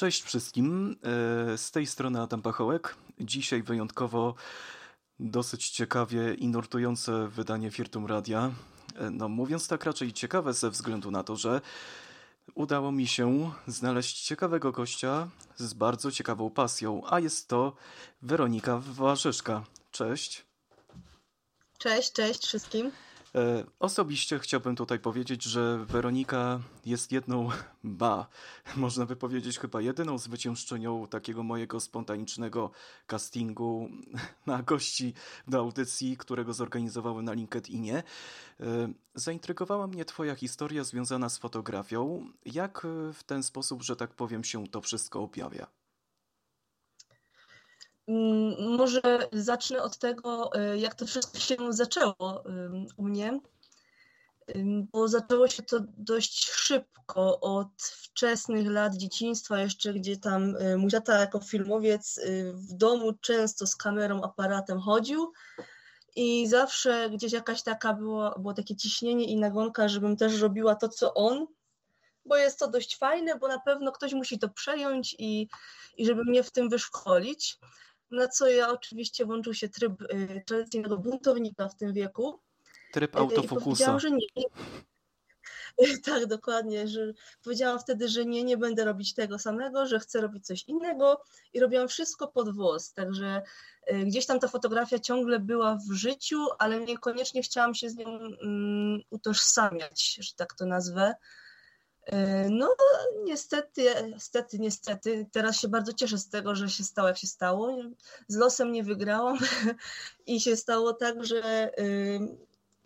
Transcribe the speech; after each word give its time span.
Cześć 0.00 0.22
wszystkim, 0.22 0.96
e, 1.04 1.08
z 1.56 1.70
tej 1.70 1.86
strony 1.86 2.20
Adam 2.20 2.42
Pachołek. 2.42 2.96
Dzisiaj 3.20 3.62
wyjątkowo 3.62 4.34
dosyć 5.20 5.70
ciekawie 5.70 6.34
i 6.34 6.48
nurtujące 6.48 7.28
wydanie 7.28 7.70
Firtum 7.70 8.06
Radia. 8.06 8.50
No 9.10 9.28
mówiąc 9.28 9.68
tak 9.68 9.84
raczej 9.84 10.12
ciekawe 10.12 10.54
ze 10.54 10.70
względu 10.70 11.10
na 11.10 11.22
to, 11.22 11.36
że 11.36 11.60
udało 12.54 12.92
mi 12.92 13.06
się 13.06 13.52
znaleźć 13.66 14.22
ciekawego 14.22 14.72
gościa 14.72 15.28
z 15.56 15.74
bardzo 15.74 16.10
ciekawą 16.10 16.50
pasją, 16.50 17.02
a 17.10 17.20
jest 17.20 17.48
to 17.48 17.76
Weronika 18.22 18.78
Warzyszka. 18.78 19.64
Cześć. 19.90 20.44
Cześć, 21.78 22.12
cześć 22.12 22.46
wszystkim. 22.46 22.90
E, 23.34 23.64
Osobiście 23.78 24.38
chciałbym 24.38 24.76
tutaj 24.76 24.98
powiedzieć, 24.98 25.42
że 25.42 25.84
Weronika 25.84 26.60
jest 26.86 27.12
jedną, 27.12 27.48
ba, 27.84 28.26
można 28.76 29.06
by 29.06 29.16
powiedzieć 29.16 29.58
chyba 29.58 29.80
jedyną 29.80 30.18
zwyciężczynią 30.18 31.06
takiego 31.06 31.42
mojego 31.42 31.80
spontanicznego 31.80 32.70
castingu 33.06 33.90
na 34.46 34.62
gości 34.62 35.14
do 35.48 35.58
audycji, 35.58 36.16
którego 36.16 36.52
zorganizowały 36.52 37.22
na 37.22 37.32
LinkedInie. 37.32 38.02
E, 38.60 38.92
Zaintrygowała 39.14 39.86
mnie 39.86 40.04
Twoja 40.04 40.34
historia 40.34 40.84
związana 40.84 41.28
z 41.28 41.38
fotografią. 41.38 42.30
Jak 42.44 42.86
w 43.12 43.22
ten 43.22 43.42
sposób, 43.42 43.82
że 43.82 43.96
tak 43.96 44.10
powiem, 44.10 44.44
się 44.44 44.68
to 44.68 44.80
wszystko 44.80 45.22
objawia? 45.22 45.79
Mm, 48.10 48.76
Może 48.76 49.00
zacznę 49.32 49.82
od 49.82 49.98
tego, 49.98 50.50
y, 50.74 50.78
jak 50.78 50.94
to 50.94 51.06
wszystko 51.06 51.38
się 51.38 51.56
zaczęło 51.70 52.44
u 52.96 53.02
mnie, 53.02 53.40
bo 54.92 55.08
zaczęło 55.08 55.48
się 55.48 55.62
to 55.62 55.80
dość 55.98 56.50
szybko, 56.50 57.40
od 57.40 57.82
wczesnych 57.82 58.66
lat 58.70 58.96
dzieciństwa 58.96 59.60
jeszcze, 59.60 59.94
gdzie 59.94 60.16
tam 60.16 60.56
y, 60.56 60.76
mój 60.76 60.90
tata 60.90 61.20
jako 61.20 61.40
filmowiec 61.40 62.18
y, 62.18 62.52
w 62.54 62.72
domu 62.72 63.12
często 63.20 63.66
z 63.66 63.76
kamerą, 63.76 64.22
aparatem 64.22 64.80
chodził. 64.80 65.32
I 66.16 66.48
zawsze 66.48 67.10
gdzieś 67.10 67.32
jakaś 67.32 67.62
taka 67.62 67.94
było, 67.94 68.34
było 68.38 68.54
takie 68.54 68.76
ciśnienie 68.76 69.24
i 69.24 69.36
nagonka, 69.36 69.88
żebym 69.88 70.16
też 70.16 70.40
robiła 70.40 70.74
to, 70.74 70.88
co 70.88 71.14
on, 71.14 71.46
bo 72.24 72.36
jest 72.36 72.58
to 72.58 72.68
dość 72.68 72.96
fajne, 72.96 73.38
bo 73.38 73.48
na 73.48 73.58
pewno 73.58 73.92
ktoś 73.92 74.12
musi 74.12 74.38
to 74.38 74.48
przejąć 74.48 75.16
i, 75.18 75.48
i 75.96 76.06
żeby 76.06 76.24
mnie 76.24 76.42
w 76.42 76.50
tym 76.50 76.68
wyszkolić. 76.68 77.58
Na 78.10 78.28
co 78.28 78.48
ja 78.48 78.68
oczywiście 78.68 79.24
włączył 79.24 79.54
się 79.54 79.68
tryb 79.68 80.02
y, 80.02 80.42
tradycyjnego 80.46 80.98
buntownika 80.98 81.68
w 81.68 81.76
tym 81.76 81.92
wieku. 81.92 82.40
Tryb 82.92 83.14
y, 83.14 83.18
I 83.18 83.20
autofokusa. 83.20 83.64
powiedziałam, 83.64 84.00
że 84.00 84.10
nie. 84.10 84.26
Tak, 86.04 86.26
dokładnie, 86.26 86.88
że 86.88 87.12
powiedziałam 87.44 87.78
wtedy, 87.78 88.08
że 88.08 88.24
nie, 88.24 88.44
nie 88.44 88.56
będę 88.56 88.84
robić 88.84 89.14
tego 89.14 89.38
samego, 89.38 89.86
że 89.86 89.98
chcę 89.98 90.20
robić 90.20 90.46
coś 90.46 90.64
innego 90.64 91.22
i 91.52 91.60
robiłam 91.60 91.88
wszystko 91.88 92.28
pod 92.28 92.54
włos, 92.54 92.92
także 92.92 93.42
y, 93.92 94.04
gdzieś 94.04 94.26
tam 94.26 94.40
ta 94.40 94.48
fotografia 94.48 94.98
ciągle 94.98 95.38
była 95.38 95.78
w 95.88 95.92
życiu, 95.92 96.46
ale 96.58 96.80
niekoniecznie 96.80 97.42
chciałam 97.42 97.74
się 97.74 97.90
z 97.90 97.96
nią 97.96 98.08
mm, 98.08 99.00
utożsamiać, 99.10 100.18
że 100.20 100.34
tak 100.36 100.54
to 100.54 100.66
nazwę. 100.66 101.14
Y, 102.12 102.50
No, 102.50 102.74
niestety, 103.24 103.84
niestety, 104.12 104.58
niestety. 104.58 105.26
Teraz 105.32 105.60
się 105.60 105.68
bardzo 105.68 105.92
cieszę 105.92 106.18
z 106.18 106.28
tego, 106.28 106.54
że 106.54 106.68
się 106.68 106.84
stało, 106.84 107.08
jak 107.08 107.18
się 107.18 107.26
stało. 107.26 107.76
Z 108.28 108.36
losem 108.36 108.72
nie 108.72 108.84
wygrałam 108.84 109.38
i 110.26 110.40
się 110.40 110.56
stało 110.56 110.92
tak, 110.92 111.24
że 111.24 111.70
y, 111.78 112.20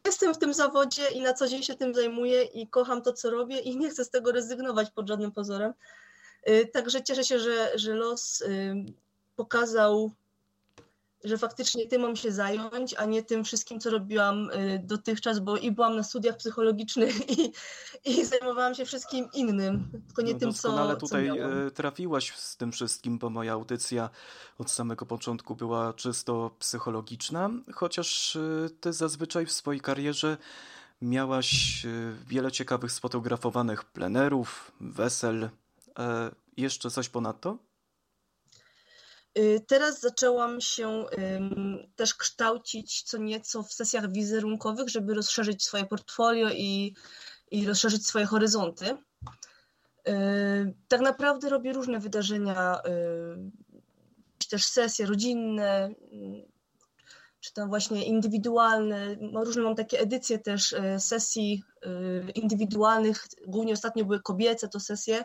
jestem 0.04 0.34
w 0.34 0.38
tym 0.38 0.54
zawodzie 0.54 1.08
i 1.08 1.20
na 1.20 1.34
co 1.34 1.48
dzień 1.48 1.62
się 1.62 1.74
tym 1.74 1.94
zajmuję 1.94 2.42
i 2.42 2.68
kocham 2.68 3.02
to, 3.02 3.12
co 3.12 3.30
robię 3.30 3.58
i 3.58 3.76
nie 3.76 3.90
chcę 3.90 4.04
z 4.04 4.10
tego 4.10 4.32
rezygnować 4.32 4.90
pod 4.90 5.08
żadnym 5.08 5.32
pozorem. 5.32 5.72
Y, 6.48 6.66
Także 6.66 7.02
cieszę 7.02 7.24
się, 7.24 7.38
że, 7.38 7.72
że 7.74 7.94
los 7.94 8.40
y, 8.40 8.74
pokazał, 9.36 10.12
że 11.24 11.38
faktycznie 11.38 11.86
tym 11.88 12.02
mam 12.02 12.16
się 12.16 12.32
zająć, 12.32 12.94
a 12.94 13.04
nie 13.04 13.22
tym 13.22 13.44
wszystkim, 13.44 13.80
co 13.80 13.90
robiłam 13.90 14.50
y, 14.50 14.80
dotychczas, 14.84 15.38
bo 15.38 15.56
i 15.56 15.70
byłam 15.70 15.96
na 15.96 16.02
studiach 16.02 16.36
psychologicznych 16.36 17.30
i, 17.38 17.52
i 18.04 18.24
zajmowałam 18.24 18.74
się 18.74 18.84
wszystkim 18.84 19.28
innym, 19.34 19.90
tylko 20.06 20.22
nie 20.22 20.32
No 20.32 20.38
tym, 20.38 20.52
co, 20.52 20.96
tutaj 20.96 21.28
co 21.28 21.34
miałam. 21.34 21.66
e, 21.66 21.70
trafiłaś 21.70 22.36
z 22.36 22.56
tym 22.56 22.72
wszystkim, 22.72 23.18
bo 23.18 23.30
moja 23.30 23.52
audycja 23.52 24.10
od 24.58 24.70
samego 24.70 25.06
początku 25.06 25.56
była 25.56 25.92
czysto 25.92 26.50
psychologiczna, 26.58 27.50
chociaż 27.74 28.36
e, 28.36 28.40
ty 28.80 28.92
zazwyczaj 28.92 29.46
w 29.46 29.52
swojej 29.52 29.80
karierze 29.80 30.36
miałaś 31.02 31.82
wiele 32.26 32.52
ciekawych 32.52 32.92
sfotografowanych 32.92 33.84
plenerów, 33.84 34.72
wesel. 34.80 35.50
E, 35.98 36.30
Jeszcze 36.56 36.90
coś 36.90 37.08
ponadto? 37.08 37.58
Y, 39.38 39.60
Teraz 39.66 40.00
zaczęłam 40.00 40.60
się 40.60 41.04
też 41.96 42.14
kształcić 42.14 43.02
co 43.02 43.18
nieco 43.18 43.62
w 43.62 43.72
sesjach 43.72 44.12
wizerunkowych, 44.12 44.88
żeby 44.88 45.14
rozszerzyć 45.14 45.64
swoje 45.64 45.84
portfolio 45.84 46.50
i, 46.50 46.94
i 47.50 47.66
rozszerzyć 47.66 48.06
swoje 48.06 48.26
horyzonty. 48.26 48.86
Y, 50.08 50.74
Tak 50.88 51.00
naprawdę 51.00 51.48
robię 51.48 51.72
różne 51.72 52.00
wydarzenia, 52.00 52.80
y, 52.86 54.48
też 54.50 54.64
sesje 54.64 55.06
rodzinne, 55.06 55.90
czy 57.40 57.52
tam 57.52 57.68
właśnie 57.68 58.04
indywidualne. 58.04 59.16
Różne 59.34 59.62
mam 59.62 59.74
takie 59.74 60.00
edycje 60.00 60.38
też 60.38 60.74
sesji 60.98 61.62
indywidualnych. 62.34 63.26
Głównie 63.46 63.72
ostatnio 63.72 64.04
były 64.04 64.20
kobiece 64.20 64.68
to 64.68 64.80
sesje, 64.80 65.24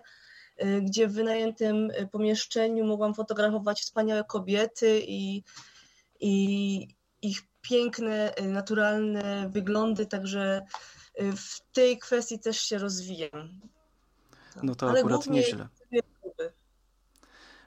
gdzie 0.82 1.08
w 1.08 1.14
wynajętym 1.14 1.92
y, 1.92 2.08
pomieszczeniu 2.08 2.86
mogłam 2.86 3.14
fotografować 3.14 3.82
wspaniałe 3.82 4.24
kobiety 4.24 5.02
i, 5.08 5.44
i 6.20 6.88
ich 7.22 7.42
piękne, 7.62 8.34
y, 8.40 8.48
naturalne 8.48 9.50
wyglądy, 9.50 10.06
także 10.06 10.62
y, 11.22 11.32
w 11.32 11.62
tej 11.74 11.98
kwestii 11.98 12.40
też 12.40 12.62
się 12.62 12.78
rozwijam. 12.78 13.60
No 14.64 14.76
to 14.76 14.90
Ale 14.90 15.00
akurat 15.00 15.28
nieźle. 15.28 15.68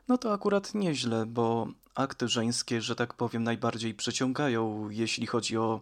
No 0.08 0.18
to 0.18 0.32
akurat 0.32 0.74
nieźle, 0.74 1.26
bo 1.26 1.66
akty 1.94 2.28
żeńskie, 2.28 2.80
że 2.80 2.96
tak 2.96 3.14
powiem, 3.14 3.44
najbardziej 3.44 3.94
przyciągają, 3.94 4.88
jeśli 4.90 5.26
chodzi 5.26 5.56
o 5.56 5.80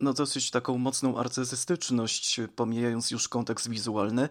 no 0.00 0.12
dosyć 0.12 0.50
taką 0.50 0.78
mocną 0.78 1.18
artystyczność, 1.18 2.40
pomijając 2.56 3.10
już 3.10 3.28
kontekst 3.28 3.70
wizualny, 3.70 4.28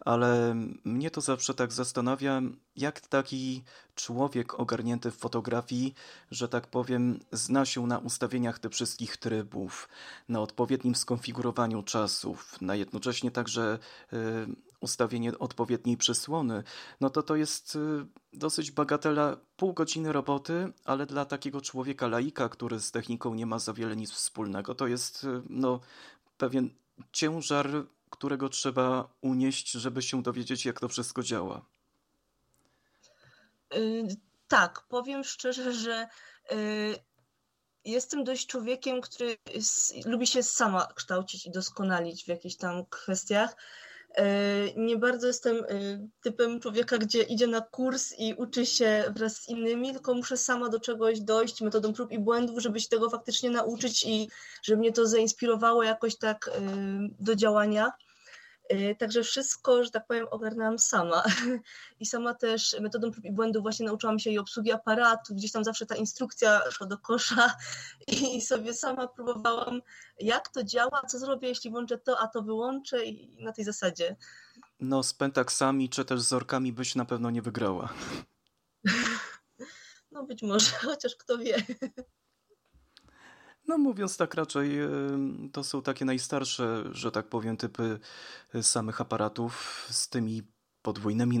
ale 0.00 0.54
mnie 0.84 1.10
to 1.10 1.20
zawsze 1.20 1.54
tak 1.54 1.72
zastanawia, 1.72 2.42
jak 2.76 3.00
taki 3.00 3.64
człowiek 3.94 4.60
ogarnięty 4.60 5.10
w 5.10 5.16
fotografii, 5.16 5.94
że 6.30 6.48
tak 6.48 6.66
powiem, 6.66 7.20
zna 7.32 7.64
się 7.64 7.86
na 7.86 7.98
ustawieniach 7.98 8.58
tych 8.58 8.72
wszystkich 8.72 9.16
trybów, 9.16 9.88
na 10.28 10.40
odpowiednim 10.40 10.94
skonfigurowaniu 10.94 11.82
czasów, 11.82 12.60
na 12.60 12.74
jednocześnie 12.74 13.30
także 13.30 13.78
e, 14.12 14.16
ustawienie 14.80 15.38
odpowiedniej 15.38 15.96
przysłony, 15.96 16.62
no 17.00 17.10
to 17.10 17.22
to 17.22 17.36
jest 17.36 17.76
y, 17.76 18.06
dosyć 18.32 18.70
bagatela 18.70 19.36
pół 19.56 19.72
godziny 19.72 20.12
roboty, 20.12 20.72
ale 20.84 21.06
dla 21.06 21.24
takiego 21.24 21.60
człowieka 21.60 22.06
laika, 22.08 22.48
który 22.48 22.80
z 22.80 22.90
techniką 22.90 23.34
nie 23.34 23.46
ma 23.46 23.58
za 23.58 23.72
wiele 23.72 23.96
nic 23.96 24.12
wspólnego, 24.12 24.74
to 24.74 24.86
jest 24.86 25.24
y, 25.24 25.42
no, 25.48 25.80
pewien 26.38 26.70
ciężar, 27.12 27.68
którego 28.10 28.48
trzeba 28.48 29.08
unieść, 29.20 29.70
żeby 29.70 30.02
się 30.02 30.22
dowiedzieć, 30.22 30.64
jak 30.64 30.80
to 30.80 30.88
wszystko 30.88 31.22
działa. 31.22 31.64
Y, 33.74 34.06
Tak, 34.48 34.80
powiem 34.88 35.24
szczerze, 35.24 35.72
że 35.72 36.08
jestem 37.84 38.24
dość 38.24 38.46
człowiekiem, 38.46 39.00
który 39.00 39.36
lubi 40.04 40.26
się 40.26 40.42
sama 40.42 40.86
kształcić 40.94 41.46
i 41.46 41.50
doskonalić 41.50 42.24
w 42.24 42.28
jakichś 42.28 42.56
tam 42.56 42.86
kwestiach. 42.86 43.56
Y, 44.18 44.22
Nie 44.76 44.96
bardzo 44.96 45.26
jestem 45.26 45.56
y, 45.56 46.08
typem 46.22 46.60
człowieka, 46.60 46.98
gdzie 46.98 47.22
idzie 47.22 47.46
na 47.46 47.60
kurs 47.60 48.14
i 48.18 48.34
uczy 48.34 48.66
się 48.66 49.04
wraz 49.16 49.36
z 49.36 49.48
innymi, 49.48 49.92
tylko 49.92 50.14
muszę 50.14 50.36
sama 50.36 50.68
do 50.68 50.80
czegoś 50.80 51.20
dojść 51.20 51.60
metodą 51.60 51.92
prób 51.92 52.12
i 52.12 52.18
błędów, 52.18 52.62
żeby 52.62 52.80
się 52.80 52.88
tego 52.88 53.10
faktycznie 53.10 53.50
nauczyć 53.50 54.04
i 54.06 54.28
żeby 54.62 54.78
mnie 54.78 54.92
to 54.92 55.06
zainspirowało 55.06 55.82
jakoś 55.82 56.16
tak 56.16 56.48
y, 56.48 56.50
do 57.20 57.34
działania. 57.34 57.92
Y, 58.72 58.96
także 58.98 59.22
wszystko, 59.22 59.84
że 59.84 59.90
tak 59.90 60.06
powiem, 60.06 60.26
ogarnęłam 60.30 60.78
sama. 60.78 61.22
I 62.00 62.06
sama 62.06 62.34
też 62.34 62.76
metodą 62.80 63.10
prób 63.10 63.24
i 63.24 63.32
błędów 63.32 63.62
właśnie 63.62 63.86
nauczyłam 63.86 64.18
się 64.18 64.30
i 64.30 64.38
obsługi 64.38 64.72
aparatu, 64.72 65.34
gdzieś 65.34 65.52
tam 65.52 65.64
zawsze 65.64 65.86
ta 65.86 65.96
instrukcja 65.96 66.70
szła 66.70 66.86
do 66.86 66.98
kosza 66.98 67.56
i 68.36 68.40
sobie 68.40 68.74
sama 68.74 69.08
próbowałam, 69.08 69.82
jak 70.20 70.48
to 70.48 70.64
działa, 70.64 71.02
co 71.08 71.18
zrobię, 71.18 71.48
jeśli 71.48 71.70
włączę 71.70 71.98
to, 71.98 72.18
a 72.18 72.28
to 72.28 72.42
wyłączę 72.42 73.04
i 73.04 73.44
na 73.44 73.52
tej 73.52 73.64
zasadzie. 73.64 74.16
No 74.80 75.02
z 75.02 75.14
pentaksami 75.14 75.88
czy 75.88 76.04
też 76.04 76.20
z 76.20 76.32
orkami 76.32 76.72
byś 76.72 76.94
na 76.94 77.04
pewno 77.04 77.30
nie 77.30 77.42
wygrała. 77.42 77.88
No 80.10 80.24
być 80.24 80.42
może, 80.42 80.70
chociaż 80.70 81.16
kto 81.16 81.38
wie. 81.38 81.56
No 83.68 83.78
mówiąc 83.78 84.16
tak 84.16 84.34
raczej, 84.34 84.78
to 85.52 85.64
są 85.64 85.82
takie 85.82 86.04
najstarsze, 86.04 86.84
że 86.92 87.10
tak 87.10 87.28
powiem, 87.28 87.56
typy 87.56 88.00
y, 88.54 88.62
samych 88.62 89.00
aparatów 89.00 89.86
z 89.90 90.08
tymi 90.08 90.42
podwójnymi 90.82 91.38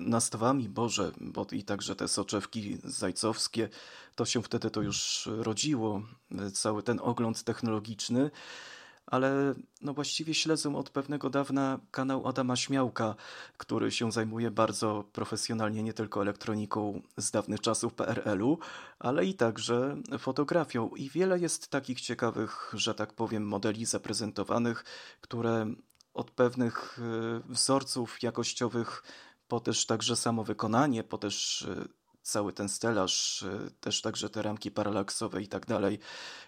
nastawami, 0.00 0.68
Boże, 0.68 1.12
bo 1.20 1.46
i 1.52 1.64
także 1.64 1.96
te 1.96 2.08
soczewki 2.08 2.78
zajcowskie, 2.84 3.68
to 4.14 4.24
się 4.24 4.42
wtedy 4.42 4.70
to 4.70 4.82
już 4.82 5.28
rodziło, 5.36 6.02
y, 6.48 6.50
cały 6.50 6.82
ten 6.82 7.00
ogląd 7.02 7.44
technologiczny 7.44 8.30
ale 9.06 9.54
no 9.80 9.94
właściwie 9.94 10.34
śledzę 10.34 10.76
od 10.76 10.90
pewnego 10.90 11.30
dawna 11.30 11.80
kanał 11.90 12.28
Adama 12.28 12.56
Śmiałka, 12.56 13.14
który 13.56 13.90
się 13.90 14.12
zajmuje 14.12 14.50
bardzo 14.50 15.04
profesjonalnie 15.12 15.82
nie 15.82 15.92
tylko 15.92 16.22
elektroniką 16.22 17.02
z 17.16 17.30
dawnych 17.30 17.60
czasów 17.60 17.94
PRL-u, 17.94 18.58
ale 18.98 19.24
i 19.24 19.34
także 19.34 19.96
fotografią. 20.18 20.88
I 20.88 21.10
wiele 21.10 21.38
jest 21.38 21.68
takich 21.68 22.00
ciekawych, 22.00 22.72
że 22.74 22.94
tak 22.94 23.12
powiem, 23.12 23.48
modeli 23.48 23.84
zaprezentowanych, 23.84 24.84
które 25.20 25.66
od 26.14 26.30
pewnych 26.30 26.98
e, 26.98 27.52
wzorców 27.52 28.22
jakościowych 28.22 29.02
po 29.48 29.60
też 29.60 29.86
także 29.86 30.16
samo 30.16 30.44
wykonanie, 30.44 31.04
po 31.04 31.18
też 31.18 31.62
e, 31.62 31.84
cały 32.26 32.52
ten 32.52 32.68
stelaż, 32.68 33.42
y, 33.42 33.70
też 33.80 34.02
także 34.02 34.30
te 34.30 34.42
ramki 34.42 34.70
paralaksowe 34.70 35.42
i 35.42 35.48
tak 35.48 35.66
dalej, 35.66 35.98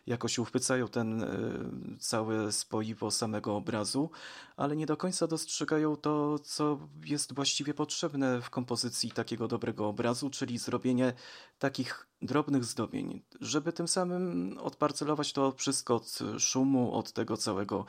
jakoś 0.07 0.39
uchwycają 0.39 0.89
ten 0.89 1.23
y, 1.23 1.99
całe 1.99 2.53
spoiwo 2.53 3.11
samego 3.11 3.57
obrazu, 3.57 4.11
ale 4.57 4.77
nie 4.77 4.87
do 4.87 4.97
końca 4.97 5.27
dostrzegają 5.27 5.97
to, 5.97 6.39
co 6.39 6.79
jest 7.05 7.35
właściwie 7.35 7.75
potrzebne 7.75 8.43
w 8.43 8.51
kompozycji 8.51 9.11
takiego 9.11 9.49
dobrego 9.49 9.89
obrazu, 9.89 10.31
czyli 10.31 10.59
zrobienie 10.59 11.13
takich 11.59 12.07
drobnych 12.23 12.65
zdobień, 12.65 13.23
żeby 13.41 13.73
tym 13.73 13.89
samym 13.89 14.59
odparcelować 14.59 15.33
to 15.33 15.53
wszystko 15.53 15.95
od 15.95 16.19
szumu, 16.39 16.95
od 16.95 17.13
tego 17.13 17.37
całego 17.37 17.85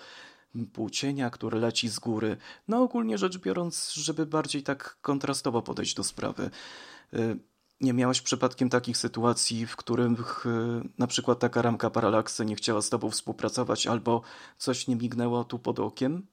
płócienia, 0.74 1.30
które 1.30 1.60
leci 1.60 1.90
z 1.90 2.00
góry. 2.00 2.38
No 2.68 2.82
ogólnie 2.82 3.18
rzecz 3.18 3.38
biorąc, 3.38 3.92
żeby 3.94 4.26
bardziej 4.26 4.64
tak 4.64 4.98
kontrastowo 5.02 5.62
podejść 5.62 5.96
do 5.96 6.04
sprawy. 6.04 6.50
Y, 7.82 7.86
nie 7.86 7.94
miałeś 7.94 8.22
przypadkiem 8.22 8.70
takich 8.70 8.98
sytuacji, 8.98 9.66
w 9.66 9.76
których 9.76 10.46
y, 10.46 10.50
na 10.98 11.08
przykład 11.08 11.40
taka 11.40 11.62
ramka 11.62 11.90
paralaksy 11.90 12.46
nie 12.46 12.56
chciała 12.56 12.82
z 12.82 12.90
tobą 12.90 13.10
współpracować 13.10 13.88
albo 13.88 14.22
coś 14.58 14.88
nie 14.88 14.96
mignęło 14.96 15.44
tu 15.44 15.60
pod 15.60 15.80
okiem? 15.80 16.28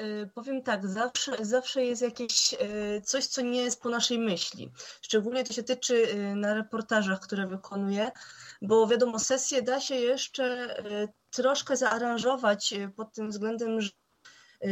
Yy, 0.00 0.30
powiem 0.34 0.62
tak, 0.62 0.88
zawsze, 0.88 1.44
zawsze 1.44 1.84
jest 1.84 2.02
jakieś 2.02 2.52
yy, 2.52 2.58
coś, 3.04 3.26
co 3.26 3.42
nie 3.42 3.62
jest 3.62 3.82
po 3.82 3.88
naszej 3.88 4.18
myśli. 4.18 4.72
Szczególnie 5.02 5.44
to 5.44 5.52
się 5.52 5.62
tyczy 5.62 6.16
na 6.36 6.54
reportażach, 6.54 7.20
które 7.20 7.46
wykonuję, 7.46 8.10
bo 8.62 8.86
wiadomo, 8.86 9.18
sesję 9.18 9.62
da 9.62 9.80
się 9.80 9.94
jeszcze 9.94 10.76
troszkę 11.30 11.76
zaaranżować 11.76 12.74
pod 12.96 13.12
tym 13.12 13.30
względem, 13.30 13.80
że 13.80 13.90
Y, 13.90 14.01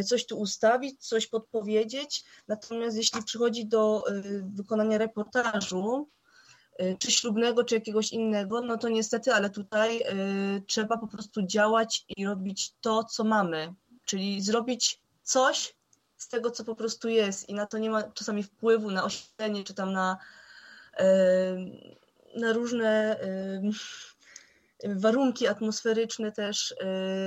coś 0.04 0.26
tu 0.26 0.38
ustawić, 0.38 1.06
coś 1.06 1.26
podpowiedzieć. 1.26 2.24
Natomiast 2.48 2.96
jeśli 2.96 3.22
przychodzi 3.22 3.66
do 3.66 4.04
y, 4.08 4.44
wykonania 4.54 4.98
reportażu, 4.98 6.08
y, 6.80 6.96
czy 6.98 7.10
ślubnego, 7.10 7.64
czy 7.64 7.74
jakiegoś 7.74 8.12
innego, 8.12 8.60
no 8.60 8.76
to 8.76 8.88
niestety, 8.88 9.32
ale 9.32 9.50
tutaj 9.50 10.02
trzeba 10.66 10.98
po 10.98 11.06
prostu 11.06 11.46
działać 11.46 12.04
i 12.16 12.26
robić 12.26 12.74
to, 12.80 13.04
co 13.04 13.24
mamy, 13.24 13.74
czyli 14.04 14.42
zrobić 14.42 15.00
coś 15.22 15.74
z 16.16 16.28
tego, 16.28 16.50
co 16.50 16.64
po 16.64 16.74
prostu 16.74 17.08
jest 17.08 17.48
i 17.48 17.54
na 17.54 17.66
to 17.66 17.78
nie 17.78 17.90
ma 17.90 18.02
czasami 18.02 18.42
wpływu 18.42 18.90
na 18.90 19.04
oświetlenie, 19.04 19.64
czy 19.64 19.74
tam 19.74 19.92
na, 19.92 20.18
na 22.36 22.52
różne 22.52 23.20
warunki 24.84 25.48
atmosferyczne 25.48 26.32
też, 26.32 26.74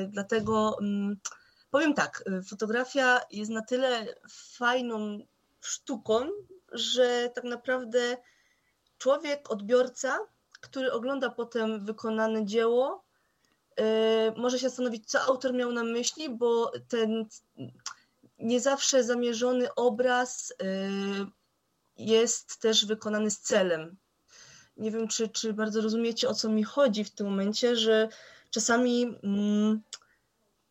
dlatego 0.09 0.77
mm, 0.81 1.17
Powiem 1.73 1.93
tak, 1.93 2.23
y, 2.27 2.43
fotografia 2.43 3.21
jest 3.31 3.51
na 3.51 3.61
tyle 3.61 4.05
fajną 4.29 5.19
sztuką, 5.61 6.29
że 6.71 7.31
tak 7.35 7.43
naprawdę 7.43 8.17
człowiek, 8.97 9.51
odbiorca, 9.51 10.19
który 10.61 10.91
ogląda 10.91 11.29
potem 11.29 11.85
wykonane 11.85 12.45
dzieło, 12.45 13.03
y, 13.79 13.83
może 14.37 14.59
się 14.59 14.69
zastanowić, 14.69 15.05
co 15.05 15.21
autor 15.21 15.53
miał 15.53 15.71
na 15.71 15.83
myśli, 15.83 16.29
bo 16.29 16.71
ten 16.87 17.25
nie 18.39 18.59
zawsze 18.59 19.03
zamierzony 19.03 19.75
obraz 19.75 20.51
y, 20.51 20.55
jest 21.97 22.57
też 22.61 22.85
wykonany 22.85 23.31
z 23.31 23.39
celem. 23.39 23.97
Nie 24.77 24.91
wiem, 24.91 25.07
czy, 25.07 25.29
czy 25.29 25.53
bardzo 25.53 25.81
rozumiecie, 25.81 26.29
o 26.29 26.33
co 26.33 26.49
mi 26.49 26.63
chodzi 26.63 27.03
w 27.03 27.11
tym 27.11 27.27
momencie, 27.27 27.75
że 27.75 28.09
czasami 28.51 29.19
mm, 29.23 29.81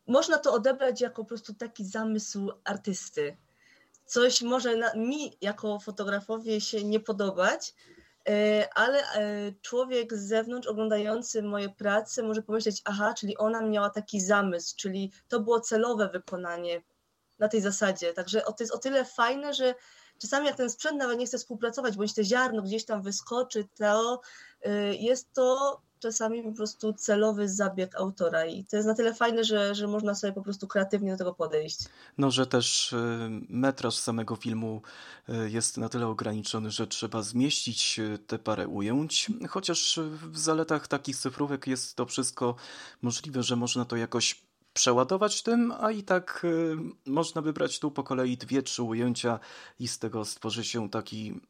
można 0.07 0.39
to 0.39 0.53
odebrać 0.53 1.01
jako 1.01 1.23
po 1.23 1.29
prostu 1.29 1.55
taki 1.55 1.85
zamysł 1.85 2.53
artysty. 2.65 3.37
Coś 4.05 4.43
może 4.43 4.77
na, 4.77 4.95
mi 4.95 5.37
jako 5.41 5.81
fotografowi 5.81 6.61
się 6.61 6.85
nie 6.85 7.01
podobać, 7.01 7.75
e, 8.29 8.69
ale 8.75 8.99
e, 8.99 9.53
człowiek 9.63 10.15
z 10.15 10.29
zewnątrz 10.29 10.69
oglądający 10.69 11.43
moje 11.43 11.69
prace 11.69 12.23
może 12.23 12.43
pomyśleć, 12.43 12.83
aha, 12.85 13.15
czyli 13.15 13.37
ona 13.37 13.63
miała 13.63 13.91
taki 13.91 14.21
zamysł, 14.21 14.77
czyli 14.77 15.13
to 15.29 15.41
było 15.41 15.61
celowe 15.61 16.09
wykonanie 16.09 16.83
na 17.39 17.49
tej 17.49 17.61
zasadzie. 17.61 18.13
Także 18.13 18.41
to 18.41 18.57
jest 18.61 18.75
o 18.75 18.79
tyle 18.79 19.05
fajne, 19.05 19.55
że 19.55 19.75
czasami 20.19 20.47
jak 20.47 20.57
ten 20.57 20.71
sprzęt 20.71 20.99
nawet 20.99 21.19
nie 21.19 21.27
chce 21.27 21.39
współpracować, 21.39 21.97
bądź 21.97 22.15
te 22.15 22.25
ziarno 22.25 22.63
gdzieś 22.63 22.85
tam 22.85 23.03
wyskoczy, 23.03 23.69
to 23.75 24.21
e, 24.63 24.95
jest 24.95 25.33
to 25.33 25.81
czasami 26.03 26.43
po 26.43 26.53
prostu 26.53 26.93
celowy 26.93 27.49
zabieg 27.49 27.97
autora 27.97 28.47
i 28.47 28.65
to 28.65 28.77
jest 28.77 28.89
na 28.89 28.95
tyle 28.95 29.15
fajne, 29.15 29.45
że, 29.45 29.75
że 29.75 29.87
można 29.87 30.15
sobie 30.15 30.33
po 30.33 30.43
prostu 30.43 30.67
kreatywnie 30.67 31.13
do 31.13 31.19
tego 31.19 31.35
podejść. 31.35 31.79
No, 32.19 32.31
że 32.31 32.47
też 32.47 32.93
y, 32.93 32.97
metraż 33.49 33.97
samego 33.97 34.37
filmu 34.37 34.83
y, 35.29 35.51
jest 35.51 35.79
na 35.79 35.89
tyle 35.89 36.07
ograniczony, 36.07 36.71
że 36.71 36.87
trzeba 36.87 37.23
zmieścić 37.23 37.99
y, 37.99 38.19
te 38.19 38.39
parę 38.39 38.69
ujęć, 38.69 39.31
chociaż 39.49 40.01
w 40.33 40.39
zaletach 40.39 40.89
takich 40.89 41.17
cyfrówek 41.17 41.67
jest 41.67 41.97
to 41.97 42.07
wszystko 42.07 42.55
możliwe, 43.03 43.43
że 43.43 43.57
można 43.57 43.85
to 43.85 43.97
jakoś 43.97 44.43
przeładować 44.73 45.43
tym, 45.43 45.73
a 45.81 45.91
i 45.91 46.03
tak 46.03 46.47
można 47.07 47.43
wybrać 47.43 47.79
tu 47.79 47.91
po 47.91 48.03
kolei 48.03 48.37
dwie, 48.37 48.63
trzy 48.63 48.83
ujęcia 48.83 49.41
i 49.79 49.89
z 49.89 49.99
tego 49.99 50.25
stworzy 50.25 50.65
się 50.65 50.91
taki, 50.91 51.41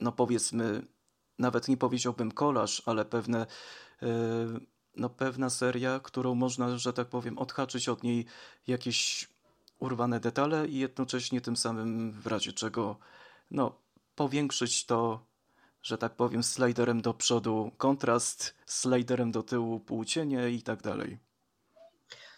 no 0.00 0.12
powiedzmy, 0.12 0.82
nawet 1.38 1.68
nie 1.68 1.76
powiedziałbym 1.76 2.32
kolaż, 2.32 2.82
ale 2.86 3.04
pewne 3.04 3.46
no, 4.96 5.10
pewna 5.10 5.50
seria, 5.50 6.00
którą 6.00 6.34
można, 6.34 6.78
że 6.78 6.92
tak 6.92 7.08
powiem, 7.08 7.38
odhaczyć 7.38 7.88
od 7.88 8.02
niej 8.02 8.26
jakieś 8.66 9.28
urwane 9.78 10.20
detale 10.20 10.66
i 10.66 10.78
jednocześnie 10.78 11.40
tym 11.40 11.56
samym 11.56 12.12
w 12.12 12.26
razie 12.26 12.52
czego 12.52 12.96
no, 13.50 13.78
powiększyć 14.14 14.86
to, 14.86 15.26
że 15.82 15.98
tak 15.98 16.12
powiem, 16.16 16.42
sliderem 16.42 17.02
do 17.02 17.14
przodu 17.14 17.70
kontrast, 17.76 18.54
sliderem 18.66 19.32
do 19.32 19.42
tyłu 19.42 19.80
półcienie 19.80 20.50
i 20.50 20.62
tak 20.62 20.82
dalej. 20.82 21.18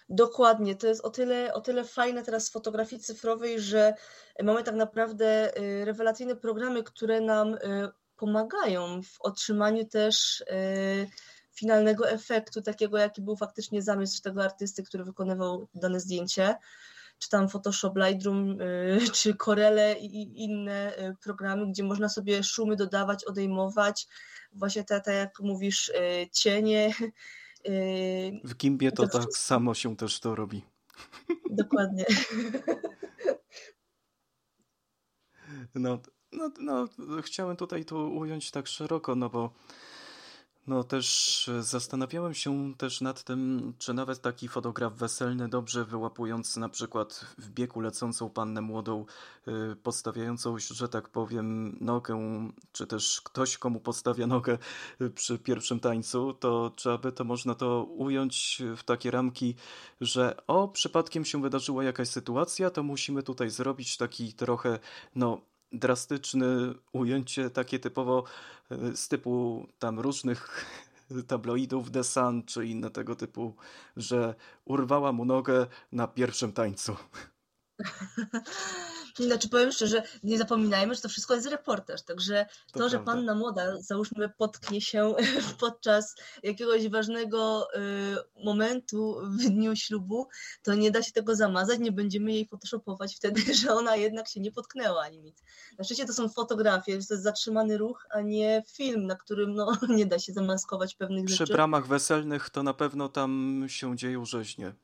Dokładnie, 0.09 0.77
to 0.77 0.87
jest 0.87 1.05
o 1.05 1.11
tyle, 1.11 1.55
o 1.55 1.61
tyle 1.61 1.85
fajne 1.85 2.23
teraz 2.23 2.49
w 2.49 2.53
fotografii 2.53 3.03
cyfrowej, 3.03 3.61
że 3.61 3.95
mamy 4.43 4.63
tak 4.63 4.75
naprawdę 4.75 5.59
y, 5.59 5.85
rewelacyjne 5.85 6.37
programy, 6.37 6.83
które 6.83 7.21
nam 7.21 7.55
y, 7.55 7.59
pomagają 8.17 9.03
w 9.03 9.21
otrzymaniu 9.21 9.85
też 9.85 10.41
y, 10.41 11.11
finalnego 11.55 12.11
efektu, 12.11 12.63
takiego 12.63 12.99
jaki 12.99 13.23
był 13.23 13.37
faktycznie 13.37 13.83
zamysł 13.83 14.23
tego 14.23 14.45
artysty, 14.45 14.83
który 14.83 15.05
wykonywał 15.05 15.69
dane 15.75 16.01
zdjęcie, 16.01 16.57
czy 17.19 17.29
tam 17.29 17.49
Photoshop, 17.49 17.93
Lightroom, 17.97 18.61
y, 18.61 19.01
czy 19.13 19.35
Corele 19.35 19.99
i 19.99 20.43
inne 20.45 20.99
y, 20.99 21.17
programy, 21.23 21.67
gdzie 21.67 21.83
można 21.85 22.09
sobie 22.09 22.43
szumy 22.43 22.77
dodawać, 22.77 23.25
odejmować, 23.25 24.09
właśnie 24.53 24.85
tak, 24.85 25.05
tak 25.05 25.15
jak 25.15 25.41
mówisz, 25.41 25.89
y, 25.89 26.29
cienie. 26.33 26.95
W 28.45 28.57
Gimbie 28.57 28.93
to, 28.93 29.09
to 29.09 29.19
tak 29.19 29.33
samo 29.33 29.75
się 29.75 29.97
też 29.97 30.21
to 30.21 30.35
robi. 30.35 30.65
Dokładnie. 31.51 32.05
No, 35.75 35.99
no, 36.33 36.51
no, 36.59 36.89
chciałem 37.23 37.57
tutaj 37.57 37.85
to 37.85 37.97
ująć 37.97 38.51
tak 38.51 38.67
szeroko, 38.67 39.15
no 39.15 39.31
bo 39.31 39.53
No 40.67 40.85
też 40.85 41.49
e, 41.49 41.63
zastanawiałem 41.63 42.35
się 42.35 42.75
też 42.79 43.01
nad 43.01 43.25
tym, 43.25 43.73
czy 43.79 43.95
nawet 43.95 44.21
taki 44.21 44.49
fotograf 44.49 44.95
weselny, 44.95 45.49
dobrze 45.49 45.85
wyłapując 45.85 46.57
na 46.57 46.69
przykład 46.69 47.27
w 47.39 47.51
biegu 47.51 47.81
lecącą 47.81 48.31
pannę 48.31 48.61
młodą, 48.61 49.05
y, 49.49 49.77
podstawiającą, 49.77 50.57
że 50.59 50.89
tak 50.89 51.09
powiem, 51.09 51.77
nogę, 51.81 52.49
czy 52.73 52.87
też 52.87 53.21
ktoś, 53.21 53.59
komu 53.59 53.81
podstawia 53.81 54.27
nogę 54.27 54.59
y, 55.01 55.11
przy 55.11 55.39
pierwszym 55.39 55.81
tańcu, 55.81 56.35
to 56.35 56.73
czy 56.77 56.91
aby 56.91 57.13
to 57.13 57.25
można 57.25 57.55
to 57.55 57.85
ująć 57.85 58.63
w 58.77 58.85
takie 58.85 59.11
ramki, 59.11 59.55
że 60.01 60.37
o, 60.47 60.69
przypadkiem 60.69 61.25
się 61.25 61.43
wydarzyła 61.43 61.85
jakaś 61.85 62.09
sytuacja, 62.09 62.71
to 62.71 62.83
musimy 62.83 63.23
tutaj 63.23 63.51
zrobić 63.51 63.97
taki 63.97 64.33
trochę, 64.33 64.79
no 65.15 65.41
drastyczne 65.73 66.47
ujęcie, 66.93 67.51
takie 67.51 67.79
typowo 67.79 68.25
e, 68.71 68.97
z 68.97 69.09
typu 69.09 69.67
tam 69.79 70.01
różnych 70.01 70.65
tabloidów 71.29 71.91
The 71.91 72.05
Sun 72.05 72.43
czy 72.43 72.67
inne 72.67 72.91
tego 72.91 73.17
typu, 73.17 73.57
że 73.97 74.35
urwała 74.65 75.13
mu 75.13 75.25
nogę 75.25 75.67
na 75.93 76.09
pierwszym 76.09 76.53
tańcu. 76.53 76.97
Znaczy 79.19 79.49
powiem 79.49 79.73
szczerze, 79.73 80.03
nie 80.23 80.39
zapominajmy, 80.39 80.95
że 80.95 81.01
to 81.01 81.09
wszystko 81.09 81.35
jest 81.35 81.47
reportaż, 81.47 82.03
także 82.03 82.47
to, 82.73 82.79
to 82.79 82.89
że 82.89 82.99
panna 82.99 83.35
młoda, 83.35 83.81
załóżmy, 83.81 84.29
potknie 84.29 84.81
się 84.81 85.15
podczas 85.61 86.15
jakiegoś 86.43 86.89
ważnego 86.89 87.69
y, 87.75 88.45
momentu 88.45 89.17
w 89.23 89.37
dniu 89.37 89.77
ślubu, 89.77 90.29
to 90.63 90.75
nie 90.75 90.91
da 90.91 91.03
się 91.03 91.13
tego 91.13 91.37
zamazać, 91.37 91.79
nie 91.79 91.93
będziemy 91.93 92.33
jej 92.33 92.49
photoshopować 92.49 93.17
wtedy, 93.17 93.43
że 93.63 93.75
ona 93.75 93.97
jednak 93.97 94.29
się 94.29 94.41
nie 94.41 94.53
potknęła 94.53 95.03
ani 95.03 95.19
nic. 95.19 95.43
Na 95.79 95.85
szczęście 95.85 96.07
to 96.07 96.13
są 96.13 96.29
fotografie, 96.29 96.93
to 96.93 97.15
jest 97.15 97.23
zatrzymany 97.23 97.79
ruch, 97.79 98.07
a 98.11 98.21
nie 98.21 98.63
film, 98.73 99.07
na 99.07 99.15
którym 99.15 99.55
no, 99.55 99.73
nie 99.89 100.07
da 100.07 100.19
się 100.19 100.33
zamaskować 100.33 100.95
pewnych 100.95 101.25
Przy 101.25 101.35
rzeczy. 101.35 101.45
Przy 101.45 101.53
bramach 101.53 101.87
weselnych 101.87 102.51
to 102.51 102.63
na 102.63 102.75
pewno 102.75 103.09
tam 103.09 103.65
się 103.69 103.97
dzieją 103.97 104.25
rzeźnie. 104.25 104.75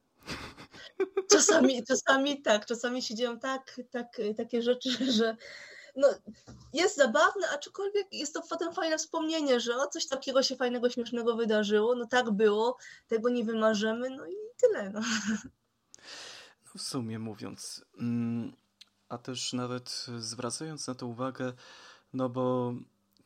Czasami, 1.30 1.84
czasami 1.84 2.42
tak, 2.42 2.66
czasami 2.66 3.02
się 3.02 3.14
dzieją 3.14 3.38
tak, 3.38 3.80
tak, 3.90 4.16
takie 4.36 4.62
rzeczy, 4.62 4.90
że 5.18 5.36
no, 5.96 6.08
jest 6.72 6.96
zabawne, 6.96 7.50
aczkolwiek 7.54 8.06
jest 8.12 8.34
to 8.34 8.42
potem 8.50 8.74
fajne 8.74 8.98
wspomnienie, 8.98 9.60
że 9.60 9.76
o 9.76 9.86
coś 9.86 10.06
takiego 10.06 10.42
się 10.42 10.56
fajnego, 10.56 10.90
śmiesznego 10.90 11.36
wydarzyło, 11.36 11.94
no 11.94 12.06
tak 12.06 12.30
było, 12.30 12.76
tego 13.08 13.28
nie 13.28 13.44
wymarzymy, 13.44 14.10
no 14.10 14.26
i 14.26 14.34
tyle. 14.60 14.90
No. 14.90 15.00
no 16.64 16.72
w 16.76 16.82
sumie 16.82 17.18
mówiąc, 17.18 17.84
mm, 17.98 18.52
a 19.08 19.18
też 19.18 19.52
nawet 19.52 20.06
zwracając 20.18 20.86
na 20.86 20.94
to 20.94 21.06
uwagę, 21.06 21.52
no 22.12 22.28
bo 22.28 22.74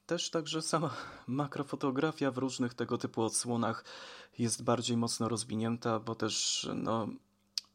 też 0.06 0.30
także 0.30 0.62
sama 0.62 0.96
makrofotografia 1.26 2.30
w 2.30 2.38
różnych 2.38 2.74
tego 2.74 2.98
typu 2.98 3.22
odsłonach 3.22 3.84
jest 4.38 4.62
bardziej 4.62 4.96
mocno 4.96 5.28
rozwinięta, 5.28 6.00
bo 6.00 6.14
też 6.14 6.68
no, 6.74 7.08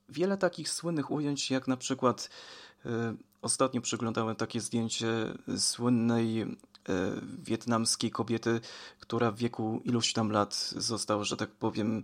wiele 0.10 0.38
takich 0.38 0.70
słynnych 0.70 1.12
ujęć, 1.12 1.52
jak 1.52 1.68
na 1.68 1.78
przykład 1.78 2.30
y, 2.86 2.90
ostatnio 3.42 3.82
przeglądałem 3.82 4.36
takie 4.36 4.62
zdjęcie 4.62 5.08
słynnej 5.58 6.42
y, 6.42 6.48
wietnamskiej 7.44 8.12
kobiety, 8.12 8.60
która 9.00 9.32
w 9.32 9.38
wieku 9.38 9.82
iluś 9.86 10.14
tam 10.14 10.32
lat 10.32 10.56
została, 10.78 11.24
że 11.24 11.38
tak 11.38 11.50
powiem, 11.50 12.04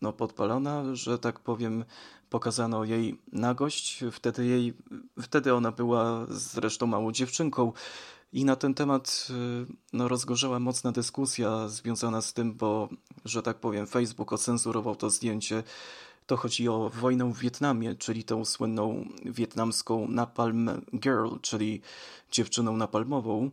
no, 0.00 0.12
podpalona, 0.12 0.94
że 0.94 1.18
tak 1.18 1.40
powiem, 1.40 1.84
pokazano 2.30 2.84
jej 2.84 3.18
nagość. 3.32 4.04
Wtedy, 4.12 4.46
jej, 4.46 4.74
wtedy 5.22 5.54
ona 5.54 5.72
była 5.72 6.26
zresztą 6.28 6.86
małą 6.86 7.12
dziewczynką. 7.12 7.72
I 8.32 8.44
na 8.44 8.56
ten 8.56 8.74
temat 8.74 9.28
no, 9.92 10.08
rozgorzała 10.08 10.58
mocna 10.58 10.92
dyskusja 10.92 11.68
związana 11.68 12.22
z 12.22 12.32
tym, 12.32 12.54
bo, 12.54 12.88
że 13.24 13.42
tak 13.42 13.56
powiem, 13.56 13.86
Facebook 13.86 14.32
ocenzurował 14.32 14.96
to 14.96 15.10
zdjęcie 15.10 15.62
to 16.30 16.36
chodzi 16.36 16.68
o 16.68 16.90
wojnę 16.94 17.32
w 17.32 17.38
Wietnamie, 17.38 17.94
czyli 17.94 18.24
tą 18.24 18.44
słynną 18.44 19.08
wietnamską 19.24 20.08
Napalm 20.08 20.70
Girl, 20.94 21.28
czyli 21.42 21.80
dziewczyną 22.30 22.76
napalmową, 22.76 23.50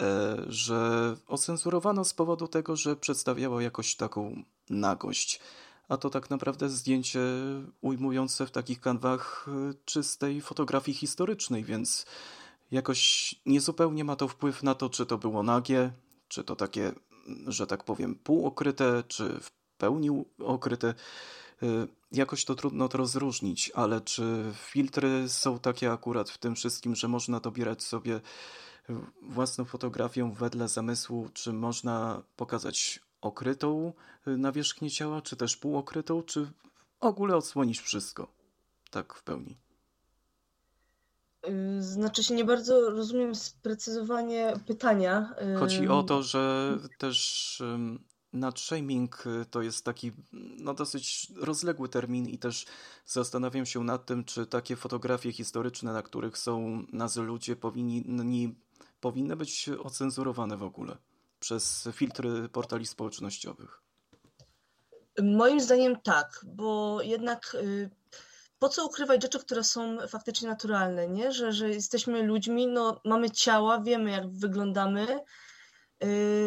e, 0.00 0.36
że 0.48 1.16
ocenzurowano 1.26 2.04
z 2.04 2.14
powodu 2.14 2.48
tego, 2.48 2.76
że 2.76 2.96
przedstawiała 2.96 3.62
jakoś 3.62 3.96
taką 3.96 4.42
nagość. 4.70 5.40
A 5.88 5.96
to 5.96 6.10
tak 6.10 6.30
naprawdę 6.30 6.68
zdjęcie 6.68 7.20
ujmujące 7.80 8.46
w 8.46 8.50
takich 8.50 8.80
kanwach 8.80 9.46
e, 9.48 9.74
czystej 9.84 10.40
fotografii 10.40 10.98
historycznej, 10.98 11.64
więc 11.64 12.06
jakoś 12.70 13.34
niezupełnie 13.46 14.04
ma 14.04 14.16
to 14.16 14.28
wpływ 14.28 14.62
na 14.62 14.74
to, 14.74 14.90
czy 14.90 15.06
to 15.06 15.18
było 15.18 15.42
nagie, 15.42 15.92
czy 16.28 16.44
to 16.44 16.56
takie, 16.56 16.92
że 17.46 17.66
tak 17.66 17.84
powiem, 17.84 18.14
półokryte, 18.14 19.02
czy 19.08 19.40
w 19.40 19.50
pełni 19.78 20.24
okryte. 20.38 20.94
Jakoś 22.12 22.44
to 22.44 22.54
trudno 22.54 22.88
to 22.88 22.98
rozróżnić, 22.98 23.72
ale 23.74 24.00
czy 24.00 24.52
filtry 24.54 25.28
są 25.28 25.58
takie 25.58 25.92
akurat 25.92 26.30
w 26.30 26.38
tym 26.38 26.54
wszystkim, 26.54 26.94
że 26.94 27.08
można 27.08 27.40
dobierać 27.40 27.82
sobie 27.82 28.20
własną 29.22 29.64
fotografię 29.64 30.32
wedle 30.38 30.68
zamysłu, 30.68 31.28
czy 31.34 31.52
można 31.52 32.22
pokazać 32.36 33.00
okrytą 33.20 33.92
y, 34.28 34.36
nawierzchnię 34.36 34.90
ciała, 34.90 35.22
czy 35.22 35.36
też 35.36 35.56
półokrytą, 35.56 36.22
czy 36.22 36.44
w 36.44 36.52
ogóle 37.00 37.36
odsłonić 37.36 37.80
wszystko, 37.80 38.32
tak 38.90 39.14
w 39.14 39.22
pełni? 39.22 39.56
Y, 41.48 41.82
znaczy 41.82 42.24
się 42.24 42.34
nie 42.34 42.44
bardzo 42.44 42.90
rozumiem 42.90 43.34
sprecyzowanie 43.34 44.52
pytania. 44.66 45.34
Chodzi 45.58 45.88
o 45.88 46.02
to, 46.02 46.22
że 46.22 46.72
też 46.98 47.62
Nutshaming 48.40 49.26
y, 49.26 49.44
to 49.50 49.62
jest 49.62 49.84
taki 49.84 50.12
no, 50.58 50.74
dosyć 50.74 51.32
rozległy 51.36 51.88
termin 51.88 52.28
i 52.28 52.38
też 52.38 52.66
zastanawiam 53.06 53.66
się 53.66 53.84
nad 53.84 54.06
tym, 54.06 54.24
czy 54.24 54.46
takie 54.46 54.76
fotografie 54.76 55.32
historyczne, 55.32 55.92
na 55.92 56.02
których 56.02 56.38
są 56.38 56.86
nazy 56.92 57.22
ludzie, 57.22 57.56
powinni, 57.56 58.54
powinny 59.00 59.36
być 59.36 59.70
ocenzurowane 59.84 60.56
w 60.56 60.62
ogóle 60.62 60.96
przez 61.40 61.88
filtry 61.92 62.48
portali 62.48 62.86
społecznościowych. 62.86 63.82
Moim 65.22 65.60
zdaniem 65.60 66.00
tak, 66.00 66.44
bo 66.46 67.02
jednak 67.02 67.56
y, 67.62 67.90
po 68.58 68.68
co 68.68 68.86
ukrywać 68.86 69.22
rzeczy, 69.22 69.38
które 69.38 69.64
są 69.64 69.98
faktycznie 70.08 70.48
naturalne, 70.48 71.08
nie? 71.08 71.32
Że, 71.32 71.52
że 71.52 71.70
jesteśmy 71.70 72.22
ludźmi, 72.22 72.66
no, 72.66 73.00
mamy 73.04 73.30
ciała, 73.30 73.80
wiemy 73.80 74.10
jak 74.10 74.28
wyglądamy, 74.28 75.20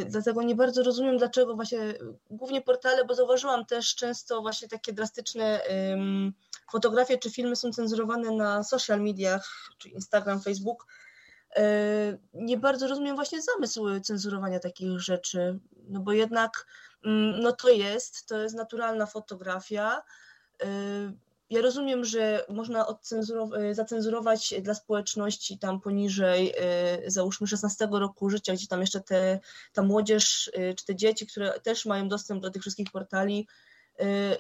dlatego 0.06 0.42
nie 0.42 0.56
bardzo 0.56 0.84
rozumiem, 0.84 1.18
dlaczego 1.18 1.56
właśnie 1.56 1.80
głównie 2.30 2.62
portale, 2.62 3.06
bo 3.06 3.16
zauważyłam 3.16 3.66
też 3.66 3.96
często 3.96 4.42
właśnie 4.42 4.68
takie 4.68 4.94
drastyczne 4.94 5.62
fotografie 6.72 7.18
czy 7.18 7.32
filmy 7.32 7.56
są 7.56 7.72
cenzurowane 7.72 8.32
na 8.32 8.64
social 8.64 9.02
mediach, 9.02 9.72
czy 9.78 9.90
Instagram, 9.90 10.42
Facebook. 10.42 10.86
Yy, 11.58 11.64
nie 12.34 12.58
bardzo 12.58 12.88
rozumiem 12.88 13.16
właśnie 13.16 13.42
zamysł 13.42 14.00
cenzurowania 14.00 14.60
takich 14.60 15.00
rzeczy, 15.00 15.60
no 15.88 16.00
bo 16.00 16.12
jednak 16.12 16.68
mm, 17.06 17.40
no 17.40 17.52
to 17.52 17.70
jest, 17.70 18.26
to 18.26 18.38
jest 18.38 18.56
naturalna 18.56 19.06
fotografia. 19.06 20.02
Ja 21.50 21.62
rozumiem, 21.62 22.06
że 22.06 22.46
można 22.50 22.86
e, 22.88 23.74
zacenzurować 23.76 24.54
dla 24.62 24.74
społeczności 24.74 25.60
tam 25.60 25.82
poniżej, 25.82 26.54
e, 26.58 27.12
załóżmy 27.12 27.48
16 27.48 27.88
roku 27.92 28.30
życia, 28.30 28.54
gdzie 28.54 28.68
tam 28.68 28.82
jeszcze 28.82 29.02
te, 29.02 29.40
ta 29.74 29.84
młodzież, 29.84 30.52
e, 30.54 30.74
czy 30.74 30.86
te 30.86 30.96
dzieci, 30.96 31.28
które 31.28 31.60
też 31.60 31.86
mają 31.86 32.08
dostęp 32.10 32.42
do 32.42 32.50
tych 32.50 32.62
wszystkich 32.62 32.92
portali, 32.92 33.48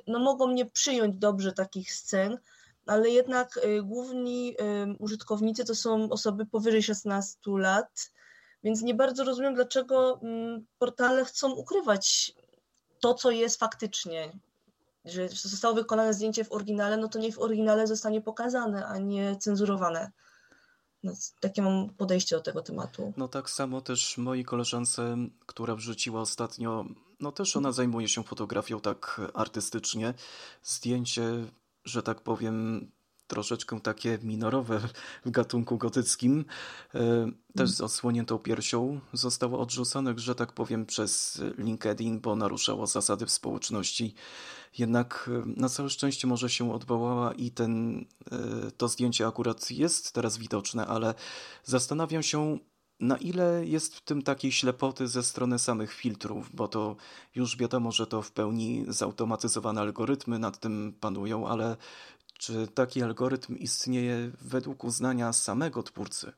no 0.08 0.20
mogą 0.20 0.52
nie 0.52 0.66
przyjąć 0.66 1.16
dobrze 1.16 1.54
takich 1.54 1.94
scen, 1.94 2.38
ale 2.86 3.10
jednak 3.10 3.60
główni 3.84 4.56
użytkownicy 5.00 5.66
to 5.66 5.76
są 5.76 6.10
osoby 6.10 6.46
powyżej 6.46 6.84
16 6.84 7.38
lat, 7.48 8.12
więc 8.64 8.82
nie 8.82 8.94
bardzo 8.94 9.24
rozumiem, 9.24 9.56
dlaczego 9.56 10.20
mm, 10.22 10.66
portale 10.78 11.26
chcą 11.26 11.52
ukrywać 11.52 12.34
to, 13.00 13.14
co 13.14 13.32
jest 13.32 13.60
faktycznie 13.60 14.32
że 15.10 15.30
zostało 15.30 15.76
wykonane 15.76 16.14
zdjęcie 16.14 16.44
w 16.44 16.52
oryginale, 16.52 16.98
no 16.98 17.08
to 17.08 17.20
niech 17.20 17.36
w 17.36 17.40
oryginale 17.40 17.88
zostanie 17.88 18.22
pokazane, 18.22 18.86
a 18.86 18.98
nie 18.98 19.36
cenzurowane. 19.36 20.12
No, 21.04 21.14
takie 21.40 21.62
mam 21.62 21.90
podejście 21.90 22.36
do 22.36 22.42
tego 22.42 22.62
tematu. 22.62 23.14
No 23.18 23.28
tak 23.28 23.50
samo 23.50 23.82
też 23.82 24.18
mojej 24.18 24.46
koleżance, 24.46 25.18
która 25.46 25.76
wrzuciła 25.76 26.22
ostatnio, 26.22 26.86
no 27.20 27.32
też 27.32 27.56
ona 27.56 27.72
zajmuje 27.72 28.08
się 28.08 28.24
fotografią 28.24 28.80
tak 28.80 29.22
artystycznie. 29.34 30.14
Zdjęcie, 30.64 31.24
że 31.84 32.04
tak 32.04 32.22
powiem, 32.22 32.88
troszeczkę 33.30 33.80
takie 33.82 34.20
minorowe 34.24 34.80
w 35.26 35.32
gatunku 35.32 35.78
gotyckim, 35.78 36.46
e, 36.96 37.32
też 37.56 37.70
z 37.70 37.82
odsłoniętą 37.82 38.38
piersią, 38.40 39.00
zostało 39.14 39.60
odrzucone, 39.60 40.14
że 40.18 40.36
tak 40.36 40.54
powiem, 40.54 40.86
przez 40.86 41.42
LinkedIn, 41.58 42.20
bo 42.20 42.36
naruszało 42.36 42.88
zasady 42.88 43.26
w 43.26 43.32
społeczności. 43.32 44.14
Jednak 44.78 45.30
e, 45.34 45.44
na 45.62 45.70
całe 45.70 45.90
szczęście 45.90 46.28
może 46.28 46.50
się 46.50 46.74
odwołała 46.74 47.34
i 47.34 47.52
ten, 47.52 48.06
e, 48.32 48.72
to 48.78 48.88
zdjęcie 48.88 49.28
akurat 49.28 49.72
jest 49.72 50.12
teraz 50.12 50.38
widoczne, 50.38 50.88
ale 50.88 51.14
zastanawiam 51.64 52.24
się, 52.24 52.60
na 53.00 53.18
ile 53.18 53.66
jest 53.66 53.96
w 53.96 54.02
tym 54.02 54.22
takiej 54.22 54.52
ślepoty 54.52 55.08
ze 55.08 55.24
strony 55.24 55.60
samych 55.60 55.94
filtrów, 55.94 56.56
bo 56.56 56.68
to 56.68 56.96
już 57.36 57.58
wiadomo, 57.58 57.92
że 57.92 58.08
to 58.08 58.22
w 58.22 58.32
pełni 58.32 58.86
zautomatyzowane 58.88 59.82
algorytmy 59.82 60.40
nad 60.40 60.60
tym 60.60 60.94
panują, 61.00 61.48
ale 61.48 61.78
czy 62.40 62.68
taki 62.68 63.04
algorytm 63.04 63.58
istnieje 63.58 64.32
według 64.42 64.84
uznania 64.84 65.34
samego 65.34 65.84
twórcy? 65.84 66.32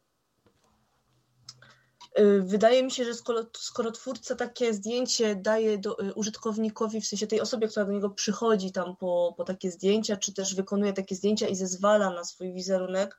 Y, 2.20 2.42
wydaje 2.42 2.84
mi 2.84 2.92
się, 2.92 3.06
że 3.06 3.14
skoro, 3.14 3.46
skoro 3.58 3.92
twórca 3.92 4.36
takie 4.36 4.74
zdjęcie 4.74 5.36
daje 5.36 5.78
do, 5.78 6.04
y, 6.04 6.14
użytkownikowi, 6.14 7.02
w 7.02 7.08
sensie 7.08 7.28
tej 7.28 7.42
osobie, 7.42 7.68
która 7.68 7.86
do 7.86 7.92
niego 7.92 8.10
przychodzi 8.10 8.72
tam 8.72 8.96
po, 8.96 9.34
po 9.38 9.44
takie 9.44 9.72
zdjęcia, 9.72 10.18
czy 10.18 10.34
też 10.34 10.56
wykonuje 10.56 10.94
takie 10.94 11.16
zdjęcia 11.16 11.48
i 11.48 11.56
zezwala 11.56 12.10
na 12.10 12.24
swój 12.24 12.54
wizerunek 12.54 13.18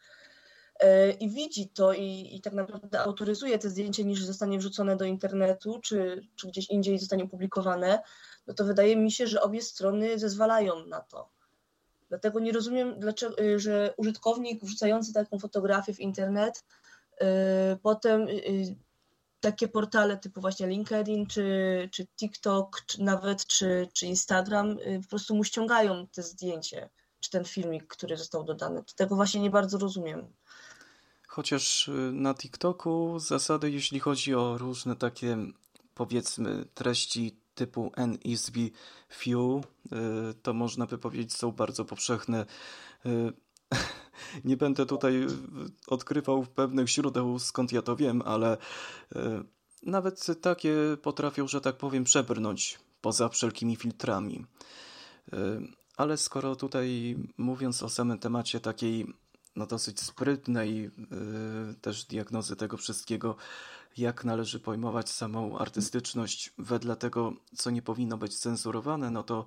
y, 0.83 0.87
i 1.21 1.31
widzi 1.31 1.69
to 1.69 1.93
i, 1.93 2.37
i 2.37 2.41
tak 2.41 2.53
naprawdę 2.53 3.01
autoryzuje 3.01 3.59
te 3.59 3.71
zdjęcie, 3.71 4.05
niż 4.05 4.25
zostanie 4.25 4.59
wrzucone 4.59 4.97
do 4.97 5.05
internetu, 5.05 5.81
czy, 5.83 6.29
czy 6.37 6.49
gdzieś 6.49 6.71
indziej 6.71 6.99
zostanie 6.99 7.25
opublikowane, 7.25 8.03
no 8.47 8.55
to 8.55 8.65
wydaje 8.65 8.97
mi 8.97 9.13
się, 9.13 9.27
że 9.27 9.43
obie 9.43 9.63
strony 9.63 10.19
zezwalają 10.19 10.87
na 10.87 11.01
to. 11.01 11.42
Dlatego 12.13 12.41
nie 12.41 12.53
rozumiem, 12.53 13.01
dlaczego, 13.01 13.37
że 13.57 13.95
użytkownik 13.97 14.65
wrzucający 14.65 15.13
taką 15.13 15.39
fotografię 15.39 15.95
w 15.95 16.01
internet 16.01 16.65
Y, 17.23 17.77
potem 17.83 18.29
y, 18.29 18.33
y, 18.33 18.77
takie 19.41 19.69
portale 19.69 20.17
typu 20.17 20.41
właśnie 20.41 20.67
LinkedIn, 20.67 21.27
czy, 21.27 21.89
czy 21.93 22.07
TikTok, 22.07 22.83
czy 22.87 23.03
nawet 23.03 23.47
czy, 23.47 23.89
czy 23.93 24.07
Instagram 24.07 24.77
po 25.03 25.09
prostu 25.09 25.35
mu 25.35 25.45
ściągają 25.45 26.07
te 26.07 26.23
zdjęcie, 26.23 26.91
czy 27.21 27.31
ten 27.31 27.45
filmik, 27.45 27.87
który 27.87 28.17
został 28.17 28.45
dodany. 28.45 28.83
Tego 28.97 29.17
właśnie 29.17 29.41
nie 29.41 29.51
bardzo 29.51 29.79
rozumiem. 29.79 30.33
Chociaż 31.29 31.91
na 32.13 32.35
TikToku 32.35 33.19
zasady, 33.19 33.71
jeśli 33.71 34.01
chodzi 34.01 34.35
o 34.35 34.59
różne 34.59 34.97
takie 34.97 35.37
powiedzmy 35.95 36.65
treści 36.75 37.37
typu 37.55 37.93
NISB 37.97 38.57
few, 39.09 39.63
to 40.43 40.55
można 40.55 40.87
by 40.87 40.99
powiedzieć 40.99 41.33
są 41.33 41.53
bardzo 41.53 41.85
powszechne 41.85 42.47
nie 44.45 44.57
będę 44.57 44.87
tutaj 44.87 45.27
odkrywał 45.87 46.47
pewnych 46.47 46.89
źródeł, 46.89 47.39
skąd 47.39 47.73
ja 47.73 47.83
to 47.83 47.97
wiem, 47.97 48.23
ale 48.23 48.57
e, 49.15 49.45
nawet 49.83 50.27
takie 50.41 50.75
potrafią, 51.03 51.49
że 51.49 51.61
tak 51.61 51.77
powiem, 51.77 52.05
przebrnąć 52.05 52.79
poza 53.01 53.29
wszelkimi 53.29 53.77
filtrami. 53.77 54.47
Ale 55.97 56.17
skoro 56.17 56.57
tutaj 56.57 57.17
mówiąc 57.39 57.83
o 57.83 57.89
samym 57.89 58.19
temacie 58.19 58.61
takiej 58.61 59.07
no 59.57 59.67
dosyć 59.67 60.01
sprytnej 60.01 60.91
też 61.81 62.05
diagnozy 62.05 62.57
tego 62.57 62.77
wszystkiego, 62.77 63.37
jak 63.97 64.25
należy 64.25 64.61
pojmować 64.61 65.11
samą 65.11 65.59
artystyczność 65.59 66.53
wedle 66.59 66.97
tego, 66.97 67.33
co 67.57 67.71
nie 67.71 67.83
powinno 67.83 68.19
być 68.19 68.39
cenzurowane, 68.39 69.11
no 69.11 69.23
to 69.23 69.45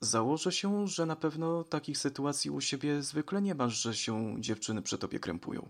Założę 0.00 0.52
się, 0.52 0.88
że 0.88 1.06
na 1.06 1.16
pewno 1.16 1.64
takich 1.64 1.98
sytuacji 1.98 2.50
u 2.50 2.60
siebie 2.60 3.02
zwykle 3.02 3.42
nie 3.42 3.54
masz, 3.54 3.74
że 3.74 3.94
się 3.94 4.36
dziewczyny 4.38 4.82
przy 4.82 4.98
tobie 4.98 5.20
krępują. 5.20 5.68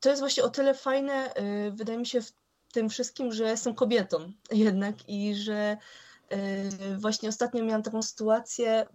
To 0.00 0.08
jest 0.08 0.22
właśnie 0.22 0.42
o 0.42 0.48
tyle 0.48 0.74
fajne, 0.74 1.34
y, 1.36 1.70
wydaje 1.70 1.98
mi 1.98 2.06
się, 2.06 2.22
w 2.22 2.32
tym 2.72 2.88
wszystkim, 2.88 3.32
że 3.32 3.44
jestem 3.44 3.74
kobietą 3.74 4.32
jednak 4.50 5.08
i 5.08 5.34
że 5.34 5.76
y, 6.32 6.98
właśnie 6.98 7.28
ostatnio 7.28 7.64
miałam 7.64 7.82
taką 7.82 8.02
sytuację, 8.02 8.86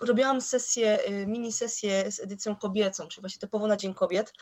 robiłam 0.00 0.40
sesję, 0.40 1.08
y, 1.08 1.26
mini 1.26 1.52
sesję 1.52 2.12
z 2.12 2.20
edycją 2.20 2.56
kobiecą, 2.56 3.08
czyli 3.08 3.22
właśnie 3.22 3.40
typowo 3.40 3.66
na 3.66 3.76
Dzień 3.76 3.94
Kobiet 3.94 4.32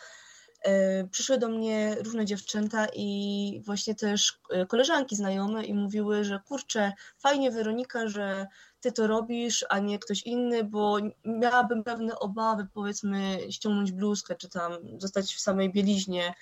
przyszły 1.10 1.38
do 1.38 1.48
mnie 1.48 1.96
różne 2.04 2.24
dziewczęta 2.24 2.86
i 2.94 3.62
właśnie 3.64 3.94
też 3.94 4.38
e, 4.50 4.66
koleżanki 4.66 5.16
znajome 5.16 5.64
i 5.64 5.74
mówiły, 5.74 6.24
że 6.24 6.40
kurczę, 6.48 6.92
fajnie 7.18 7.50
Weronika, 7.50 8.08
że 8.08 8.46
ty 8.80 8.92
to 8.92 9.06
robisz, 9.06 9.64
a 9.68 9.78
nie 9.78 9.98
ktoś 9.98 10.22
inny, 10.22 10.64
bo 10.64 10.98
miałabym 11.24 11.84
pewne 11.84 12.18
obawy, 12.18 12.66
powiedzmy, 12.74 13.38
ściągnąć 13.50 13.92
bluzkę, 13.92 14.36
czy 14.36 14.48
tam 14.48 14.72
zostać 14.98 15.34
w 15.34 15.40
samej 15.40 15.72
bieliźnie, 15.72 16.34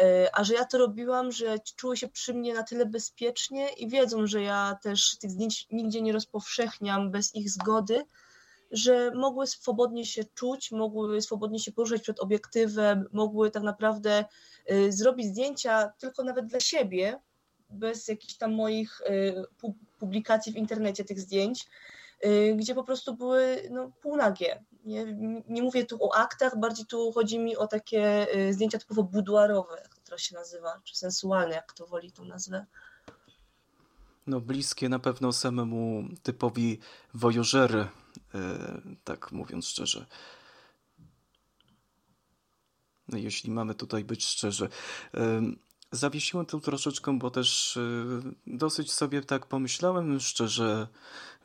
e, 0.00 0.28
a 0.32 0.44
że 0.44 0.54
ja 0.54 0.64
to 0.64 0.78
robiłam, 0.78 1.32
że 1.32 1.58
czuły 1.76 1.96
się 1.96 2.08
przy 2.08 2.34
mnie 2.34 2.54
na 2.54 2.62
tyle 2.62 2.86
bezpiecznie 2.86 3.68
i 3.68 3.88
wiedzą, 3.88 4.26
że 4.26 4.42
ja 4.42 4.78
też 4.82 5.18
tych 5.18 5.30
zdjęć 5.30 5.66
nigdzie 5.70 6.02
nie 6.02 6.12
rozpowszechniam 6.12 7.10
bez 7.10 7.34
ich 7.34 7.50
zgody, 7.50 8.04
że 8.72 9.10
mogły 9.14 9.46
swobodnie 9.46 10.06
się 10.06 10.24
czuć, 10.24 10.70
mogły 10.70 11.22
swobodnie 11.22 11.58
się 11.58 11.72
poruszać 11.72 12.02
przed 12.02 12.20
obiektywem, 12.20 13.04
mogły 13.12 13.50
tak 13.50 13.62
naprawdę 13.62 14.24
y, 14.70 14.92
zrobić 14.92 15.26
zdjęcia 15.26 15.92
tylko 15.98 16.24
nawet 16.24 16.46
dla 16.46 16.60
siebie, 16.60 17.20
bez 17.70 18.08
jakichś 18.08 18.34
tam 18.34 18.54
moich 18.54 19.00
y, 19.00 19.34
publikacji 19.98 20.52
w 20.52 20.56
internecie 20.56 21.04
tych 21.04 21.20
zdjęć, 21.20 21.66
y, 22.26 22.54
gdzie 22.56 22.74
po 22.74 22.84
prostu 22.84 23.16
były 23.16 23.68
no, 23.70 23.92
półnagie. 24.00 24.64
Nie, 24.84 25.04
nie 25.48 25.62
mówię 25.62 25.84
tu 25.84 26.04
o 26.04 26.14
aktach, 26.14 26.58
bardziej 26.58 26.86
tu 26.86 27.12
chodzi 27.12 27.38
mi 27.38 27.56
o 27.56 27.66
takie 27.66 28.26
zdjęcia 28.50 28.78
typowo 28.78 29.02
buduarowe, 29.02 29.76
jak 29.82 29.98
to 29.98 30.18
się 30.18 30.34
nazywa, 30.34 30.80
czy 30.84 30.96
sensualne, 30.96 31.54
jak 31.54 31.72
to 31.72 31.86
woli 31.86 32.12
tą 32.12 32.24
nazwę. 32.24 32.66
No 34.26 34.40
bliskie 34.40 34.88
na 34.88 34.98
pewno 34.98 35.32
samemu 35.32 36.04
typowi 36.22 36.78
wojożery, 37.14 37.88
tak 39.04 39.32
mówiąc 39.32 39.66
szczerze. 39.66 40.06
No, 43.08 43.18
jeśli 43.18 43.50
mamy 43.50 43.74
tutaj 43.74 44.04
być 44.04 44.24
szczerzy. 44.24 44.68
E, 45.14 45.42
zawiesiłem 45.92 46.46
tu 46.46 46.60
troszeczkę, 46.60 47.18
bo 47.18 47.30
też 47.30 47.76
e, 47.76 47.80
dosyć 48.46 48.92
sobie 48.92 49.22
tak 49.22 49.46
pomyślałem 49.46 50.20
szczerze, 50.20 50.88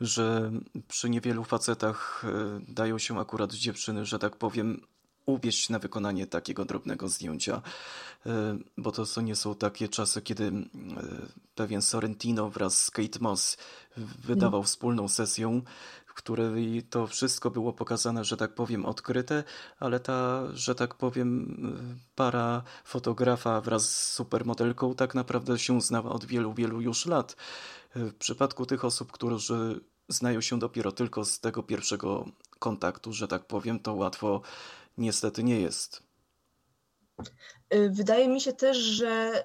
że 0.00 0.52
przy 0.88 1.10
niewielu 1.10 1.44
facetach 1.44 2.24
dają 2.68 2.98
się 2.98 3.20
akurat 3.20 3.52
dziewczyny, 3.54 4.06
że 4.06 4.18
tak 4.18 4.36
powiem, 4.36 4.80
uwieść 5.26 5.68
na 5.68 5.78
wykonanie 5.78 6.26
takiego 6.26 6.64
drobnego 6.64 7.08
zdjęcia, 7.08 7.62
bo 8.76 8.92
to 8.92 9.20
nie 9.22 9.36
są 9.36 9.54
takie 9.54 9.88
czasy, 9.88 10.22
kiedy 10.22 10.52
pewien 11.54 11.82
Sorrentino 11.82 12.50
wraz 12.50 12.84
z 12.84 12.90
Kate 12.90 13.18
Moss 13.20 13.56
wydawał 13.96 14.60
no. 14.60 14.66
wspólną 14.66 15.08
sesję, 15.08 15.62
której 16.18 16.82
to 16.82 17.06
wszystko 17.06 17.50
było 17.50 17.72
pokazane, 17.72 18.24
że 18.24 18.36
tak 18.36 18.54
powiem, 18.54 18.86
odkryte, 18.86 19.44
ale 19.78 20.00
ta, 20.00 20.42
że 20.52 20.74
tak 20.74 20.94
powiem, 20.94 21.56
para 22.14 22.62
fotografa 22.84 23.60
wraz 23.60 23.90
z 23.90 24.12
supermodelką 24.12 24.94
tak 24.94 25.14
naprawdę 25.14 25.58
się 25.58 25.80
znała 25.80 26.10
od 26.10 26.24
wielu, 26.24 26.54
wielu 26.54 26.80
już 26.80 27.06
lat. 27.06 27.36
W 27.94 28.14
przypadku 28.14 28.66
tych 28.66 28.84
osób, 28.84 29.12
którzy 29.12 29.80
znają 30.08 30.40
się 30.40 30.58
dopiero 30.58 30.92
tylko 30.92 31.24
z 31.24 31.40
tego 31.40 31.62
pierwszego 31.62 32.24
kontaktu, 32.58 33.12
że 33.12 33.28
tak 33.28 33.46
powiem, 33.46 33.80
to 33.80 33.94
łatwo 33.94 34.42
niestety 34.98 35.44
nie 35.44 35.60
jest. 35.60 36.02
Wydaje 37.90 38.28
mi 38.28 38.40
się 38.40 38.52
też, 38.52 38.76
że 38.76 39.44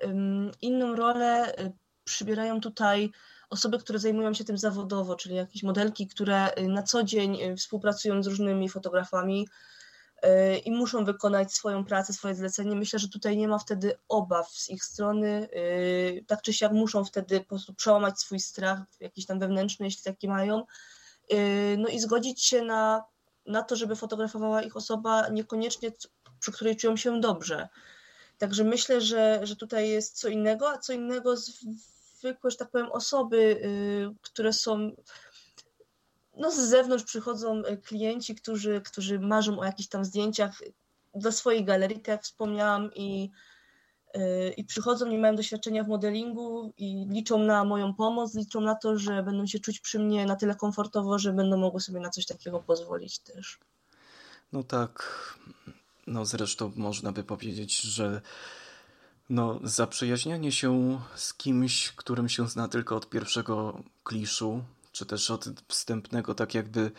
inną 0.62 0.96
rolę 0.96 1.60
y, 1.60 1.72
przybierają 2.04 2.62
tutaj 2.62 3.12
osoby, 3.54 3.80
które 3.80 4.00
zajmują 4.00 4.34
się 4.34 4.44
tym 4.44 4.58
zawodowo, 4.58 5.16
czyli 5.16 5.36
jakieś 5.36 5.64
modelki, 5.64 6.08
które 6.08 6.58
y, 6.58 6.68
na 6.68 6.84
co 6.84 7.04
dzień 7.04 7.42
y, 7.42 7.56
współpracują 7.56 8.24
z 8.24 8.28
różnymi 8.28 8.70
fotografami 8.70 9.48
y, 10.26 10.58
i 10.58 10.72
muszą 10.72 11.06
wykonać 11.06 11.54
swoją 11.54 11.86
pracę, 11.86 12.14
swoje 12.14 12.36
zlecenie. 12.36 12.76
Myślę, 12.76 13.00
że 13.00 13.10
tutaj 13.10 13.38
nie 13.38 13.48
ma 13.48 13.60
wtedy 13.60 13.98
obaw 14.10 14.52
z 14.52 14.70
ich 14.70 14.84
strony. 14.84 15.50
Tak 16.28 16.42
czy 16.42 16.54
siak 16.54 16.72
muszą 16.72 17.06
wtedy 17.06 17.40
po 17.40 17.46
prostu 17.46 17.74
przełamać 17.74 18.20
swój 18.20 18.40
strach, 18.40 18.80
jakiś 19.00 19.26
tam 19.26 19.40
wewnętrzny, 19.40 19.86
jeśli 19.86 20.04
taki 20.04 20.28
mają, 20.28 20.66
no 21.78 21.88
i 21.88 22.00
zgodzić 22.00 22.46
się 22.46 22.62
na, 22.62 23.04
na 23.46 23.64
to, 23.64 23.76
żeby 23.76 23.96
fotografowała 23.96 24.62
ich 24.62 24.78
osoba 24.78 25.30
niekoniecznie, 25.30 25.92
przy 26.40 26.52
której 26.52 26.76
czują 26.76 26.98
się 26.98 27.22
dobrze. 27.22 27.70
Także 28.38 28.64
myślę, 28.64 29.02
że, 29.02 29.40
że 29.44 29.56
tutaj 29.56 29.90
jest 29.90 30.20
co 30.20 30.28
innego, 30.28 30.70
a 30.70 30.78
co 30.78 30.94
innego 30.94 31.38
z 31.38 31.64
zwykłe, 32.24 32.52
że 32.52 32.58
tak 32.58 32.72
powiem, 32.72 32.92
osoby, 32.92 33.38
y, 33.38 34.16
które 34.22 34.54
są 34.54 34.92
no 36.38 36.52
z 36.52 36.56
zewnątrz 36.56 37.04
przychodzą 37.04 37.62
y, 37.66 37.78
klienci, 37.78 38.36
którzy, 38.36 38.82
którzy 38.82 39.20
marzą 39.20 39.60
o 39.60 39.66
jakichś 39.66 39.90
tam 39.90 40.06
zdjęciach 40.06 40.62
dla 41.16 41.32
swojej 41.32 41.66
galerii, 41.66 41.98
tak 41.98 42.08
jak 42.08 42.24
wspomniałam, 42.24 42.94
i, 42.96 43.30
y, 44.18 44.54
i 44.58 44.64
przychodzą, 44.64 45.08
nie 45.08 45.18
mają 45.20 45.36
doświadczenia 45.36 45.84
w 45.84 45.88
modelingu 45.88 46.74
i 46.78 47.08
liczą 47.10 47.38
na 47.40 47.64
moją 47.64 47.94
pomoc, 47.94 48.36
liczą 48.36 48.62
na 48.62 48.76
to, 48.76 48.98
że 48.98 49.24
będą 49.24 49.46
się 49.46 49.60
czuć 49.60 49.80
przy 49.80 50.00
mnie 50.00 50.26
na 50.26 50.36
tyle 50.36 50.56
komfortowo, 50.56 51.20
że 51.20 51.34
będą 51.34 51.58
mogły 51.58 51.82
sobie 51.82 52.00
na 52.00 52.10
coś 52.10 52.26
takiego 52.26 52.60
pozwolić 52.60 53.20
też. 53.20 53.60
No 54.52 54.64
tak, 54.64 54.94
no 56.08 56.26
zresztą 56.26 56.72
można 56.76 57.12
by 57.12 57.24
powiedzieć, 57.24 57.82
że 57.82 58.22
no, 59.30 59.60
zaprzyjaźnianie 59.64 60.52
się 60.52 61.02
z 61.16 61.34
kimś, 61.34 61.92
którym 61.92 62.30
się 62.30 62.50
zna 62.50 62.68
tylko 62.68 62.96
od 62.96 63.10
pierwszego 63.10 63.84
kliszu, 64.04 64.64
czy 64.92 65.06
też 65.06 65.32
od 65.32 65.46
wstępnego, 65.68 66.36
tak 66.36 66.54
jakby 66.54 66.92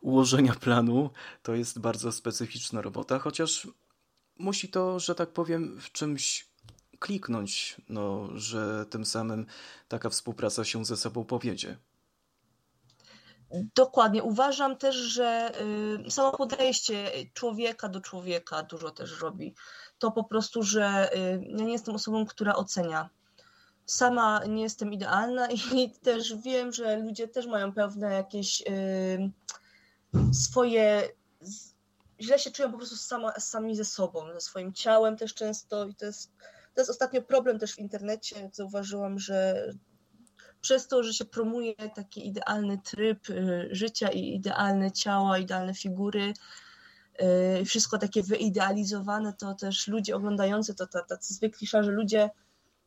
ułożenia 0.00 0.54
planu, 0.54 1.10
to 1.42 1.54
jest 1.54 1.78
bardzo 1.78 2.12
specyficzna 2.12 2.82
robota, 2.82 3.18
chociaż 3.18 3.68
musi 4.38 4.68
to, 4.68 5.00
że 5.00 5.14
tak 5.14 5.30
powiem, 5.30 5.80
w 5.80 5.92
czymś 5.92 6.52
kliknąć, 6.98 7.76
no, 7.88 8.28
że 8.34 8.86
tym 8.90 9.06
samym 9.06 9.46
taka 9.88 10.10
współpraca 10.10 10.64
się 10.64 10.84
ze 10.84 10.96
sobą 10.96 11.24
powiedzie. 11.24 11.76
Dokładnie. 13.74 14.22
Uważam 14.22 14.76
też, 14.76 14.96
że 14.96 15.52
y, 16.06 16.10
samo 16.10 16.36
podejście 16.36 17.10
człowieka 17.34 17.88
do 17.88 18.00
człowieka 18.00 18.62
dużo 18.62 18.90
też 18.90 19.20
robi. 19.20 19.54
To 20.02 20.10
po 20.10 20.24
prostu, 20.24 20.62
że 20.62 21.16
y, 21.16 21.44
ja 21.48 21.64
nie 21.64 21.72
jestem 21.72 21.94
osobą, 21.94 22.26
która 22.26 22.54
ocenia. 22.54 23.10
Sama 23.86 24.40
nie 24.48 24.62
jestem 24.62 24.92
idealna 24.92 25.48
i 25.50 25.90
też 26.02 26.34
wiem, 26.34 26.72
że 26.72 26.96
ludzie 26.96 27.28
też 27.28 27.46
mają 27.46 27.72
pewne 27.72 28.12
jakieś 28.12 28.60
y, 28.60 29.30
swoje. 30.32 31.08
źle 32.20 32.38
się 32.38 32.50
czują 32.50 32.70
po 32.70 32.76
prostu 32.76 32.96
sama, 32.96 33.32
sami 33.32 33.76
ze 33.76 33.84
sobą, 33.84 34.32
ze 34.32 34.40
swoim 34.40 34.72
ciałem 34.72 35.16
też 35.16 35.34
często 35.34 35.86
i 35.86 35.94
to 35.94 36.06
jest, 36.06 36.30
to 36.74 36.80
jest 36.80 36.90
ostatnio 36.90 37.22
problem 37.22 37.58
też 37.58 37.74
w 37.74 37.78
internecie. 37.78 38.50
Zauważyłam, 38.52 39.18
że 39.18 39.64
przez 40.60 40.88
to, 40.88 41.02
że 41.02 41.12
się 41.12 41.24
promuje 41.24 41.74
taki 41.94 42.26
idealny 42.26 42.78
tryb 42.78 43.30
y, 43.30 43.68
życia 43.70 44.08
i 44.08 44.34
idealne 44.34 44.92
ciała, 44.92 45.38
idealne 45.38 45.74
figury, 45.74 46.32
wszystko 47.66 47.98
takie 47.98 48.22
wyidealizowane, 48.22 49.32
to 49.32 49.54
też 49.54 49.88
ludzie 49.88 50.16
oglądający 50.16 50.74
to, 50.74 50.86
tacy 50.86 51.34
zwykli 51.34 51.66
szarzy 51.66 51.90
ludzie 51.90 52.30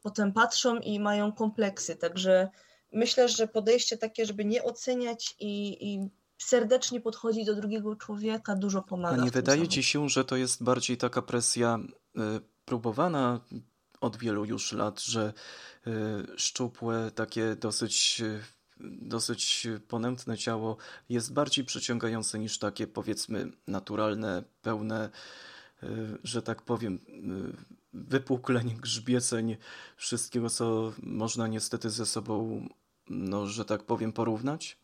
potem 0.02 0.34
patrzą 0.34 0.78
i 0.80 1.00
mają 1.00 1.32
kompleksy. 1.32 1.96
Także 1.96 2.50
myślę, 2.94 3.30
że 3.30 3.48
podejście 3.48 3.98
takie, 3.98 4.26
żeby 4.26 4.46
nie 4.46 4.64
oceniać 4.64 5.36
i, 5.40 5.78
i 5.94 6.10
serdecznie 6.38 7.02
podchodzić 7.02 7.46
do 7.46 7.56
drugiego 7.56 7.96
człowieka, 7.96 8.56
dużo 8.56 8.82
pomaga. 8.82 9.22
A 9.22 9.26
nie 9.26 9.32
wydaje 9.32 9.68
ci 9.68 9.84
się, 9.84 10.10
że 10.10 10.26
to 10.26 10.36
jest 10.36 10.64
bardziej 10.64 10.98
taka 10.98 11.22
presja 11.22 11.80
y, 11.80 12.22
próbowana 12.66 13.40
od 14.02 14.18
wielu 14.18 14.46
już 14.46 14.72
lat, 14.72 15.02
że 15.02 15.34
y, 15.88 15.92
szczupłe, 16.38 17.12
takie 17.16 17.56
dosyć, 17.56 18.22
y, 18.22 18.44
dosyć 18.80 19.68
ponętne 19.88 20.38
ciało 20.38 20.78
jest 21.10 21.34
bardziej 21.34 21.66
przyciągające 21.66 22.40
niż 22.40 22.60
takie 22.60 22.88
powiedzmy 22.88 23.52
naturalne, 23.68 24.44
pełne, 24.62 25.10
y, 25.84 25.88
że 26.24 26.42
tak 26.42 26.62
powiem, 26.62 27.00
wypukleń, 27.94 28.78
grzbieceń, 28.82 29.58
wszystkiego, 29.98 30.50
co 30.50 30.94
można 31.04 31.48
niestety 31.48 31.90
ze 31.90 32.06
sobą, 32.06 32.68
no, 33.10 33.48
że 33.48 33.66
tak 33.66 33.84
powiem, 33.84 34.14
porównać? 34.14 34.78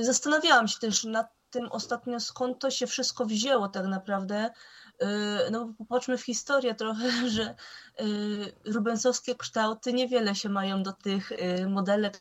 Zastanawiałam 0.00 0.68
się 0.68 0.78
też 0.78 1.04
nad 1.04 1.26
tym 1.50 1.68
ostatnio, 1.72 2.20
skąd 2.20 2.58
to 2.58 2.70
się 2.70 2.86
wszystko 2.86 3.26
wzięło 3.26 3.68
tak 3.68 3.86
naprawdę. 3.86 4.50
Y, 5.04 5.50
no 5.50 5.74
popatrzmy 5.78 6.18
w 6.18 6.22
historię 6.22 6.74
trochę, 6.74 7.10
że 7.36 7.54
y, 8.00 8.72
rubensowskie 8.72 9.34
kształty 9.34 9.92
niewiele 9.92 10.34
się 10.34 10.48
mają 10.48 10.82
do 10.82 10.92
tych 10.92 11.32
y, 11.32 11.66
modelek, 11.68 12.20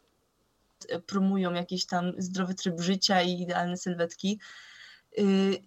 promują 1.06 1.54
jakiś 1.54 1.86
tam 1.86 2.14
zdrowy 2.18 2.56
tryb 2.56 2.82
życia 2.82 3.22
i 3.22 3.42
idealne 3.42 3.78
sylwetki. 3.78 4.40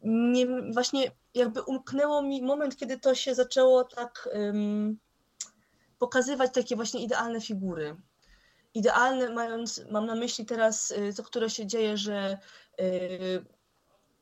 Nie, 0.05 0.47
właśnie 0.73 1.11
jakby 1.35 1.63
umknęło 1.63 2.23
mi 2.23 2.43
moment, 2.43 2.77
kiedy 2.77 2.99
to 2.99 3.15
się 3.15 3.35
zaczęło 3.35 3.85
tak 3.85 4.29
um, 4.33 4.99
pokazywać 5.99 6.55
takie 6.55 6.77
właśnie 6.77 7.05
idealne 7.05 7.41
figury. 7.41 7.97
Idealne, 8.75 9.31
mając, 9.31 9.85
mam 9.91 10.07
na 10.07 10.15
myśli 10.15 10.47
teraz 10.47 10.95
to, 11.17 11.23
które 11.23 11.51
się 11.51 11.67
dzieje, 11.67 11.97
że 11.97 12.39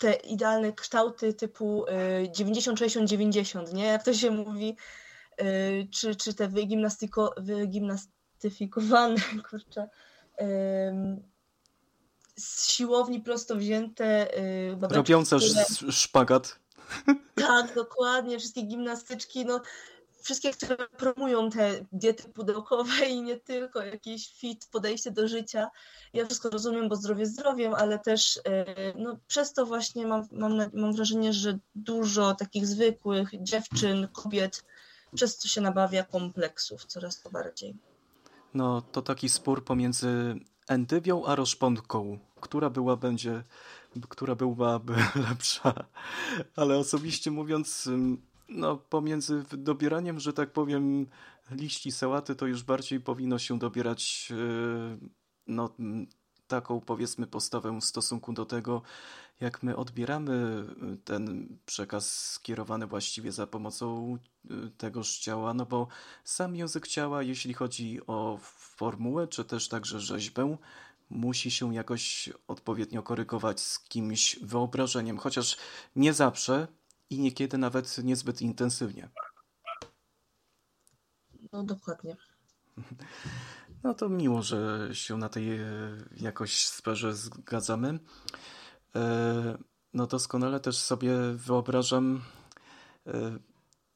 te 0.04 0.12
idealne 0.12 0.72
kształty 0.72 1.34
typu 1.34 1.84
90, 2.36 2.78
60, 2.78 3.08
90, 3.08 3.72
nie? 3.72 3.86
Jak 3.86 4.02
to 4.02 4.14
się 4.14 4.30
mówi, 4.30 4.76
y, 5.40 5.88
czy, 5.90 6.16
czy 6.16 6.34
te 6.34 6.48
wygimnastyko, 6.48 7.34
wygimnastyfikowane, 7.36 9.16
kurczę, 9.50 9.88
z 12.36 12.68
siłowni 12.68 13.20
prosto 13.20 13.56
wzięte 13.56 14.38
y, 14.38 14.76
babeczki, 14.76 14.96
Robiące 14.96 15.36
które... 15.36 15.92
szpagat. 15.92 16.58
Tak, 17.34 17.74
dokładnie, 17.74 18.38
wszystkie 18.38 18.62
gimnastyczki, 18.62 19.46
no 19.46 19.60
wszystkie, 20.24 20.52
które 20.52 20.76
promują 20.88 21.50
te 21.50 21.84
diety 21.92 22.28
pudełkowe 22.28 23.06
i 23.08 23.22
nie 23.22 23.36
tylko, 23.36 23.82
jakieś 23.82 24.34
fit, 24.34 24.68
podejście 24.72 25.10
do 25.10 25.28
życia. 25.28 25.70
Ja 26.12 26.26
wszystko 26.26 26.50
rozumiem, 26.50 26.88
bo 26.88 26.96
zdrowie 26.96 27.26
zdrowiem, 27.26 27.74
ale 27.74 27.98
też 27.98 28.40
e, 28.44 28.64
no, 28.98 29.16
przez 29.26 29.52
to 29.52 29.66
właśnie 29.66 30.06
mam, 30.06 30.28
mam, 30.32 30.70
mam 30.72 30.92
wrażenie, 30.92 31.32
że 31.32 31.58
dużo 31.74 32.34
takich 32.34 32.66
zwykłych 32.66 33.42
dziewczyn, 33.42 34.08
kobiet 34.12 34.64
przez 35.14 35.38
to 35.38 35.48
się 35.48 35.60
nabawia 35.60 36.04
kompleksów 36.04 36.84
coraz 36.84 37.22
to 37.22 37.30
bardziej. 37.30 37.76
No, 38.54 38.82
to 38.82 39.02
taki 39.02 39.28
spór 39.28 39.64
pomiędzy 39.64 40.34
endywią 40.68 41.24
a 41.24 41.34
roszponką. 41.34 42.18
Która 42.40 42.70
była 42.70 42.96
będzie, 42.96 43.42
która 44.08 44.34
byłaby 44.34 44.94
lepsza. 45.28 45.74
Ale 46.56 46.78
osobiście 46.78 47.30
mówiąc, 47.30 47.88
no, 48.48 48.76
pomiędzy 48.76 49.44
dobieraniem, 49.52 50.20
że 50.20 50.32
tak 50.32 50.52
powiem, 50.52 51.06
liści 51.50 51.92
sałaty, 51.92 52.34
to 52.34 52.46
już 52.46 52.62
bardziej 52.62 53.00
powinno 53.00 53.38
się 53.38 53.58
dobierać 53.58 54.32
e, 54.32 54.98
no, 55.46 55.74
taką 56.46 56.80
powiedzmy 56.80 57.26
postawę 57.26 57.78
w 57.80 57.84
stosunku 57.84 58.32
do 58.32 58.44
tego, 58.44 58.82
jak 59.40 59.62
my 59.62 59.76
odbieramy 59.76 60.64
ten 61.04 61.48
przekaz 61.66 62.30
skierowany 62.32 62.86
właściwie 62.86 63.32
za 63.32 63.46
pomocą 63.46 64.18
e, 64.50 64.54
tegoż 64.78 65.18
ciała, 65.18 65.54
no 65.54 65.66
bo 65.66 65.88
sam 66.24 66.56
język 66.56 66.88
ciała, 66.88 67.22
jeśli 67.22 67.54
chodzi 67.54 68.00
o 68.06 68.38
formułę, 68.42 69.28
czy 69.28 69.44
też 69.44 69.68
także 69.68 70.00
rzeźbę, 70.00 70.56
musi 71.10 71.50
się 71.50 71.74
jakoś 71.74 72.30
odpowiednio 72.48 73.02
korygować 73.02 73.60
z 73.60 73.78
kimś 73.78 74.38
wyobrażeniem, 74.42 75.18
chociaż 75.18 75.56
nie 75.96 76.12
zawsze, 76.12 76.68
i 77.10 77.18
niekiedy 77.18 77.58
nawet 77.58 77.98
niezbyt 77.98 78.42
intensywnie. 78.42 79.08
No 81.52 81.64
dokładnie. 81.64 82.16
No 83.84 83.94
to 83.94 84.08
miło, 84.08 84.42
że 84.42 84.88
się 84.92 85.16
na 85.16 85.28
tej 85.28 85.56
e, 85.56 85.62
jakoś 86.16 86.66
sferze 86.66 87.14
zgadzamy. 87.14 87.98
E, 88.96 89.58
no 89.94 90.06
doskonale 90.06 90.60
też 90.60 90.78
sobie 90.78 91.16
wyobrażam, 91.34 92.22
e, 93.06 93.38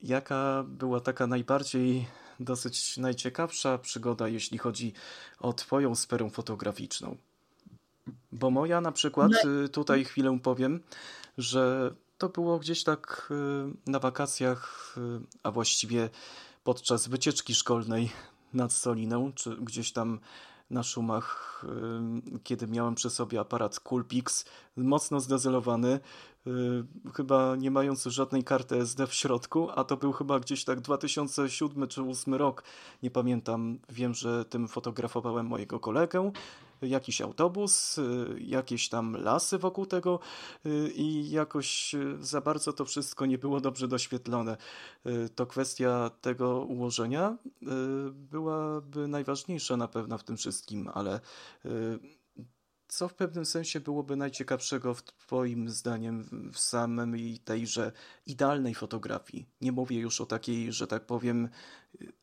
jaka 0.00 0.64
była 0.68 1.00
taka 1.00 1.26
najbardziej, 1.26 2.06
dosyć 2.40 2.96
najciekawsza 2.96 3.78
przygoda, 3.78 4.28
jeśli 4.28 4.58
chodzi 4.58 4.92
o 5.38 5.52
Twoją 5.52 5.94
sferę 5.94 6.30
fotograficzną. 6.30 7.16
Bo 8.32 8.50
moja 8.50 8.80
na 8.80 8.92
przykład, 8.92 9.32
no. 9.44 9.68
tutaj 9.68 10.04
chwilę 10.04 10.38
powiem, 10.42 10.80
że 11.38 11.94
to 12.18 12.28
było 12.28 12.59
gdzieś 12.59 12.85
tak 12.85 13.28
y, 13.87 13.90
na 13.90 13.98
wakacjach, 13.98 14.94
y, 14.98 15.20
a 15.42 15.50
właściwie 15.50 16.11
podczas 16.64 17.09
wycieczki 17.09 17.54
szkolnej 17.54 18.11
nad 18.54 18.72
Soliną, 18.72 19.33
czy 19.33 19.57
gdzieś 19.57 19.92
tam 19.92 20.20
na 20.70 20.83
szumach, 20.83 21.62
y, 22.35 22.40
kiedy 22.40 22.66
miałem 22.66 22.94
przy 22.94 23.11
sobie 23.11 23.40
aparat 23.40 23.81
Coolpix, 23.81 24.44
mocno 24.76 25.20
zdezelowany, 25.20 26.00
chyba 27.14 27.57
nie 27.57 27.70
mający 27.70 28.11
żadnej 28.11 28.44
karty 28.44 28.76
SD 28.76 29.07
w 29.07 29.14
środku, 29.14 29.68
a 29.74 29.85
to 29.85 29.96
był 29.96 30.12
chyba 30.12 30.40
gdzieś 30.40 30.64
tak 30.64 30.81
2007 30.81 31.88
czy 31.88 32.00
2008 32.00 32.35
rok, 32.35 32.64
nie 33.02 33.11
pamiętam. 33.11 33.78
Wiem, 33.88 34.14
że 34.14 34.44
tym 34.44 34.68
fotografowałem 34.68 35.46
mojego 35.46 35.81
kolegę 35.81 36.33
jakiś 36.82 37.20
autobus, 37.20 37.98
y, 37.98 38.36
jakieś 38.40 38.88
tam 38.88 39.16
lasy 39.16 39.58
wokół 39.58 39.86
tego 39.86 40.20
y, 40.66 40.92
i 40.94 41.30
jakoś 41.30 41.94
y, 41.94 42.16
za 42.20 42.40
bardzo 42.40 42.72
to 42.72 42.84
wszystko 42.84 43.26
nie 43.26 43.38
było 43.38 43.60
dobrze 43.60 43.88
doświetlone. 43.88 44.56
To 45.34 45.46
kwestia 45.46 46.10
tego 46.20 46.64
ułożenia 46.64 47.36
byłaby 48.12 49.08
najważniejsza 49.08 49.76
na 49.76 49.88
pewno 49.88 50.18
w 50.18 50.24
tym 50.24 50.36
wszystkim, 50.36 50.90
ale 50.94 51.20
co 52.88 53.09
w 53.09 53.14
pewnym 53.14 53.46
sensie 53.46 53.81
byłoby 53.81 54.16
najciekawszego 54.16 54.94
w 54.94 55.03
Twoim 55.03 55.68
zdaniem 55.68 56.51
w 56.53 56.59
samej 56.59 57.38
tejże 57.38 57.92
idealnej 58.27 58.74
fotografii? 58.74 59.48
Nie 59.61 59.72
mówię 59.72 59.98
już 60.01 60.20
o 60.20 60.27
takiej, 60.27 60.72
że 60.72 60.87
tak 60.87 61.07
powiem, 61.07 61.48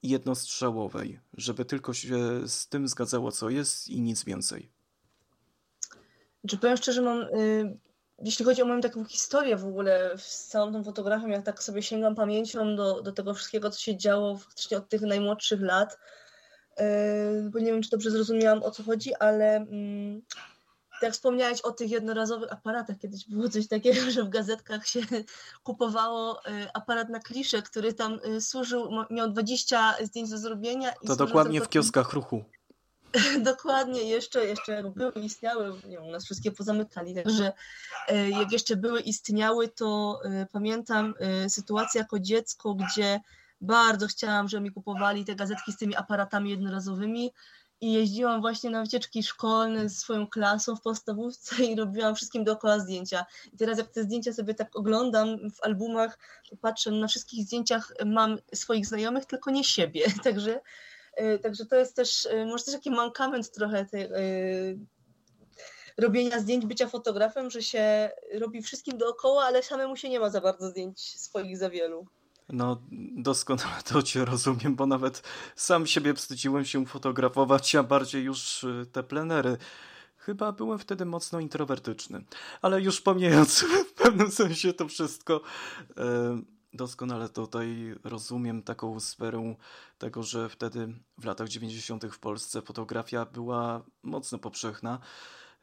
jednostrzałowej, 0.03 1.19
żeby 1.33 1.65
tylko 1.65 1.93
się 1.93 2.47
z 2.47 2.67
tym 2.67 2.87
zgadzało, 2.87 3.31
co 3.31 3.49
jest 3.49 3.87
i 3.87 4.01
nic 4.01 4.23
więcej. 4.23 4.71
Czy 6.47 6.57
powiem 6.57 6.77
szczerze, 6.77 7.01
mam, 7.01 7.21
y, 7.21 7.77
jeśli 8.19 8.45
chodzi 8.45 8.61
o 8.61 8.65
moją 8.65 8.81
taką 8.81 9.05
historię 9.05 9.57
w 9.57 9.65
ogóle 9.65 10.11
z 10.17 10.45
całą 10.45 10.73
tą 10.73 10.83
fotografią, 10.83 11.27
jak 11.27 11.45
tak 11.45 11.63
sobie 11.63 11.81
sięgam 11.81 12.15
pamięcią 12.15 12.75
do, 12.75 13.01
do 13.01 13.11
tego 13.11 13.33
wszystkiego, 13.33 13.69
co 13.69 13.79
się 13.79 13.97
działo 13.97 14.37
faktycznie 14.37 14.77
od 14.77 14.89
tych 14.89 15.01
najmłodszych 15.01 15.61
lat, 15.61 15.97
y, 16.79 17.49
bo 17.49 17.59
nie 17.59 17.65
wiem, 17.65 17.81
czy 17.81 17.89
dobrze 17.89 18.11
zrozumiałam, 18.11 18.63
o 18.63 18.71
co 18.71 18.83
chodzi, 18.83 19.15
ale 19.15 19.55
mm, 19.55 20.21
tak 21.01 21.13
wspomniałeś 21.13 21.61
o 21.61 21.71
tych 21.71 21.91
jednorazowych 21.91 22.53
aparatach, 22.53 22.97
kiedyś 22.97 23.27
było 23.27 23.49
coś 23.49 23.67
takiego, 23.67 24.11
że 24.11 24.23
w 24.23 24.29
gazetkach 24.29 24.87
się 24.87 24.99
kupowało 25.63 26.39
y, 26.39 26.67
aparat 26.73 27.09
na 27.09 27.19
kliszę, 27.19 27.61
który 27.61 27.93
tam 27.93 28.19
y, 28.25 28.41
służył, 28.41 28.89
miał 29.09 29.29
20 29.29 29.95
zdjęć 30.03 30.29
do 30.29 30.37
zrobienia. 30.37 30.93
I 31.01 31.07
to 31.07 31.15
dokładnie 31.15 31.61
w 31.61 31.69
kioskach 31.69 32.13
ruchu. 32.13 32.43
Dokładnie, 33.39 34.03
jeszcze, 34.03 34.45
jeszcze 34.45 34.83
były, 34.95 35.11
istniały, 35.11 35.73
nie 35.87 36.01
u 36.01 36.11
nas 36.11 36.25
wszystkie 36.25 36.51
pozamykali, 36.51 37.15
także 37.15 37.53
y, 38.11 38.29
jak 38.29 38.51
jeszcze 38.51 38.75
były, 38.75 39.01
istniały, 39.01 39.67
to 39.67 40.19
pamiętam 40.51 41.13
sytuację 41.49 42.01
jako 42.01 42.19
dziecko, 42.19 42.75
gdzie 42.75 43.19
bardzo 43.61 44.07
chciałam, 44.07 44.47
żeby 44.47 44.63
mi 44.63 44.71
kupowali 44.71 45.25
te 45.25 45.35
gazetki 45.35 45.71
z 45.71 45.77
tymi 45.77 45.95
aparatami 45.95 46.49
jednorazowymi, 46.49 47.31
i 47.85 47.93
jeździłam 47.93 48.41
właśnie 48.41 48.69
na 48.69 48.81
wycieczki 48.81 49.23
szkolne 49.23 49.89
z 49.89 49.97
swoją 49.97 50.27
klasą 50.27 50.75
w 50.75 50.81
podstawówce 50.81 51.63
i 51.63 51.75
robiłam 51.75 52.15
wszystkim 52.15 52.43
dookoła 52.43 52.79
zdjęcia. 52.79 53.25
I 53.53 53.57
teraz 53.57 53.77
jak 53.77 53.87
te 53.87 54.03
zdjęcia 54.03 54.33
sobie 54.33 54.53
tak 54.53 54.75
oglądam 54.75 55.51
w 55.51 55.63
albumach, 55.63 56.19
to 56.49 56.57
patrzę, 56.57 56.91
na 56.91 57.07
wszystkich 57.07 57.45
zdjęciach 57.45 57.93
mam 58.05 58.37
swoich 58.53 58.85
znajomych, 58.85 59.25
tylko 59.25 59.51
nie 59.51 59.63
siebie. 59.63 60.05
Także, 60.23 60.61
e, 61.15 61.39
także 61.39 61.65
to 61.65 61.75
jest 61.75 61.95
też, 61.95 62.25
e, 62.25 62.45
może 62.45 62.63
też 62.63 62.73
taki 62.73 62.91
mankament 62.91 63.51
trochę 63.51 63.85
tej, 63.85 64.01
e, 64.01 64.09
robienia 65.97 66.39
zdjęć, 66.39 66.65
bycia 66.65 66.87
fotografem, 66.87 67.49
że 67.49 67.61
się 67.61 68.11
robi 68.33 68.61
wszystkim 68.61 68.97
dookoła, 68.97 69.43
ale 69.43 69.63
samemu 69.63 69.95
się 69.95 70.09
nie 70.09 70.19
ma 70.19 70.29
za 70.29 70.41
bardzo 70.41 70.69
zdjęć 70.69 71.19
swoich 71.19 71.57
za 71.57 71.69
wielu. 71.69 72.07
No, 72.49 72.81
doskonale 73.17 73.83
to 73.83 74.03
cię 74.03 74.25
rozumiem, 74.25 74.75
bo 74.75 74.85
nawet 74.85 75.23
sam 75.55 75.87
siebie 75.87 76.13
wstydziłem 76.13 76.65
się 76.65 76.85
fotografować, 76.85 77.75
a 77.75 77.83
bardziej 77.83 78.23
już 78.23 78.63
y, 78.63 78.85
te 78.91 79.03
plenery. 79.03 79.57
Chyba 80.17 80.51
byłem 80.51 80.79
wtedy 80.79 81.05
mocno 81.05 81.39
introwertyczny. 81.39 82.25
Ale 82.61 82.81
już 82.81 83.01
pomijając 83.01 83.59
w 83.89 83.93
pewnym 83.93 84.31
sensie 84.31 84.73
to 84.73 84.87
wszystko, 84.87 85.41
e, 85.97 86.41
doskonale 86.73 87.29
tutaj 87.29 87.95
rozumiem 88.03 88.63
taką 88.63 88.99
sferę 88.99 89.55
tego, 89.97 90.23
że 90.23 90.49
wtedy 90.49 90.93
w 91.17 91.25
latach 91.25 91.49
90. 91.49 92.05
w 92.05 92.19
Polsce 92.19 92.61
fotografia 92.61 93.25
była 93.25 93.83
mocno 94.03 94.39
powszechna. 94.39 94.99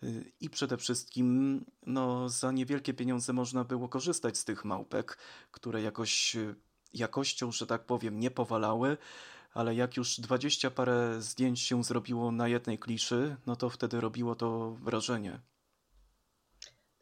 Y, 0.03 0.33
I 0.41 0.51
przede 0.51 0.77
wszystkim 0.77 1.65
no, 1.87 2.29
za 2.29 2.53
niewielkie 2.53 2.95
pieniądze 2.95 3.33
można 3.33 3.65
było 3.65 3.89
korzystać 3.89 4.39
z 4.39 4.45
tych 4.45 4.65
małpek, 4.65 5.19
które 5.51 5.83
jakoś 5.83 6.37
y, 6.37 6.55
jakością, 6.95 7.53
że 7.53 7.67
tak 7.67 7.85
powiem, 7.85 8.21
nie 8.21 8.31
powalały, 8.31 8.97
ale 9.55 9.75
jak 9.75 9.97
już 9.97 10.21
dwadzieścia 10.21 10.71
parę 10.71 11.23
zdjęć 11.23 11.61
się 11.61 11.85
zrobiło 11.85 12.33
na 12.33 12.49
jednej 12.49 12.79
kliszy, 12.79 13.37
no 13.47 13.57
to 13.57 13.71
wtedy 13.71 14.01
robiło 14.01 14.35
to 14.35 14.71
wrażenie. 14.71 15.41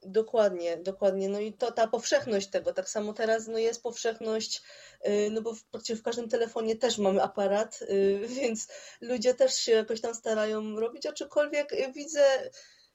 Dokładnie, 0.02 0.76
dokładnie. 0.76 1.28
No 1.28 1.40
i 1.40 1.52
to 1.52 1.72
ta 1.72 1.86
powszechność 1.86 2.48
tego, 2.48 2.72
tak 2.72 2.88
samo 2.88 3.12
teraz 3.12 3.46
no 3.46 3.58
jest 3.58 3.82
powszechność, 3.82 4.62
y, 5.06 5.28
no 5.30 5.42
bo 5.42 5.54
w, 5.54 5.62
w 5.96 6.02
każdym 6.02 6.28
telefonie 6.28 6.76
też 6.76 6.98
mamy 6.98 7.22
aparat, 7.22 7.82
y, 7.82 8.20
więc 8.40 8.68
ludzie 9.00 9.34
też 9.34 9.54
się 9.54 9.72
jakoś 9.72 10.00
tam 10.00 10.14
starają 10.14 10.80
robić, 10.80 11.06
aczkolwiek 11.06 11.74
widzę 11.94 12.50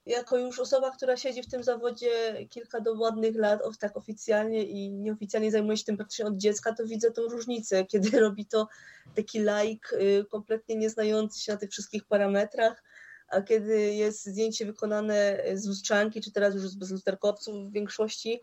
jako 0.06 0.38
już 0.38 0.58
osoba, 0.58 0.90
która 0.90 1.16
siedzi 1.16 1.42
w 1.42 1.50
tym 1.50 1.64
zawodzie 1.64 2.10
kilka 2.50 2.80
do 2.80 2.94
ładnych 2.94 3.36
lat, 3.36 3.60
tak 3.80 3.96
oficjalnie 3.96 4.64
i 4.64 4.92
nieoficjalnie 4.92 5.50
zajmuje 5.50 5.76
się 5.76 5.84
tym 5.84 5.96
praktycznie 5.96 6.26
od 6.26 6.36
dziecka, 6.36 6.74
to 6.74 6.86
widzę 6.86 7.10
tą 7.10 7.22
różnicę, 7.22 7.84
kiedy 7.84 8.10
robi 8.20 8.46
to 8.46 8.68
taki 9.14 9.38
like 9.38 9.88
kompletnie 10.30 10.76
nieznający 10.76 11.40
się 11.42 11.52
na 11.52 11.58
tych 11.58 11.70
wszystkich 11.70 12.04
parametrach, 12.04 12.82
a 13.28 13.42
kiedy 13.42 13.94
jest 13.94 14.26
zdjęcie 14.26 14.66
wykonane 14.66 15.44
z 15.54 15.66
lustrzanki, 15.66 16.20
czy 16.20 16.32
teraz 16.32 16.54
już 16.54 16.76
bez 16.76 16.90
lusterkowców 16.90 17.68
w 17.68 17.72
większości, 17.72 18.40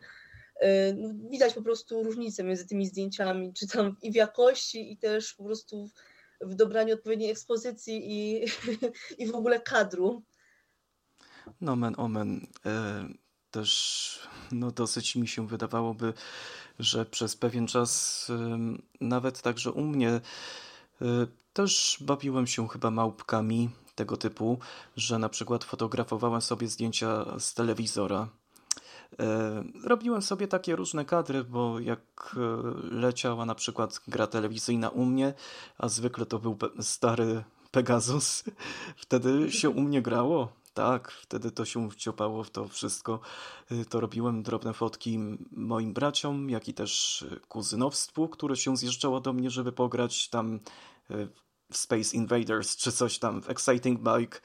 y, 0.64 0.94
no 0.98 1.10
widać 1.30 1.54
po 1.54 1.62
prostu 1.62 2.04
różnicę 2.04 2.44
między 2.44 2.68
tymi 2.68 2.88
zdjęciami, 2.88 3.54
czy 3.54 3.68
tam 3.68 3.98
i 4.02 4.12
w 4.12 4.16
jakości, 4.16 4.92
i 4.92 4.98
też 4.98 5.34
po 5.34 5.44
prostu 5.44 5.90
w 6.42 6.56
dobraniu 6.56 6.94
odpowiedniej 6.94 7.32
ekspozycji 7.32 8.02
i, 8.06 8.46
i 9.24 9.28
w 9.28 9.36
ogóle 9.36 9.60
kadru. 9.60 10.24
Nomen 11.62 11.96
omen. 11.98 12.48
E, 12.66 13.06
też 13.52 14.20
no, 14.52 14.72
dosyć 14.72 15.16
mi 15.16 15.28
się 15.28 15.48
wydawałoby, 15.48 16.14
że 16.80 17.06
przez 17.06 17.36
pewien 17.36 17.68
czas, 17.68 18.32
nawet 19.02 19.42
także 19.42 19.72
u 19.72 19.82
mnie, 19.82 20.10
e, 20.10 20.22
też 21.54 21.98
bawiłem 22.02 22.48
się 22.48 22.68
chyba 22.68 22.92
małpkami 22.92 23.70
tego 23.96 24.18
typu, 24.18 24.60
że 24.98 25.20
na 25.20 25.30
przykład 25.30 25.64
fotografowałem 25.64 26.42
sobie 26.42 26.68
zdjęcia 26.68 27.40
z 27.40 27.54
telewizora. 27.54 28.28
E, 29.20 29.64
robiłem 29.84 30.22
sobie 30.22 30.48
takie 30.48 30.76
różne 30.76 31.06
kadry, 31.06 31.44
bo 31.44 31.80
jak 31.80 32.36
leciała 32.84 33.46
na 33.46 33.56
przykład 33.56 34.02
gra 34.08 34.28
telewizyjna 34.28 34.90
u 34.90 35.06
mnie, 35.06 35.34
a 35.78 35.90
zwykle 35.90 36.26
to 36.26 36.40
był 36.40 36.58
stary 36.82 37.44
Pegasus, 37.72 38.44
wtedy 39.04 39.52
się 39.52 39.70
u 39.70 39.82
mnie 39.82 40.02
grało 40.02 40.63
tak, 40.74 41.12
wtedy 41.12 41.52
to 41.52 41.66
się 41.66 41.92
wciopało 41.92 42.44
w 42.44 42.50
to 42.50 42.68
wszystko. 42.68 43.20
Y, 43.72 43.86
to 43.86 44.00
robiłem 44.00 44.44
drobne 44.44 44.74
fotki 44.74 45.20
moim 45.52 45.94
braciom, 45.94 46.50
jak 46.50 46.68
i 46.68 46.74
też 46.74 47.26
kuzynowstwu, 47.48 48.30
które 48.30 48.56
się 48.56 48.78
zjeżdżało 48.78 49.20
do 49.20 49.34
mnie, 49.34 49.50
żeby 49.50 49.72
pograć 49.72 50.30
tam 50.30 50.60
y, 51.12 51.28
w 51.72 51.78
Space 51.78 52.18
Invaders 52.18 52.78
czy 52.78 52.92
coś 52.92 53.20
tam 53.20 53.42
w 53.42 53.50
Exciting 53.50 54.00
Bike. 54.00 54.40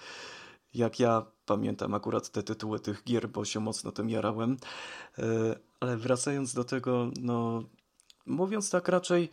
Jak 0.74 1.00
ja 1.00 1.26
pamiętam 1.46 1.94
akurat 1.94 2.30
te 2.30 2.42
tytuły 2.42 2.80
tych 2.80 3.04
gier, 3.04 3.28
bo 3.28 3.44
się 3.44 3.60
mocno 3.60 3.92
tym 3.92 4.10
jarałem. 4.10 4.56
Y, 5.18 5.22
ale 5.80 5.96
wracając 5.96 6.54
do 6.54 6.64
tego, 6.64 7.10
no 7.20 7.62
mówiąc 8.26 8.70
tak 8.70 8.88
raczej 8.88 9.30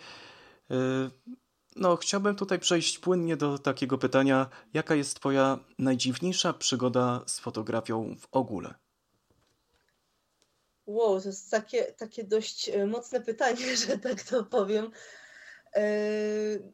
no, 1.75 1.95
chciałbym 1.95 2.35
tutaj 2.35 2.59
przejść 2.59 2.99
płynnie 2.99 3.37
do 3.37 3.59
takiego 3.59 3.97
pytania, 3.97 4.49
jaka 4.73 4.95
jest 4.95 5.19
Twoja 5.19 5.59
najdziwniejsza 5.79 6.53
przygoda 6.53 7.23
z 7.27 7.39
fotografią 7.39 8.15
w 8.19 8.27
ogóle? 8.31 8.73
Wow, 10.85 11.21
to 11.21 11.27
jest 11.27 11.51
takie, 11.51 11.83
takie 11.83 12.23
dość 12.23 12.69
e, 12.69 12.85
mocne 12.85 13.21
pytanie, 13.21 13.77
że 13.87 13.97
tak 13.97 14.23
to 14.23 14.43
powiem. 14.43 14.91
Yy, 15.75 16.73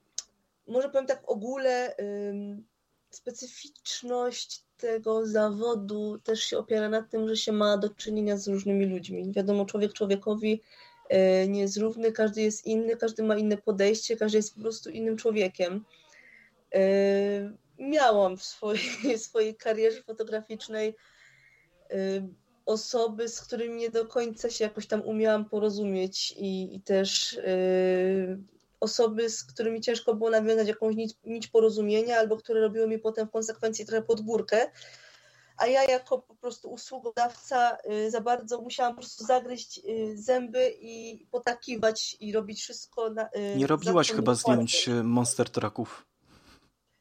może 0.67 0.89
powiem 0.89 1.07
tak 1.07 1.21
w 1.21 1.29
ogóle, 1.29 1.95
yy, 1.99 2.63
specyficzność 3.09 4.63
tego 4.77 5.27
zawodu 5.27 6.19
też 6.23 6.43
się 6.43 6.57
opiera 6.57 6.89
na 6.89 7.01
tym, 7.01 7.27
że 7.27 7.37
się 7.37 7.51
ma 7.51 7.77
do 7.77 7.89
czynienia 7.89 8.37
z 8.37 8.47
różnymi 8.47 8.85
ludźmi. 8.85 9.31
Wiadomo, 9.31 9.65
człowiek 9.65 9.93
człowiekowi 9.93 10.61
E, 10.61 10.90
nie 11.47 11.61
jest 11.61 11.77
równy, 11.77 12.11
każdy 12.11 12.41
jest 12.41 12.65
inny, 12.65 12.97
każdy 12.97 13.23
ma 13.23 13.37
inne 13.37 13.57
podejście, 13.57 14.17
każdy 14.17 14.37
jest 14.37 14.55
po 14.55 14.61
prostu 14.61 14.89
innym 14.89 15.17
człowiekiem. 15.17 15.85
E, 16.75 16.81
miałam 17.79 18.37
w 18.37 18.43
swojej, 18.43 18.81
swojej 19.17 19.55
karierze 19.55 20.03
fotograficznej 20.03 20.95
e, 21.89 21.95
osoby, 22.65 23.27
z 23.27 23.41
którymi 23.41 23.75
nie 23.75 23.89
do 23.89 24.05
końca 24.05 24.49
się 24.49 24.63
jakoś 24.63 24.87
tam 24.87 25.01
umiałam 25.01 25.49
porozumieć 25.49 26.33
i, 26.37 26.75
i 26.75 26.81
też 26.81 27.39
osoby, 28.79 29.29
z 29.29 29.43
którymi 29.43 29.81
ciężko 29.81 30.15
było 30.15 30.29
nawiązać 30.29 30.67
jakąś 30.67 30.95
nić, 30.95 31.13
nić 31.23 31.47
porozumienia, 31.47 32.17
albo 32.17 32.37
które 32.37 32.61
robiły 32.61 32.87
mi 32.87 32.99
potem 32.99 33.27
w 33.27 33.31
konsekwencji 33.31 33.85
trochę 33.85 34.01
podgórkę 34.01 34.67
a 35.61 35.67
ja 35.67 35.83
jako 35.83 36.19
po 36.19 36.35
prostu 36.35 36.71
usługodawca 36.71 37.77
y, 37.91 38.11
za 38.11 38.21
bardzo 38.21 38.61
musiałam 38.61 38.93
po 38.93 39.01
prostu 39.01 39.25
zagryźć 39.25 39.79
y, 39.79 40.17
zęby 40.17 40.73
i 40.81 41.25
potakiwać 41.31 42.17
i 42.19 42.31
robić 42.31 42.61
wszystko. 42.61 43.09
Na, 43.09 43.25
y, 43.25 43.55
nie 43.57 43.67
robiłaś 43.67 44.11
chyba 44.11 44.35
zdjęć 44.35 44.89
monster 45.03 45.49
trucków. 45.49 46.05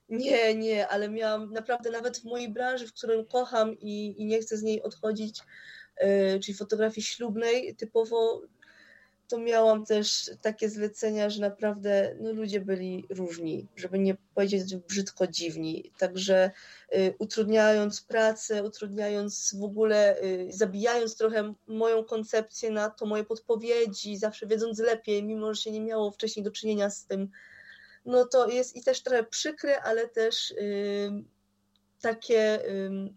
Nie, 0.08 0.54
nie, 0.54 0.88
ale 0.88 1.08
miałam 1.08 1.52
naprawdę 1.52 1.90
nawet 1.90 2.18
w 2.18 2.24
mojej 2.24 2.52
branży, 2.52 2.86
w 2.86 2.92
której 2.92 3.26
kocham 3.26 3.78
i, 3.78 4.22
i 4.22 4.26
nie 4.26 4.40
chcę 4.40 4.56
z 4.56 4.62
niej 4.62 4.82
odchodzić, 4.82 5.40
czyli 6.42 6.54
fotografii 6.54 7.06
ślubnej, 7.06 7.76
typowo 7.76 8.42
to 9.30 9.38
miałam 9.38 9.86
też 9.86 10.30
takie 10.42 10.70
zlecenia, 10.70 11.30
że 11.30 11.40
naprawdę 11.40 12.16
no, 12.20 12.32
ludzie 12.32 12.60
byli 12.60 13.06
różni, 13.10 13.66
żeby 13.76 13.98
nie 13.98 14.16
powiedzieć 14.34 14.76
brzydko 14.76 15.26
dziwni. 15.26 15.92
Także 15.98 16.50
y, 16.94 17.14
utrudniając 17.18 18.00
pracę, 18.00 18.64
utrudniając 18.64 19.54
w 19.60 19.64
ogóle, 19.64 20.22
y, 20.22 20.48
zabijając 20.50 21.16
trochę 21.16 21.54
moją 21.66 22.04
koncepcję 22.04 22.70
na 22.70 22.90
to, 22.90 23.06
moje 23.06 23.24
podpowiedzi, 23.24 24.16
zawsze 24.16 24.46
wiedząc 24.46 24.78
lepiej, 24.78 25.24
mimo 25.24 25.54
że 25.54 25.62
się 25.62 25.70
nie 25.70 25.80
miało 25.80 26.10
wcześniej 26.10 26.44
do 26.44 26.50
czynienia 26.50 26.90
z 26.90 27.06
tym, 27.06 27.28
no 28.04 28.24
to 28.24 28.48
jest 28.48 28.76
i 28.76 28.82
też 28.82 29.02
trochę 29.02 29.24
przykre, 29.24 29.82
ale 29.82 30.08
też 30.08 30.50
y, 30.50 31.10
takie, 32.00 32.60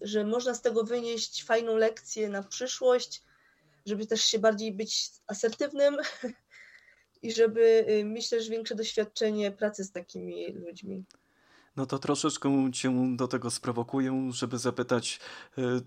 że 0.01 0.25
można 0.25 0.53
z 0.53 0.61
tego 0.61 0.83
wynieść 0.83 1.43
fajną 1.43 1.77
lekcję 1.77 2.29
na 2.29 2.43
przyszłość 2.43 3.21
żeby 3.85 4.07
też 4.07 4.23
się 4.23 4.39
bardziej 4.39 4.73
być 4.73 5.11
asertywnym 5.27 5.97
i 7.23 7.31
żeby 7.31 7.85
y, 7.89 8.03
mieć 8.03 8.29
też 8.29 8.49
większe 8.49 8.75
doświadczenie 8.75 9.51
pracy 9.51 9.83
z 9.83 9.91
takimi 9.91 10.53
ludźmi. 10.53 11.03
No 11.75 11.85
to 11.85 11.99
troszeczkę 11.99 12.71
cię 12.73 13.15
do 13.15 13.27
tego 13.27 13.51
sprowokuję, 13.51 14.29
żeby 14.33 14.57
zapytać. 14.57 15.19
E, 15.57 15.81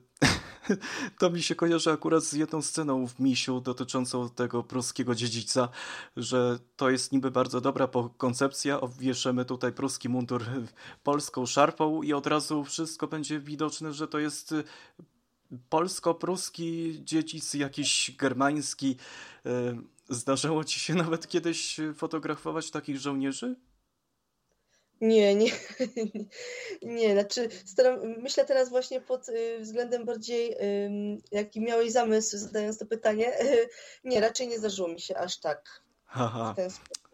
to 1.19 1.31
mi 1.31 1.43
się 1.43 1.55
kojarzy 1.55 1.91
akurat 1.91 2.25
z 2.25 2.33
jedną 2.33 2.63
sceną 2.63 3.07
w 3.07 3.21
Misiu 3.21 3.61
dotyczącą 3.61 4.31
tego 4.31 4.63
pruskiego 4.63 5.15
dziedzica, 5.15 5.69
że 6.17 6.59
to 6.77 6.91
jest 6.91 7.13
niby 7.13 7.31
bardzo 7.31 7.61
dobra 7.61 7.89
koncepcja, 8.17 8.81
obwieszemy 8.81 9.45
tutaj 9.45 9.73
pruski 9.73 10.09
mundur 10.09 10.45
polską 11.03 11.47
szarpą 11.47 12.03
i 12.03 12.13
od 12.13 12.27
razu 12.27 12.65
wszystko 12.65 13.07
będzie 13.07 13.41
widoczne, 13.41 13.93
że 13.93 14.09
to 14.09 14.19
jest 14.19 14.55
polsko-pruski 15.69 17.01
dziedzic, 17.05 17.55
jakiś 17.55 18.17
germański. 18.19 18.97
E, 19.47 19.77
zdarzało 20.09 20.65
ci 20.65 20.81
się 20.81 20.95
nawet 20.95 21.29
kiedyś 21.29 21.81
fotografować 21.97 22.71
takich 22.71 22.99
żołnierzy? 22.99 23.57
Nie, 25.01 25.35
nie, 25.35 25.51
nie, 26.83 27.13
znaczy 27.13 27.49
staram, 27.65 28.01
myślę 28.23 28.45
teraz 28.45 28.69
właśnie 28.69 29.01
pod 29.01 29.29
y, 29.29 29.61
względem 29.61 30.05
bardziej, 30.05 30.57
jaki 31.33 31.61
miałeś 31.61 31.93
zamysł 31.93 32.39
zadając 32.39 32.79
to 32.79 32.87
pytanie. 32.87 33.33
Nie, 34.05 34.21
raczej 34.21 34.49
nie 34.49 34.59
zdarzyło 34.59 34.89
mi 34.89 35.01
się 35.01 35.17
aż 35.17 35.39
tak 35.39 35.83
Aha. 36.09 36.53
w 36.53 36.57
ten 36.57 36.71
sposób 36.71 37.07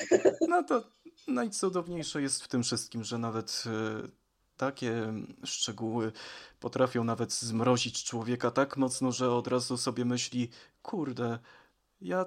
No 0.48 0.62
to 0.62 0.84
najcudowniejsze 1.28 2.22
jest 2.22 2.42
w 2.42 2.48
tym 2.48 2.62
wszystkim, 2.62 3.04
że 3.04 3.18
nawet 3.18 3.64
y, 3.66 4.21
takie 4.66 5.12
szczegóły 5.44 6.12
potrafią 6.60 7.04
nawet 7.04 7.32
zmrozić 7.32 8.04
człowieka 8.04 8.50
tak 8.50 8.76
mocno, 8.76 9.12
że 9.12 9.30
od 9.30 9.46
razu 9.46 9.76
sobie 9.76 10.04
myśli, 10.04 10.48
kurde, 10.82 11.38
ja 12.00 12.24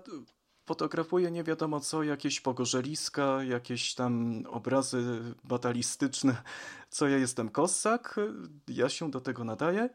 fotografuję 0.65 1.31
nie 1.31 1.43
wiadomo 1.43 1.79
co, 1.79 2.03
jakieś 2.03 2.41
pogorzeliska, 2.41 3.43
jakieś 3.43 3.95
tam 3.95 4.43
obrazy 4.49 5.21
batalistyczne. 5.43 6.41
Co 6.89 7.07
ja 7.07 7.17
jestem 7.17 7.49
kossak? 7.49 8.19
Ja 8.67 8.89
się 8.89 9.11
do 9.11 9.21
tego 9.21 9.43
nadaję? 9.43 9.89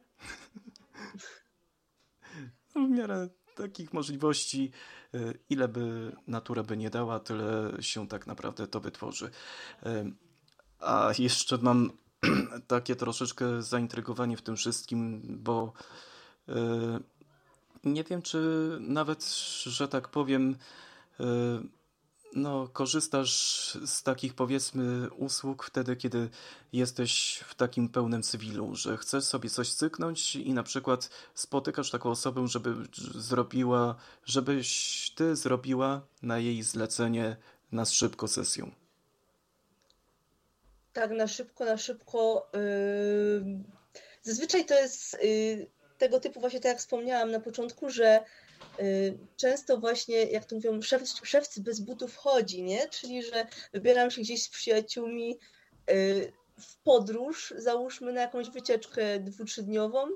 w 2.75 2.91
miarę 2.91 3.29
takich 3.55 3.93
możliwości, 3.93 4.71
e, 5.15 5.19
ile 5.51 5.69
by 5.69 6.17
natura 6.27 6.63
by 6.63 6.77
nie 6.77 6.91
dała, 6.91 7.21
tyle 7.21 7.73
się 7.81 8.09
tak 8.09 8.27
naprawdę 8.27 8.67
to 8.67 8.81
wytworzy. 8.81 9.31
E, 9.83 10.11
a 10.81 11.13
jeszcze 11.19 11.59
mam 11.59 11.91
takie 12.67 12.97
troszeczkę 12.97 13.63
zaintrygowanie 13.63 14.37
w 14.37 14.43
tym 14.43 14.57
wszystkim, 14.57 15.23
bo 15.43 15.73
e, 16.49 16.55
nie 17.85 18.05
wiem, 18.05 18.23
czy 18.23 18.39
nawet, 18.81 19.25
że 19.63 19.89
tak 19.89 20.09
powiem, 20.09 20.57
e, 21.21 21.25
no, 22.35 22.69
korzystasz 22.69 23.33
z 23.87 24.03
takich 24.03 24.35
powiedzmy 24.35 25.11
usług 25.11 25.65
wtedy, 25.65 25.97
kiedy 25.97 26.31
jesteś 26.73 27.45
w 27.49 27.55
takim 27.55 27.89
pełnym 27.89 28.23
cywilu, 28.23 28.77
że 28.77 28.97
chcesz 28.97 29.25
sobie 29.25 29.51
coś 29.51 29.73
cyknąć 29.73 30.37
i 30.37 30.55
na 30.55 30.63
przykład 30.63 31.11
spotykasz 31.35 31.91
taką 31.91 32.11
osobę, 32.11 32.49
żeby 32.49 32.75
zrobiła, 33.15 33.95
żebyś 34.25 35.13
ty 35.15 35.37
zrobiła 35.37 36.01
na 36.23 36.39
jej 36.39 36.63
zlecenie 36.63 37.37
na 37.73 37.85
szybko 37.85 38.29
sesję. 38.29 38.80
Tak, 40.93 41.11
na 41.11 41.29
szybko, 41.29 41.65
na 41.65 41.77
szybko. 41.77 42.51
Yy... 42.55 43.59
Zazwyczaj 44.23 44.65
to 44.65 44.75
jest 44.75 45.17
yy 45.23 45.67
tego 46.01 46.21
typu 46.21 46.41
właśnie, 46.41 46.61
tak 46.61 46.71
jak 46.71 46.79
wspomniałam 46.79 47.31
na 47.31 47.41
początku, 47.41 47.91
że 47.91 48.25
y, 48.81 49.19
często 49.37 49.79
właśnie, 49.79 50.25
jak 50.25 50.45
to 50.45 50.55
mówią, 50.55 50.83
szef, 50.83 51.03
szewcy 51.23 51.63
bez 51.63 51.81
butów 51.81 52.17
chodzi, 52.17 52.63
nie? 52.63 52.89
Czyli, 52.89 53.23
że 53.23 53.47
wybieram 53.73 54.11
się 54.11 54.21
gdzieś 54.21 54.43
z 54.43 54.49
przyjaciółmi 54.49 55.39
w 56.61 56.77
podróż, 56.85 57.55
załóżmy 57.57 58.13
na 58.13 58.21
jakąś 58.21 58.51
wycieczkę 58.51 59.21
dwu-trzydniową, 59.21 60.09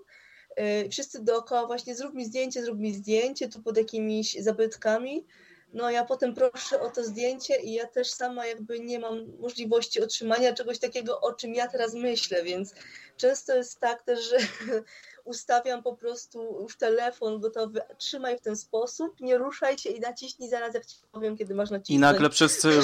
wszyscy 0.91 1.25
dookoła 1.25 1.67
właśnie 1.67 1.95
zrób 1.95 2.15
mi 2.15 2.25
zdjęcie, 2.25 2.65
zrób 2.65 2.79
mi 2.79 2.95
zdjęcie, 2.95 3.49
tu 3.49 3.63
pod 3.63 3.77
jakimiś 3.77 4.37
zabytkami, 4.41 5.27
no 5.75 5.91
ja 5.91 6.05
potem 6.05 6.35
proszę 6.35 6.81
o 6.81 6.91
to 6.91 7.05
zdjęcie 7.05 7.57
i 7.57 7.73
ja 7.73 7.87
też 7.87 8.11
sama 8.11 8.47
jakby 8.47 8.81
nie 8.81 8.99
mam 8.99 9.39
możliwości 9.39 10.03
otrzymania 10.03 10.53
czegoś 10.53 10.79
takiego, 10.79 11.21
o 11.21 11.33
czym 11.33 11.55
ja 11.55 11.69
teraz 11.69 11.95
myślę, 11.95 12.43
więc 12.43 12.75
często 13.17 13.57
jest 13.57 13.81
tak 13.81 14.03
też, 14.03 14.31
że 14.31 14.37
ustawiam 15.25 15.83
po 15.83 15.97
prostu 15.97 16.59
już 16.63 16.77
telefon 16.77 17.41
gotowy, 17.41 17.81
trzymaj 17.99 18.39
w 18.39 18.41
ten 18.41 18.57
sposób, 18.57 19.21
nie 19.21 19.39
ruszaj 19.39 19.79
się 19.79 19.91
i 19.91 20.01
naciśnij 20.01 20.51
zaraz, 20.51 20.75
jak 20.75 20.87
ci 20.87 20.97
powiem, 21.13 21.37
kiedy 21.37 21.55
masz 21.55 21.71
nacisnąć. 21.71 21.99
I 21.99 22.01
nagle 22.01 22.31
wszyscy 22.31 22.69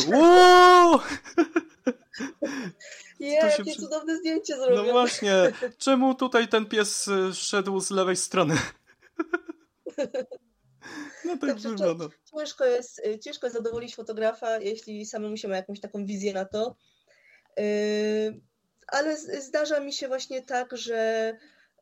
Je, 3.20 3.34
jakie 3.44 3.64
przy... 3.64 3.80
cudowne 3.80 4.16
zdjęcie 4.16 4.56
zrobię. 4.56 4.76
No 4.76 4.84
właśnie, 4.92 5.52
czemu 5.78 6.14
tutaj 6.14 6.48
ten 6.48 6.66
pies 6.66 7.08
y, 7.08 7.34
szedł 7.34 7.80
z 7.80 7.90
lewej 7.90 8.16
strony? 8.16 8.56
No 11.24 11.38
tak 11.38 11.54
bywa, 11.54 11.94
no. 11.94 12.08
Ciężko 12.38 12.66
jest, 12.66 12.98
y, 12.98 13.18
ciężko 13.18 13.46
jest 13.46 13.56
zadowolić 13.56 13.96
fotografa, 13.96 14.58
jeśli 14.58 15.06
samemu 15.06 15.36
się 15.36 15.48
ma 15.48 15.56
jakąś 15.56 15.80
taką 15.80 16.06
wizję 16.06 16.32
na 16.32 16.44
to. 16.44 16.76
Y, 17.60 18.40
ale 18.86 19.16
zdarza 19.16 19.80
mi 19.80 19.92
się 19.92 20.08
właśnie 20.08 20.42
tak, 20.42 20.76
że 20.76 21.32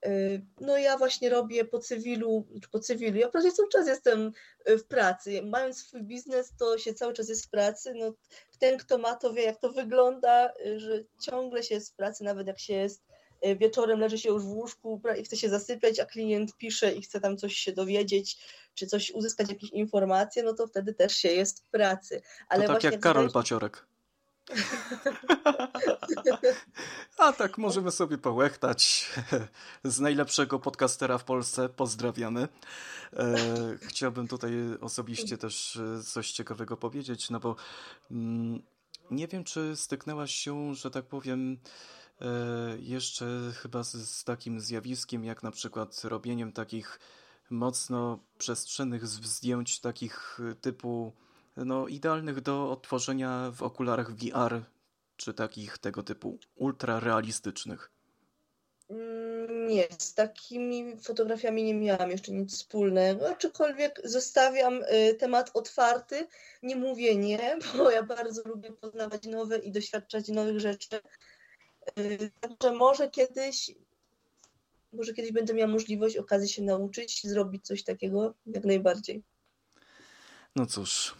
y, 0.06 0.46
no 0.60 0.78
ja 0.78 0.98
właśnie 0.98 1.30
robię 1.30 1.64
po 1.64 1.78
cywilu, 1.78 2.48
czy 2.62 2.68
po 2.68 2.78
cywilu, 2.78 3.18
ja 3.18 3.28
prawie 3.28 3.52
cały 3.52 3.68
czas 3.68 3.86
jestem 3.86 4.32
w 4.66 4.84
pracy. 4.84 5.42
Mając 5.42 5.78
swój 5.78 6.02
biznes, 6.02 6.52
to 6.58 6.78
się 6.78 6.94
cały 6.94 7.12
czas 7.12 7.28
jest 7.28 7.46
w 7.46 7.50
pracy. 7.50 7.94
No, 7.94 8.14
ten, 8.58 8.78
kto 8.78 8.98
ma, 8.98 9.14
to 9.14 9.32
wie, 9.32 9.42
jak 9.42 9.60
to 9.60 9.72
wygląda, 9.72 10.52
że 10.76 11.04
ciągle 11.20 11.62
się 11.62 11.74
jest 11.74 11.92
w 11.92 11.96
pracy, 11.96 12.24
nawet 12.24 12.46
jak 12.46 12.58
się 12.58 12.74
jest 12.74 13.07
wieczorem, 13.60 14.00
leży 14.00 14.18
się 14.18 14.28
już 14.28 14.42
w 14.42 14.48
łóżku 14.48 15.02
i 15.20 15.24
chce 15.24 15.36
się 15.36 15.48
zasypiać, 15.48 16.00
a 16.00 16.04
klient 16.04 16.56
pisze 16.56 16.92
i 16.92 17.02
chce 17.02 17.20
tam 17.20 17.36
coś 17.36 17.54
się 17.54 17.72
dowiedzieć, 17.72 18.38
czy 18.74 18.86
coś 18.86 19.10
uzyskać, 19.10 19.48
jakieś 19.48 19.70
informacje, 19.70 20.42
no 20.42 20.54
to 20.54 20.66
wtedy 20.66 20.94
też 20.94 21.16
się 21.16 21.28
jest 21.28 21.66
w 21.66 21.68
pracy. 21.68 22.22
Ale 22.48 22.66
to 22.66 22.72
tak 22.72 22.84
jak 22.84 23.00
Karol 23.00 23.30
Paciorek. 23.30 23.86
A 27.18 27.32
tak 27.32 27.58
możemy 27.58 27.90
sobie 27.90 28.18
połechtać 28.18 29.10
z 29.84 30.00
najlepszego 30.00 30.58
podcastera 30.58 31.18
w 31.18 31.24
Polsce. 31.24 31.68
Pozdrawiamy. 31.68 32.48
E, 33.12 33.36
chciałbym 33.82 34.28
tutaj 34.28 34.52
osobiście 34.80 35.38
też 35.38 35.76
e, 35.76 36.02
coś 36.02 36.32
ciekawego 36.32 36.76
powiedzieć, 36.76 37.30
no 37.30 37.40
bo 37.40 37.56
mm, 38.10 38.62
nie 39.10 39.28
wiem, 39.28 39.44
czy 39.44 39.76
styknęłaś 39.76 40.34
się, 40.34 40.74
że 40.74 40.90
tak 40.90 41.04
powiem, 41.04 41.58
jeszcze 42.78 43.52
chyba 43.62 43.82
z, 43.82 43.92
z 43.92 44.24
takim 44.24 44.60
zjawiskiem, 44.60 45.24
jak 45.24 45.42
na 45.42 45.50
przykład 45.50 46.04
robieniem 46.04 46.52
takich 46.52 46.98
mocno 47.50 48.18
przestrzennych 48.38 49.06
zdjęć 49.06 49.80
takich 49.80 50.40
y, 50.40 50.54
typu 50.54 51.12
no, 51.56 51.88
idealnych 51.88 52.40
do 52.40 52.70
odtworzenia 52.70 53.52
w 53.54 53.62
okularach 53.62 54.14
VR, 54.14 54.62
czy 55.16 55.34
takich 55.34 55.78
tego 55.78 56.02
typu 56.02 56.38
ultra 56.56 57.00
realistycznych. 57.00 57.90
Mm, 58.90 59.66
nie, 59.66 59.88
z 59.98 60.14
takimi 60.14 60.96
fotografiami 61.00 61.64
nie 61.64 61.74
miałam 61.74 62.10
jeszcze 62.10 62.32
nic 62.32 62.54
wspólnego, 62.54 63.30
aczkolwiek 63.30 64.00
zostawiam 64.04 64.82
y, 64.82 65.14
temat 65.14 65.50
otwarty. 65.54 66.26
Nie 66.62 66.76
mówię 66.76 67.16
nie, 67.16 67.58
bo 67.76 67.90
ja 67.90 68.02
bardzo 68.02 68.42
lubię 68.44 68.72
poznawać 68.72 69.26
nowe 69.26 69.58
i 69.58 69.72
doświadczać 69.72 70.28
nowych 70.28 70.60
rzeczy. 70.60 71.00
Także 72.40 72.72
może 72.72 73.10
kiedyś 73.10 73.70
może 74.92 75.14
kiedyś 75.14 75.32
będę 75.32 75.54
miała 75.54 75.72
możliwość, 75.72 76.16
okazję 76.16 76.48
się 76.48 76.62
nauczyć, 76.62 77.26
zrobić 77.26 77.66
coś 77.66 77.84
takiego, 77.84 78.34
jak 78.46 78.64
najbardziej. 78.64 79.22
No 80.56 80.66
cóż, 80.66 81.14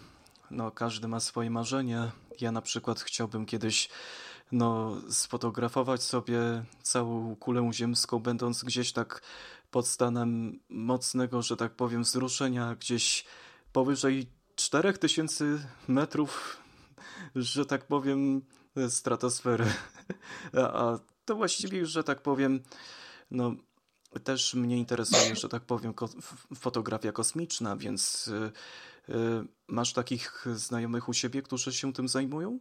no 0.51 0.71
każdy 0.71 1.09
ma 1.09 1.21
swoje 1.21 1.51
marzenie. 1.51 2.11
Ja 2.41 2.53
na 2.53 2.63
przykład 2.63 3.01
chciałbym 3.01 3.47
kiedyś 3.47 3.89
no, 4.53 4.97
sfotografować 5.11 6.03
sobie 6.03 6.41
całą 6.83 7.37
kulę 7.37 7.71
ziemską, 7.73 8.19
będąc 8.19 8.65
gdzieś 8.65 8.93
tak 8.93 9.23
pod 9.71 9.87
stanem 9.87 10.61
mocnego, 10.69 11.43
że 11.43 11.57
tak 11.57 11.75
powiem, 11.75 12.03
wzruszenia, 12.03 12.77
gdzieś 12.81 13.25
powyżej 13.73 14.27
4000 14.55 15.45
metrów, 15.89 16.57
że 17.35 17.67
tak 17.67 17.87
powiem, 17.87 18.43
stratosfery. 18.89 19.67
A 20.55 20.99
to 21.25 21.35
właściwie 21.35 21.79
już, 21.79 21.91
że 21.91 22.05
tak 22.05 22.23
powiem, 22.23 22.63
no, 23.31 23.55
też 24.25 24.55
mnie 24.55 24.77
interesuje, 24.77 25.37
że 25.37 25.49
tak 25.49 25.63
powiem, 25.63 25.95
ko 25.95 26.09
fotografia 26.55 27.13
kosmiczna, 27.13 27.77
więc 27.77 28.29
y, 28.29 29.13
y, 29.13 29.13
masz 29.67 29.93
takich 29.93 30.45
znajomych 30.55 31.09
u 31.09 31.13
siebie, 31.13 31.43
którzy 31.43 31.73
się 31.73 31.93
tym 31.93 32.09
zajmują? 32.09 32.59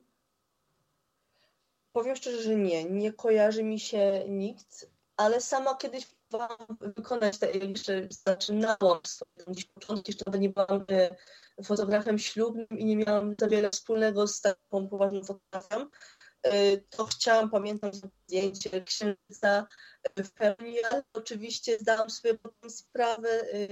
Powiem 1.92 2.16
szczerze, 2.16 2.44
że 2.44 2.56
nie. 2.56 2.84
Nie 2.84 3.14
kojarzy 3.14 3.64
mi 3.64 3.80
się 3.80 4.26
nikt, 4.30 4.90
ale 5.18 5.42
sama 5.42 5.76
kiedyś 5.76 6.06
próbowałam 6.06 6.78
wykonać 6.80 7.38
te 7.38 7.52
na 8.50 8.78
łącz. 8.82 9.10
Gdzieś 9.48 9.66
początki 9.66 10.12
jeszcze 10.12 10.40
nie 10.40 10.50
byłam 10.50 10.86
y, 10.92 11.64
fotografem 11.64 12.20
ślubnym 12.20 12.68
i 12.78 12.86
nie 12.86 12.98
miałam 12.98 13.36
za 13.40 13.48
wiele 13.48 13.70
wspólnego 13.70 14.28
z 14.28 14.42
taką 14.42 14.88
poważną 14.88 15.24
fotografią 15.24 15.90
to 16.90 17.06
chciałam, 17.06 17.50
pamiętam 17.50 17.92
zdjęcie 17.94 18.82
księżyca 18.82 19.68
w 20.18 20.32
pełni, 20.32 20.84
ale 20.84 21.04
oczywiście 21.14 21.78
zdałam 21.80 22.10
sobie 22.10 22.34
potem 22.34 22.70
sprawę 22.70 23.30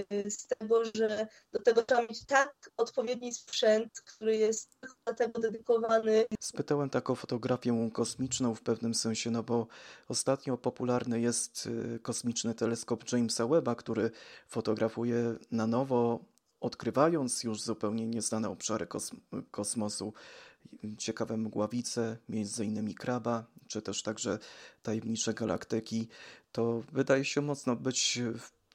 e, 0.10 0.32
z 0.32 0.48
tego, 0.48 0.86
że 0.86 1.28
do 1.54 1.60
tego 1.60 1.84
trzeba 1.84 2.02
mieć 2.02 2.26
tak 2.26 2.72
odpowiedni 2.78 3.34
sprzęt, 3.34 4.02
który 4.02 4.38
jest 4.38 4.78
do 5.06 5.14
tego 5.14 5.40
dedykowany. 5.40 6.26
Spytałem 6.40 6.90
tak 6.90 7.10
o 7.10 7.16
fotografię 7.16 7.90
kosmiczną 7.94 8.56
w 8.56 8.62
pewnym 8.62 8.94
sensie, 8.94 9.32
no 9.32 9.44
bo 9.44 9.68
ostatnio 10.08 10.58
popularny 10.58 11.22
jest 11.22 11.70
e, 11.96 12.00
kosmiczny 12.00 12.56
teleskop 12.56 13.12
Jamesa 13.12 13.48
Webba, 13.48 13.76
który 13.76 14.12
fotografuje 14.48 15.36
na 15.52 15.68
nowo 15.68 16.20
odkrywając 16.60 17.44
już 17.44 17.62
zupełnie 17.62 18.08
nieznane 18.08 18.50
obszary 18.50 18.88
kosmosu, 19.52 20.14
ciekawe 20.98 21.38
mgławice, 21.38 22.18
między 22.30 22.66
innymi 22.66 22.96
kraba, 22.96 23.46
czy 23.68 23.82
też 23.82 24.04
także 24.04 24.40
tajemnicze 24.84 25.34
galaktyki, 25.34 26.08
to 26.52 26.84
wydaje 26.92 27.26
się 27.26 27.42
mocno 27.42 27.76
być 27.76 28.20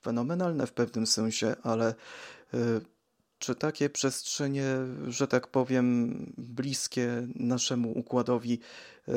fenomenalne 0.03 0.66
w 0.66 0.72
pewnym 0.72 1.07
sensie, 1.07 1.57
ale 1.62 1.95
y, 2.55 2.80
czy 3.38 3.55
takie 3.55 3.91
przestrzenie, 3.91 4.76
że 5.09 5.28
tak 5.28 5.49
powiem, 5.49 6.16
bliskie 6.38 7.28
naszemu 7.34 7.99
układowi, 7.99 8.61
y, 9.09 9.12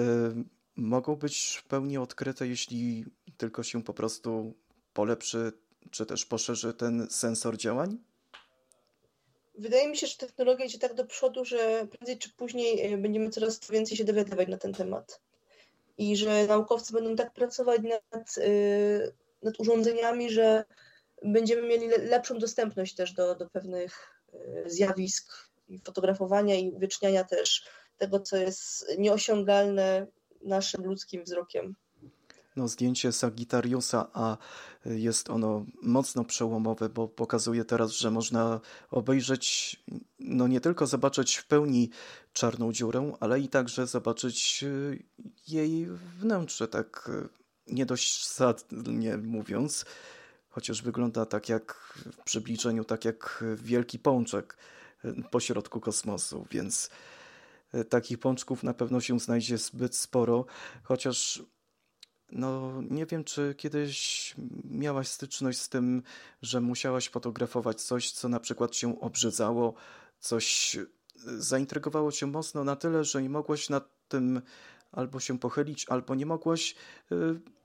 mogą 0.75 1.15
być 1.15 1.61
w 1.63 1.67
pełni 1.67 1.97
odkryte, 1.97 2.47
jeśli 2.47 3.05
tylko 3.37 3.63
się 3.63 3.83
po 3.83 3.93
prostu 3.93 4.53
polepszy, 4.93 5.51
czy 5.91 6.05
też 6.05 6.25
poszerzy 6.25 6.73
ten 6.73 7.07
sensor 7.09 7.57
działań? 7.57 7.97
Wydaje 9.55 9.87
mi 9.87 9.97
się, 9.97 10.07
że 10.07 10.17
technologia 10.17 10.65
idzie 10.65 10.79
tak 10.79 10.93
do 10.93 11.05
przodu, 11.05 11.45
że 11.45 11.87
prędzej 11.91 12.17
czy 12.17 12.29
później 12.29 12.93
e, 12.93 12.97
będziemy 12.97 13.29
coraz 13.29 13.59
więcej 13.69 13.97
się 13.97 14.03
dowiadywać 14.03 14.47
na 14.47 14.57
ten 14.57 14.73
temat. 14.73 15.21
I 15.97 16.17
że 16.17 16.47
naukowcy 16.47 16.93
będą 16.93 17.15
tak 17.15 17.33
pracować 17.33 17.81
nad, 18.11 18.37
e, 18.37 18.41
nad 19.43 19.59
urządzeniami, 19.59 20.29
że 20.29 20.63
będziemy 21.23 21.67
mieli 21.67 21.87
lepszą 21.87 22.37
dostępność 22.37 22.95
też 22.95 23.13
do, 23.13 23.35
do 23.35 23.49
pewnych 23.49 24.21
e, 24.33 24.69
zjawisk 24.69 25.49
i 25.67 25.79
fotografowania 25.79 26.55
i 26.55 26.71
uwieczniania 26.71 27.23
też 27.23 27.65
tego, 27.97 28.19
co 28.19 28.37
jest 28.37 28.97
nieosiągalne 28.97 30.07
naszym 30.41 30.85
ludzkim 30.85 31.23
wzrokiem 31.23 31.75
no, 32.55 32.67
zdjęcie 32.67 33.11
Sagittariusa, 33.11 34.07
a 34.13 34.37
jest 34.85 35.29
ono 35.29 35.65
mocno 35.81 36.23
przełomowe, 36.23 36.89
bo 36.89 37.07
pokazuje 37.07 37.65
teraz, 37.65 37.91
że 37.91 38.11
można 38.11 38.59
obejrzeć, 38.91 39.75
no 40.19 40.47
nie 40.47 40.61
tylko 40.61 40.87
zobaczyć 40.87 41.35
w 41.35 41.47
pełni 41.47 41.89
czarną 42.33 42.73
dziurę, 42.73 43.11
ale 43.19 43.39
i 43.39 43.49
także 43.49 43.87
zobaczyć 43.87 44.63
y, 44.63 45.03
jej 45.47 45.87
wnętrze, 46.19 46.67
tak 46.67 47.09
y, 47.09 47.73
nie 47.73 47.85
dość 47.85 48.27
sadnie 48.27 49.17
mówiąc, 49.17 49.85
chociaż 50.49 50.81
wygląda 50.81 51.25
tak 51.25 51.49
jak 51.49 51.93
w 52.11 52.23
przybliżeniu, 52.23 52.83
tak 52.83 53.05
jak 53.05 53.43
wielki 53.55 53.99
pączek 53.99 54.57
y, 55.05 55.23
pośrodku 55.31 55.79
kosmosu, 55.79 56.45
więc 56.51 56.89
takich 57.89 58.19
pączków 58.19 58.63
na 58.63 58.73
pewno 58.73 59.01
się 59.01 59.19
znajdzie 59.19 59.57
zbyt 59.57 59.95
sporo, 59.95 60.45
chociaż 60.83 61.43
no, 62.35 62.81
nie 62.89 63.05
wiem, 63.05 63.23
czy 63.23 63.55
kiedyś 63.57 64.35
miałaś 64.63 65.07
styczność 65.07 65.59
z 65.59 65.69
tym, 65.69 66.03
że 66.41 66.61
musiałaś 66.61 67.09
fotografować 67.09 67.81
coś, 67.81 68.11
co 68.11 68.29
na 68.29 68.39
przykład 68.39 68.75
się 68.75 68.99
obrzydzało, 69.01 69.73
coś 70.19 70.75
e, 70.75 70.85
zaintrygowało 71.25 72.11
cię 72.11 72.25
mocno 72.25 72.63
na 72.63 72.75
tyle, 72.75 73.03
że 73.03 73.21
nie 73.21 73.29
mogłaś 73.29 73.69
nad 73.69 74.07
tym 74.07 74.41
albo 74.91 75.19
się 75.19 75.39
pochylić, 75.39 75.85
albo 75.89 76.15
nie 76.15 76.25
mogłaś 76.25 76.75
e, 77.11 77.15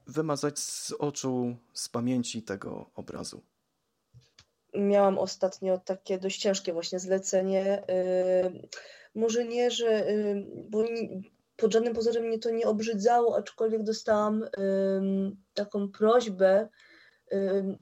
wymazać 0.06 0.58
z 0.58 0.92
oczu, 0.92 1.56
z 1.72 1.88
pamięci 1.88 2.42
tego 2.42 2.90
obrazu. 2.94 3.42
Miałam 4.74 5.18
ostatnio 5.18 5.78
takie 5.78 6.18
dość 6.18 6.40
ciężkie 6.40 6.72
właśnie 6.72 6.98
zlecenie. 6.98 7.88
E, 7.88 8.52
może 9.14 9.44
nie, 9.44 9.70
że 9.70 10.06
bo 10.70 10.84
pod 11.58 11.72
żadnym 11.72 11.94
pozorem 11.94 12.24
mnie 12.24 12.38
to 12.38 12.50
nie 12.50 12.66
obrzydzało, 12.66 13.36
aczkolwiek 13.36 13.82
dostałam 13.82 14.42
ym, 14.42 15.36
taką 15.54 15.88
prośbę 15.88 16.68
ym, 17.32 17.78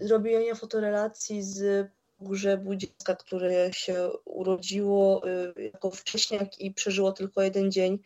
zrobienia 0.00 0.54
fotorelacji 0.54 1.42
z 1.42 1.88
pogrzebu 2.18 2.74
dziecka, 2.74 3.16
które 3.16 3.72
się 3.72 4.10
urodziło 4.24 5.28
y, 5.28 5.62
jako 5.62 5.90
wcześniak 5.90 6.60
i 6.60 6.74
przeżyło 6.74 7.12
tylko 7.12 7.42
jeden 7.42 7.72
dzień. 7.72 7.98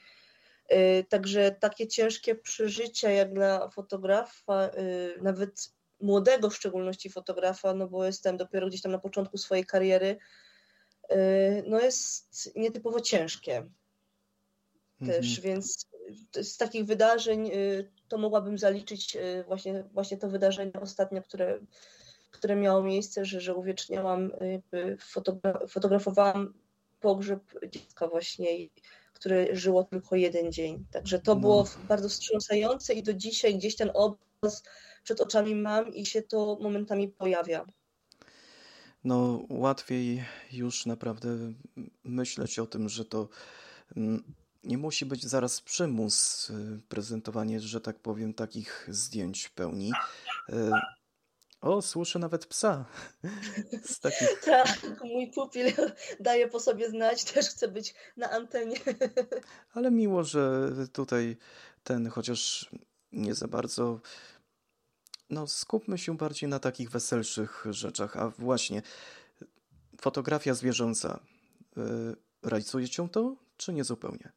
Y, 0.73 1.05
także 1.09 1.57
takie 1.61 1.89
ciężkie 1.89 2.35
przeżycia 2.35 3.11
jak 3.11 3.35
dla 3.35 3.69
fotografa, 3.69 4.69
y, 4.69 5.23
nawet 5.23 5.73
młodego 6.01 6.51
w 6.51 6.57
szczególności 6.57 7.11
fotografa, 7.11 7.75
no 7.75 7.89
bo 7.89 8.05
jestem 8.05 8.37
dopiero 8.37 8.67
gdzieś 8.67 8.83
tam 8.83 8.93
na 8.93 8.99
początku 8.99 9.39
swojej 9.39 9.67
kariery, 9.67 10.17
no 11.67 11.81
jest 11.81 12.57
nietypowo 12.57 13.01
ciężkie 13.01 13.67
też, 15.07 15.39
mhm. 15.39 15.43
więc 15.43 15.87
z 16.43 16.57
takich 16.57 16.85
wydarzeń 16.85 17.51
y, 17.55 17.91
to 18.09 18.19
mogłabym 18.19 18.59
zaliczyć 18.59 19.17
y, 19.17 19.45
właśnie, 19.47 19.85
właśnie 19.93 20.17
to 20.17 20.29
wydarzenie 20.29 20.73
ostatnie, 20.81 21.23
które, 21.23 21.59
które 22.31 22.57
miało 22.57 22.83
miejsce, 22.83 23.25
że, 23.25 23.41
że 23.41 23.55
uwieczniałam, 23.55 24.31
fotogra 24.99 25.59
fotografowałam 25.69 26.55
pogrzeb 27.01 27.43
dziecka 27.71 28.09
właśnie, 28.09 28.47
które 29.15 29.57
żyło 29.57 29.85
tylko 29.85 30.17
jeden 30.17 30.53
dzień. 30.53 30.85
Także 30.91 31.19
to 31.19 31.35
no. 31.35 31.41
było 31.41 31.67
bardzo 31.89 32.09
wstrząsające 32.09 32.95
i 32.95 33.03
do 33.03 33.15
dzisiaj 33.15 33.59
gdzieś 33.59 33.77
ten 33.77 33.91
obraz 33.95 34.63
przed 35.05 35.21
oczami 35.21 35.55
mam 35.55 35.95
i 35.95 36.07
się 36.07 36.23
to 36.23 36.59
momentami 36.61 37.09
pojawia. 37.09 37.67
No, 39.05 39.47
łatwiej 39.49 40.25
już 40.53 40.87
naprawdę 40.87 41.29
myśleć 42.05 42.59
o 42.59 42.67
tym, 42.67 42.89
że 42.89 43.05
to 43.05 43.29
mm, 43.97 44.23
nie 44.65 44.79
musi 44.79 45.07
być 45.07 45.25
zaraz 45.25 45.61
przymus 45.61 46.51
y, 46.51 46.81
prezentowanie, 46.89 47.61
że 47.61 47.81
tak 47.81 47.99
powiem, 47.99 48.35
takich 48.35 48.89
zdjęć 48.91 49.45
w 49.45 49.53
pełni. 49.53 49.93
Y, 50.51 50.71
o, 51.61 51.83
słyszę 51.83 52.19
nawet 52.19 52.47
psa. 52.47 52.85
Z 53.85 54.01
takich... 54.01 54.41
Tak, 54.45 54.79
mój 55.05 55.31
pupil 55.31 55.67
daje 56.21 56.49
po 56.49 56.61
sobie 56.61 56.91
znać, 56.91 57.25
też 57.25 57.49
chce 57.49 57.69
być 57.69 57.95
na 58.17 58.31
antenie. 58.31 58.77
Ale 59.75 59.91
miło, 59.91 60.25
że 60.25 60.71
tutaj 60.93 61.37
ten, 61.85 62.11
chociaż 62.11 62.71
nie 63.13 63.35
za 63.35 63.49
bardzo. 63.49 64.01
No, 65.31 65.47
skupmy 65.47 65.99
się 65.99 66.17
bardziej 66.17 66.49
na 66.49 66.59
takich 66.59 66.91
weselszych 66.91 67.65
rzeczach. 67.71 68.17
A 68.17 68.29
właśnie, 68.29 68.83
fotografia 70.01 70.55
zwierzęca. 70.55 71.21
Y, 71.77 71.81
realizujecie 72.43 73.09
to, 73.09 73.37
czy 73.57 73.73
nie 73.73 73.85
zupełnie? 73.85 74.33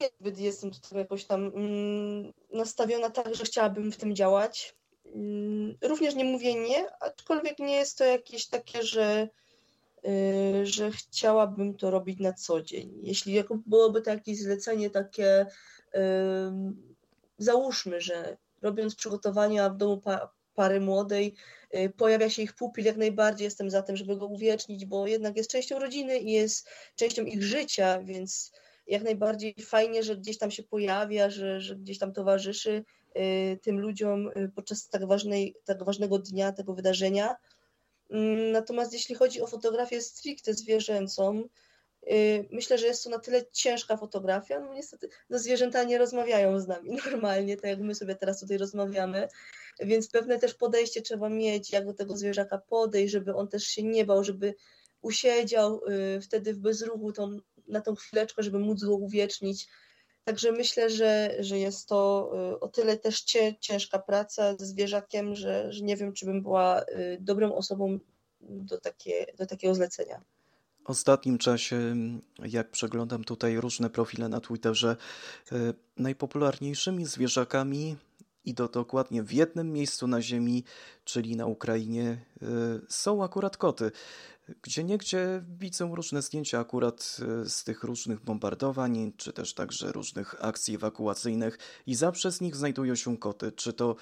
Niezbyt 0.00 0.38
jestem 0.38 0.70
tutaj 0.70 0.98
jakoś 0.98 1.24
tam 1.24 1.46
mm, 1.46 2.32
nastawiona 2.52 3.10
tak, 3.10 3.34
że 3.34 3.44
chciałabym 3.44 3.92
w 3.92 3.96
tym 3.96 4.16
działać. 4.16 4.76
Mm, 5.14 5.76
również 5.82 6.14
nie 6.14 6.24
mówię 6.24 6.54
nie, 6.54 6.96
aczkolwiek 7.00 7.58
nie 7.58 7.76
jest 7.76 7.98
to 7.98 8.04
jakieś 8.04 8.46
takie, 8.46 8.82
że, 8.82 9.28
y, 10.06 10.66
że 10.66 10.90
chciałabym 10.90 11.76
to 11.76 11.90
robić 11.90 12.20
na 12.20 12.32
co 12.32 12.62
dzień. 12.62 12.98
Jeśli 13.02 13.44
byłoby 13.66 14.02
to 14.02 14.10
jakieś 14.10 14.38
zlecenie 14.38 14.90
takie, 14.90 15.46
załóżmy, 17.38 18.00
że 18.00 18.36
robiąc 18.62 18.94
przygotowania 18.94 19.70
w 19.70 19.76
domu 19.76 20.00
pa, 20.00 20.32
pary 20.54 20.80
młodej, 20.80 21.34
y, 21.74 21.92
pojawia 21.96 22.30
się 22.30 22.42
ich 22.42 22.54
pupil, 22.54 22.84
jak 22.84 22.96
najbardziej 22.96 23.44
jestem 23.44 23.70
za 23.70 23.82
tym, 23.82 23.96
żeby 23.96 24.16
go 24.16 24.26
uwiecznić, 24.26 24.84
bo 24.84 25.06
jednak 25.06 25.36
jest 25.36 25.50
częścią 25.50 25.78
rodziny 25.78 26.18
i 26.18 26.32
jest 26.32 26.68
częścią 26.96 27.24
ich 27.24 27.42
życia, 27.42 28.02
więc 28.02 28.52
jak 28.90 29.02
najbardziej 29.02 29.54
fajnie, 29.60 30.02
że 30.02 30.16
gdzieś 30.16 30.38
tam 30.38 30.50
się 30.50 30.62
pojawia, 30.62 31.30
że, 31.30 31.60
że 31.60 31.76
gdzieś 31.76 31.98
tam 31.98 32.12
towarzyszy 32.12 32.84
y, 33.16 33.58
tym 33.62 33.80
ludziom 33.80 34.28
y, 34.28 34.52
podczas 34.54 34.88
tak, 34.88 35.06
ważnej, 35.06 35.54
tak 35.64 35.84
ważnego 35.84 36.18
dnia, 36.18 36.52
tego 36.52 36.74
wydarzenia. 36.74 37.36
Mm, 38.10 38.52
natomiast 38.52 38.92
jeśli 38.92 39.14
chodzi 39.14 39.40
o 39.40 39.46
fotografię 39.46 40.02
stricte 40.02 40.54
zwierzęcą, 40.54 41.44
y, 42.12 42.48
myślę, 42.50 42.78
że 42.78 42.86
jest 42.86 43.04
to 43.04 43.10
na 43.10 43.18
tyle 43.18 43.46
ciężka 43.52 43.96
fotografia, 43.96 44.60
no 44.60 44.74
niestety 44.74 45.08
no 45.30 45.38
zwierzęta 45.38 45.82
nie 45.82 45.98
rozmawiają 45.98 46.60
z 46.60 46.66
nami 46.66 46.90
normalnie, 47.10 47.56
tak 47.56 47.70
jak 47.70 47.80
my 47.80 47.94
sobie 47.94 48.14
teraz 48.14 48.40
tutaj 48.40 48.58
rozmawiamy, 48.58 49.28
więc 49.80 50.08
pewne 50.08 50.38
też 50.38 50.54
podejście 50.54 51.02
trzeba 51.02 51.28
mieć, 51.28 51.72
jak 51.72 51.86
do 51.86 51.94
tego 51.94 52.16
zwierzaka 52.16 52.58
podejść, 52.58 53.12
żeby 53.12 53.34
on 53.34 53.48
też 53.48 53.64
się 53.64 53.82
nie 53.82 54.04
bał, 54.04 54.24
żeby 54.24 54.54
usiedział 55.02 55.80
wtedy 56.22 56.54
w 56.54 56.58
bezruchu 56.58 57.12
tą 57.12 57.38
na 57.70 57.80
tą 57.80 57.94
chwileczkę, 57.94 58.42
żeby 58.42 58.58
móc 58.58 58.84
go 58.84 58.94
uwiecznić. 58.94 59.68
Także 60.24 60.52
myślę, 60.52 60.90
że, 60.90 61.34
że 61.38 61.58
jest 61.58 61.88
to 61.88 62.30
y, 62.52 62.60
o 62.60 62.68
tyle 62.68 62.96
też 62.96 63.24
ciężka 63.60 63.98
praca 63.98 64.56
ze 64.56 64.66
zwierzakiem, 64.66 65.34
że, 65.34 65.72
że 65.72 65.84
nie 65.84 65.96
wiem, 65.96 66.12
czy 66.12 66.26
bym 66.26 66.42
była 66.42 66.82
y, 66.82 67.18
dobrą 67.20 67.54
osobą 67.54 67.98
do, 68.40 68.80
takie, 68.80 69.26
do 69.38 69.46
takiego 69.46 69.74
zlecenia. 69.74 70.20
ostatnim 70.84 71.38
czasie, 71.38 71.94
jak 72.38 72.70
przeglądam 72.70 73.24
tutaj 73.24 73.56
różne 73.56 73.90
profile 73.90 74.28
na 74.28 74.40
Twitterze, 74.40 74.96
e, 75.52 75.56
najpopularniejszymi 75.96 77.06
zwierzakami 77.06 77.96
i 78.44 78.54
to 78.54 78.68
dokładnie 78.68 79.22
w 79.22 79.32
jednym 79.32 79.72
miejscu 79.72 80.06
na 80.06 80.22
Ziemi, 80.22 80.64
czyli 81.04 81.36
na 81.36 81.46
Ukrainie, 81.46 82.18
są 82.88 83.24
akurat 83.24 83.56
koty. 83.56 83.90
Gdzie 84.62 84.84
niegdzie 84.84 85.44
widzę 85.48 85.90
różne 85.92 86.22
zdjęcia 86.22 86.60
akurat 86.60 87.16
e, 87.42 87.48
z 87.48 87.64
tych 87.64 87.84
różnych 87.84 88.20
bombardowań, 88.20 89.12
czy 89.16 89.32
też 89.32 89.54
także 89.54 89.92
różnych 89.92 90.44
akcji 90.44 90.74
ewakuacyjnych 90.74 91.58
i 91.86 91.94
zawsze 91.94 92.32
z 92.32 92.40
nich 92.40 92.56
znajdują 92.56 92.94
się 92.94 93.18
koty. 93.18 93.52
Czy 93.52 93.72
to 93.72 93.96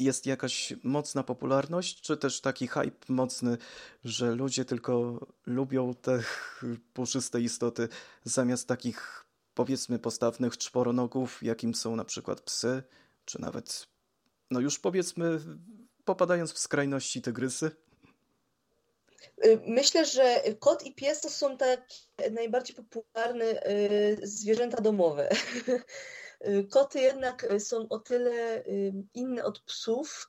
jest 0.00 0.26
jakaś 0.26 0.72
mocna 0.82 1.22
popularność, 1.22 2.00
czy 2.00 2.16
też 2.16 2.40
taki 2.40 2.68
hype 2.68 2.96
mocny, 3.08 3.58
że 4.04 4.34
ludzie 4.34 4.64
tylko 4.64 5.20
lubią 5.46 5.94
te 5.94 6.22
puszyste 6.92 7.40
istoty 7.40 7.88
zamiast 8.24 8.68
takich 8.68 9.26
powiedzmy 9.54 9.98
postawnych 9.98 10.58
czworonogów, 10.58 11.42
jakim 11.42 11.74
są 11.74 11.96
na 11.96 12.04
przykład 12.04 12.40
psy, 12.40 12.82
czy 13.24 13.40
nawet, 13.40 13.86
no 14.50 14.60
już 14.60 14.78
powiedzmy, 14.78 15.40
popadając 16.04 16.52
w 16.52 16.58
skrajności 16.58 17.22
tygrysy? 17.22 17.70
Y, 19.44 19.60
myślę, 19.66 20.06
że 20.06 20.42
kot 20.58 20.86
i 20.86 20.94
pies 20.94 21.20
to 21.20 21.30
są 21.30 21.56
tak 21.56 21.80
najbardziej 22.30 22.76
popularne 22.76 23.44
y, 23.44 24.18
zwierzęta 24.22 24.82
domowe. 24.82 25.28
Y, 26.48 26.66
koty 26.70 27.00
jednak 27.00 27.46
są 27.58 27.88
o 27.88 27.98
tyle 27.98 28.64
inne 29.14 29.44
od 29.44 29.60
psów, 29.60 30.28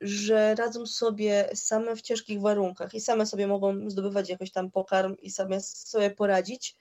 że 0.00 0.54
radzą 0.54 0.86
sobie 0.86 1.50
same 1.54 1.96
w 1.96 2.02
ciężkich 2.02 2.40
warunkach 2.40 2.94
i 2.94 3.00
same 3.00 3.26
sobie 3.26 3.46
mogą 3.46 3.90
zdobywać 3.90 4.28
jakoś 4.28 4.52
tam 4.52 4.70
pokarm 4.70 5.16
i 5.22 5.30
same 5.30 5.60
sobie 5.60 6.10
poradzić. 6.10 6.76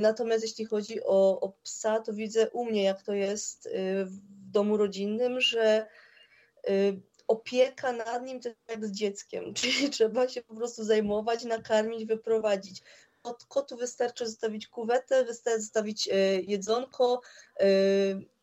Natomiast 0.00 0.42
jeśli 0.42 0.64
chodzi 0.64 1.04
o, 1.04 1.40
o 1.40 1.52
psa, 1.62 2.00
to 2.00 2.12
widzę 2.12 2.50
u 2.50 2.64
mnie, 2.64 2.82
jak 2.82 3.02
to 3.02 3.12
jest 3.12 3.68
w 4.04 4.18
domu 4.50 4.76
rodzinnym, 4.76 5.40
że 5.40 5.86
opieka 7.32 7.92
nad 7.92 8.26
nim 8.26 8.40
to 8.40 8.48
jak 8.68 8.86
z 8.86 8.92
dzieckiem, 8.92 9.44
czyli 9.54 9.90
trzeba 9.90 10.28
się 10.28 10.42
po 10.42 10.54
prostu 10.54 10.84
zajmować, 10.84 11.44
nakarmić, 11.44 12.04
wyprowadzić. 12.04 12.82
Od 13.22 13.44
kotu 13.44 13.76
wystarczy 13.76 14.26
zostawić 14.26 14.68
kuwetę, 14.68 15.24
wystarczy 15.24 15.60
zostawić 15.60 16.08
e, 16.08 16.40
jedzonko, 16.40 17.20
e, 17.60 17.66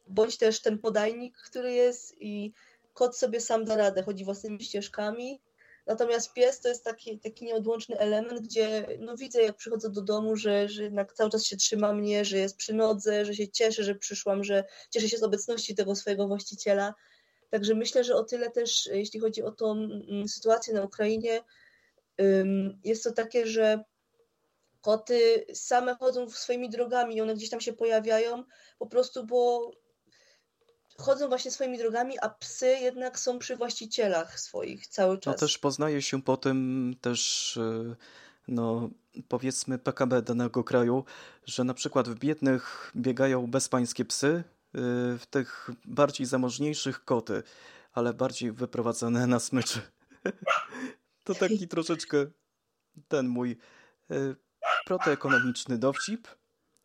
bądź 0.07 0.37
też 0.37 0.61
ten 0.61 0.79
podajnik, 0.79 1.37
który 1.37 1.73
jest 1.73 2.15
i 2.19 2.53
kot 2.93 3.17
sobie 3.17 3.41
sam 3.41 3.65
da 3.65 3.75
radę, 3.75 4.03
chodzi 4.03 4.25
własnymi 4.25 4.63
ścieżkami. 4.63 5.41
Natomiast 5.87 6.33
pies 6.33 6.59
to 6.59 6.69
jest 6.69 6.83
taki, 6.83 7.19
taki 7.19 7.45
nieodłączny 7.45 7.97
element, 7.97 8.41
gdzie 8.41 8.87
no 8.99 9.17
widzę, 9.17 9.41
jak 9.41 9.55
przychodzę 9.55 9.89
do 9.89 10.01
domu, 10.01 10.35
że, 10.35 10.69
że 10.69 10.83
jednak 10.83 11.13
cały 11.13 11.29
czas 11.29 11.45
się 11.45 11.57
trzyma 11.57 11.93
mnie, 11.93 12.25
że 12.25 12.37
jest 12.37 12.57
przy 12.57 12.73
nodze, 12.73 13.25
że 13.25 13.33
się 13.33 13.47
cieszy, 13.47 13.83
że 13.83 13.95
przyszłam, 13.95 14.43
że 14.43 14.63
cieszy 14.91 15.09
się 15.09 15.17
z 15.17 15.23
obecności 15.23 15.75
tego 15.75 15.95
swojego 15.95 16.27
właściciela. 16.27 16.93
Także 17.49 17.75
myślę, 17.75 18.03
że 18.03 18.15
o 18.15 18.23
tyle 18.23 18.51
też, 18.51 18.89
jeśli 18.93 19.19
chodzi 19.19 19.43
o 19.43 19.51
tą 19.51 19.71
mm, 19.71 20.27
sytuację 20.27 20.73
na 20.73 20.83
Ukrainie, 20.83 21.43
jest 22.83 23.03
to 23.03 23.11
takie, 23.11 23.47
że 23.47 23.83
koty 24.81 25.45
same 25.53 25.95
chodzą 25.95 26.29
swoimi 26.29 26.69
drogami 26.69 27.15
i 27.15 27.21
one 27.21 27.35
gdzieś 27.35 27.49
tam 27.49 27.61
się 27.61 27.73
pojawiają, 27.73 28.43
po 28.79 28.87
prostu, 28.87 29.25
bo 29.25 29.71
chodzą 30.97 31.29
właśnie 31.29 31.51
swoimi 31.51 31.77
drogami, 31.77 32.19
a 32.21 32.29
psy 32.29 32.77
jednak 32.81 33.19
są 33.19 33.39
przy 33.39 33.55
właścicielach 33.55 34.39
swoich 34.39 34.87
cały 34.87 35.19
czas. 35.19 35.33
No 35.33 35.39
też 35.39 35.57
poznaje 35.57 36.01
się 36.01 36.21
po 36.21 36.37
tym 36.37 36.93
też 37.01 37.57
y, 37.57 37.95
no 38.47 38.89
powiedzmy 39.27 39.79
PKB 39.79 40.21
danego 40.21 40.63
kraju, 40.63 41.03
że 41.45 41.63
na 41.63 41.73
przykład 41.73 42.09
w 42.09 42.15
biednych 42.15 42.91
biegają 42.95 43.47
bezpańskie 43.47 44.05
psy, 44.05 44.43
w 44.73 45.23
tych 45.29 45.69
bardziej 45.85 46.25
zamożniejszych 46.25 47.05
koty, 47.05 47.43
ale 47.93 48.13
bardziej 48.13 48.51
wyprowadzone 48.51 49.27
na 49.27 49.39
smyczy. 49.39 49.81
To 51.23 51.35
taki 51.35 51.67
troszeczkę 51.67 52.25
ten 53.07 53.27
mój 53.27 53.57
y, 54.11 54.35
protoekonomiczny 54.85 55.77
dowcip. 55.77 56.27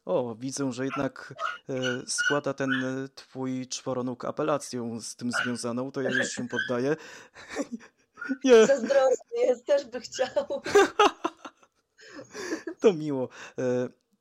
O, 0.05 0.35
widzę, 0.35 0.73
że 0.73 0.85
jednak 0.85 1.35
y, 1.71 1.75
składa 2.07 2.55
ten 2.55 2.71
twój 3.15 3.69
czworonóg 3.69 4.25
apelację 4.25 4.99
z 5.01 5.17
tym 5.17 5.31
związaną, 5.33 5.93
to 5.93 6.01
ja 6.01 6.11
już 6.11 6.29
się 6.29 6.49
poddaję. 6.49 6.97
Nie. 8.45 8.67
Zazdrosny 8.67 9.37
jest, 9.37 9.67
też 9.67 9.85
by 9.85 10.01
chciał. 10.01 10.45
To 12.81 12.93
miło. 12.93 13.29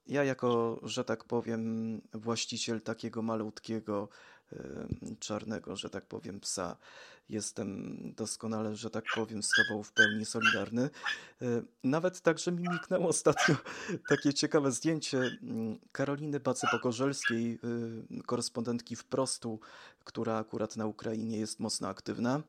Ja 0.07 0.23
jako, 0.23 0.79
że 0.83 1.03
tak 1.03 1.23
powiem, 1.23 2.01
właściciel 2.13 2.81
takiego 2.81 3.21
malutkiego, 3.21 4.09
czarnego, 5.19 5.75
że 5.75 5.89
tak 5.89 6.05
powiem, 6.05 6.39
psa, 6.39 6.77
jestem 7.29 7.97
doskonale, 8.17 8.75
że 8.75 8.89
tak 8.89 9.03
powiem, 9.15 9.43
z 9.43 9.49
Tobą 9.49 9.83
w 9.83 9.91
pełni 9.91 10.25
solidarny. 10.25 10.89
E, 11.41 11.45
nawet 11.83 12.21
także 12.21 12.51
mi 12.51 12.69
miknęło 12.69 13.07
ostatnio 13.07 13.55
takie 14.09 14.33
ciekawe 14.33 14.71
zdjęcie 14.71 15.17
mm, 15.17 15.79
Karoliny 15.91 16.39
Bacy-Pogorzelskiej, 16.39 17.57
y, 18.19 18.23
korespondentki 18.25 18.95
wprostu, 18.95 19.59
która 20.03 20.37
akurat 20.37 20.77
na 20.77 20.85
Ukrainie 20.85 21.37
jest 21.37 21.59
mocno 21.59 21.87
aktywna. 21.87 22.41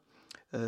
E, 0.54 0.58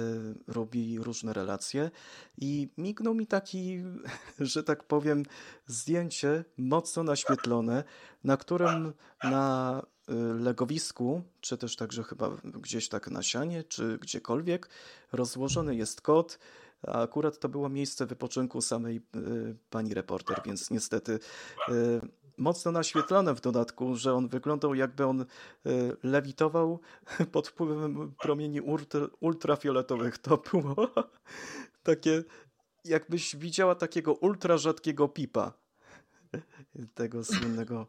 robi 0.48 0.98
różne 0.98 1.32
relacje 1.32 1.90
i 2.38 2.68
mignął 2.78 3.14
mi 3.14 3.26
taki, 3.26 3.82
że 4.40 4.64
tak 4.64 4.84
powiem, 4.84 5.22
zdjęcie 5.66 6.44
mocno 6.56 7.02
naświetlone, 7.02 7.84
na 8.24 8.36
którym 8.36 8.92
na 9.24 9.82
e, 10.08 10.14
legowisku, 10.14 11.22
czy 11.40 11.58
też 11.58 11.76
także 11.76 12.02
chyba 12.02 12.30
gdzieś 12.44 12.88
tak 12.88 13.10
na 13.10 13.22
sianie, 13.22 13.64
czy 13.64 13.98
gdziekolwiek, 13.98 14.68
rozłożony 15.12 15.76
jest 15.76 16.00
kot, 16.00 16.38
a 16.82 17.02
akurat 17.02 17.38
to 17.38 17.48
było 17.48 17.68
miejsce 17.68 18.06
wypoczynku 18.06 18.60
samej 18.60 18.96
e, 18.96 19.00
pani 19.70 19.94
reporter, 19.94 20.42
więc 20.44 20.70
niestety 20.70 21.18
mocno 22.36 22.72
naświetlone 22.72 23.34
w 23.34 23.40
dodatku, 23.40 23.96
że 23.96 24.14
on 24.14 24.28
wyglądał 24.28 24.74
jakby 24.74 25.06
on 25.06 25.20
e, 25.20 25.26
lewitował 26.02 26.80
pod 27.32 27.48
wpływem 27.48 28.14
promieni 28.22 28.60
ultrafioletowych. 29.20 30.18
To 30.18 30.42
było 30.52 30.76
takie, 31.82 32.24
jakbyś 32.84 33.36
widziała 33.36 33.74
takiego 33.74 34.14
ultra 34.14 34.56
rzadkiego 34.56 35.08
pipa. 35.08 35.52
Tego 36.94 37.24
słynnego 37.24 37.86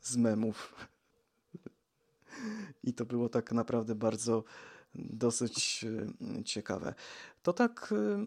z 0.00 0.16
memów. 0.16 0.74
I 2.84 2.94
to 2.94 3.04
było 3.04 3.28
tak 3.28 3.52
naprawdę 3.52 3.94
bardzo 3.94 4.44
dosyć 4.94 5.84
e, 6.38 6.44
ciekawe. 6.44 6.94
To 7.42 7.52
tak 7.52 7.94
e, 7.96 8.26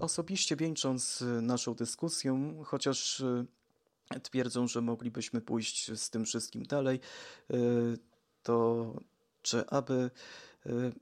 osobiście 0.00 0.56
wieńcząc 0.56 1.24
naszą 1.42 1.74
dyskusję, 1.74 2.54
chociaż 2.64 3.22
twierdzą, 4.20 4.68
że 4.68 4.80
moglibyśmy 4.80 5.40
pójść 5.40 6.00
z 6.00 6.10
tym 6.10 6.24
wszystkim 6.24 6.62
dalej, 6.62 7.00
y, 7.50 7.98
to 8.42 8.86
czy 9.42 9.66
aby, 9.66 10.10
y, 10.66 10.92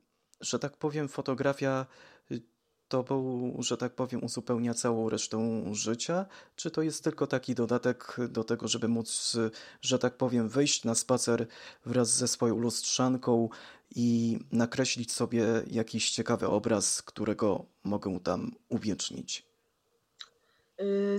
że 0.40 0.58
tak 0.58 0.76
powiem, 0.76 1.08
fotografia 1.08 1.86
y, 2.30 2.42
to 2.88 3.02
był, 3.02 3.56
że 3.58 3.76
tak 3.76 3.94
powiem, 3.94 4.24
uzupełnia 4.24 4.74
całą 4.74 5.08
resztę 5.08 5.64
życia, 5.72 6.26
czy 6.56 6.70
to 6.70 6.82
jest 6.82 7.04
tylko 7.04 7.26
taki 7.26 7.54
dodatek 7.54 8.16
do 8.28 8.44
tego, 8.44 8.68
żeby 8.68 8.88
móc, 8.88 9.36
że 9.80 9.98
tak 9.98 10.16
powiem, 10.16 10.48
wyjść 10.48 10.84
na 10.84 10.94
spacer 10.94 11.46
wraz 11.86 12.16
ze 12.16 12.28
swoją 12.28 12.58
lustrzanką 12.58 13.48
i 13.94 14.38
nakreślić 14.52 15.12
sobie 15.12 15.46
jakiś 15.66 16.10
ciekawy 16.10 16.46
obraz, 16.48 17.02
którego 17.02 17.64
mogę 17.84 18.20
tam 18.20 18.52
uwiecznić? 18.68 19.50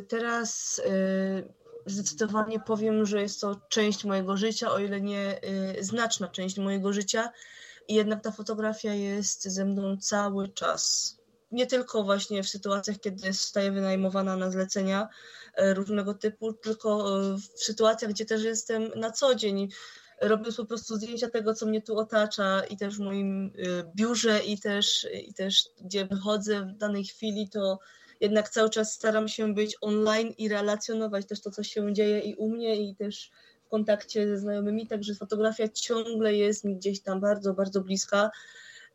Teraz 0.08 0.82
zdecydowanie 1.86 2.60
powiem, 2.60 3.06
że 3.06 3.22
jest 3.22 3.42
to 3.42 3.62
część 3.70 4.06
mojego 4.06 4.38
życia, 4.38 4.72
o 4.72 4.80
ile 4.80 5.02
nie 5.02 5.42
y, 5.80 5.84
znaczna 5.84 6.28
część 6.28 6.58
mojego 6.58 6.94
życia. 6.94 7.32
I 7.88 7.94
jednak 7.94 8.24
ta 8.24 8.32
fotografia 8.32 8.94
jest 8.94 9.44
ze 9.44 9.66
mną 9.66 9.98
cały 9.98 10.50
czas. 10.50 11.16
Nie 11.52 11.68
tylko 11.68 12.04
właśnie 12.04 12.44
w 12.44 12.50
sytuacjach, 12.50 13.00
kiedy 13.00 13.34
zostaję 13.34 13.72
wynajmowana 13.72 14.38
na 14.38 14.52
zlecenia 14.52 15.08
y, 15.60 15.74
różnego 15.74 16.14
typu, 16.14 16.54
tylko 16.54 17.20
y, 17.22 17.38
w 17.38 17.64
sytuacjach, 17.64 18.12
gdzie 18.12 18.26
też 18.26 18.44
jestem 18.44 18.92
na 18.96 19.12
co 19.12 19.36
dzień, 19.36 19.70
robiąc 20.22 20.58
po 20.58 20.66
prostu 20.66 20.96
zdjęcia 20.96 21.30
tego, 21.30 21.54
co 21.54 21.66
mnie 21.66 21.82
tu 21.82 21.98
otacza 21.98 22.62
i 22.64 22.78
też 22.78 22.98
w 22.98 23.00
moim 23.00 23.54
biurze 23.96 24.40
i 24.40 24.60
też, 24.60 25.08
i 25.28 25.34
też 25.34 25.70
gdzie 25.82 26.06
wychodzę 26.06 26.62
w 26.62 26.78
danej 26.78 27.04
chwili, 27.04 27.50
to 27.50 27.80
jednak 28.22 28.50
cały 28.50 28.70
czas 28.70 28.94
staram 28.94 29.28
się 29.28 29.54
być 29.54 29.78
online 29.82 30.34
i 30.38 30.50
relacjonować 30.50 31.26
też 31.26 31.42
to, 31.42 31.52
co 31.52 31.64
się 31.64 31.94
dzieje 31.94 32.20
i 32.20 32.36
u 32.36 32.50
mnie, 32.50 32.76
i 32.76 32.96
też 32.96 33.32
w 33.66 33.70
kontakcie 33.70 34.28
ze 34.28 34.38
znajomymi, 34.38 34.88
także 34.88 35.16
fotografia 35.16 35.68
ciągle 35.68 36.36
jest 36.36 36.64
mi 36.64 36.76
gdzieś 36.76 37.02
tam 37.02 37.20
bardzo, 37.20 37.54
bardzo 37.54 37.82
bliska. 37.82 38.32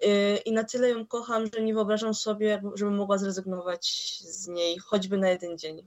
Y, 0.05 0.37
I 0.45 0.53
na 0.53 0.65
tyle 0.65 0.89
ją 0.89 1.07
kocham, 1.07 1.45
że 1.55 1.63
nie 1.63 1.75
wyobrażam 1.75 2.15
sobie, 2.15 2.63
żebym 2.75 2.97
mogła 2.97 3.19
zrezygnować 3.19 3.87
z 4.21 4.49
niej 4.49 4.79
choćby 4.79 5.19
na 5.19 5.29
jeden 5.29 5.59
dzień. 5.59 5.83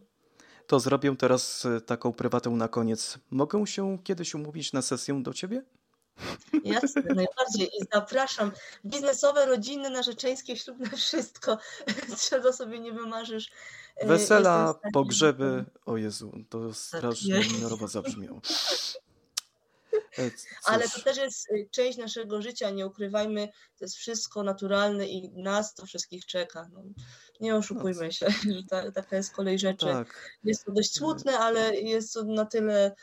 To 0.68 0.80
zrobię 0.80 1.16
teraz 1.18 1.66
e, 1.66 1.82
taką 1.82 2.14
prywatę 2.14 2.50
na 2.50 2.68
koniec. 2.68 3.20
Mogę 3.30 3.68
się 3.68 3.98
kiedyś 4.04 4.36
umówić 4.36 4.74
na 4.74 4.82
sesję 4.82 5.24
do 5.24 5.34
ciebie? 5.34 5.64
Jasne, 6.64 7.02
najbardziej. 7.02 7.68
I 7.68 7.86
zapraszam. 7.94 8.52
Biznesowe, 8.86 9.46
rodzinne, 9.46 9.90
narzeczeńskie, 9.90 10.56
ślubne, 10.58 10.90
wszystko. 10.90 11.58
Czego 12.30 12.54
sobie 12.54 12.80
nie 12.80 12.94
wymarzysz. 12.94 13.50
E, 13.96 14.08
Wesela, 14.08 14.74
stanie- 14.74 14.92
pogrzeby. 14.94 15.66
O 15.86 15.98
Jezu, 15.98 16.32
to 16.50 16.74
strasznie 16.74 17.36
jest. 17.36 17.52
minorowo 17.52 17.88
zabrzmiało. 17.88 18.42
E, 20.18 20.32
cóż, 20.32 20.50
Ale 20.66 20.90
to 20.90 21.02
też 21.02 21.18
jest 21.18 21.52
y, 21.52 21.68
część 21.72 21.98
naszego 21.98 22.42
życia, 22.42 22.70
nie 22.70 22.88
ukrywajmy, 22.88 23.48
to 23.78 23.86
jest 23.86 23.96
wszystko 23.96 24.44
naturalne 24.44 25.08
i 25.08 25.30
nas 25.30 25.74
to 25.74 25.86
wszystkich 25.86 26.26
czeka. 26.26 26.70
No, 26.74 26.84
nie 27.40 27.56
oszukujmy 27.56 28.12
się, 28.12 28.28
że 28.56 28.64
ta, 28.70 28.92
taka 28.92 29.16
jest 29.16 29.32
kolej 29.34 29.60
rzeczy. 29.60 29.86
tak. 29.86 30.38
Jest 30.44 30.66
to 30.66 30.72
dość 30.72 30.94
smutne, 30.94 31.40
ale 31.40 31.76
jest 31.76 32.14
to 32.14 32.24
na 32.24 32.46
tyle, 32.46 32.96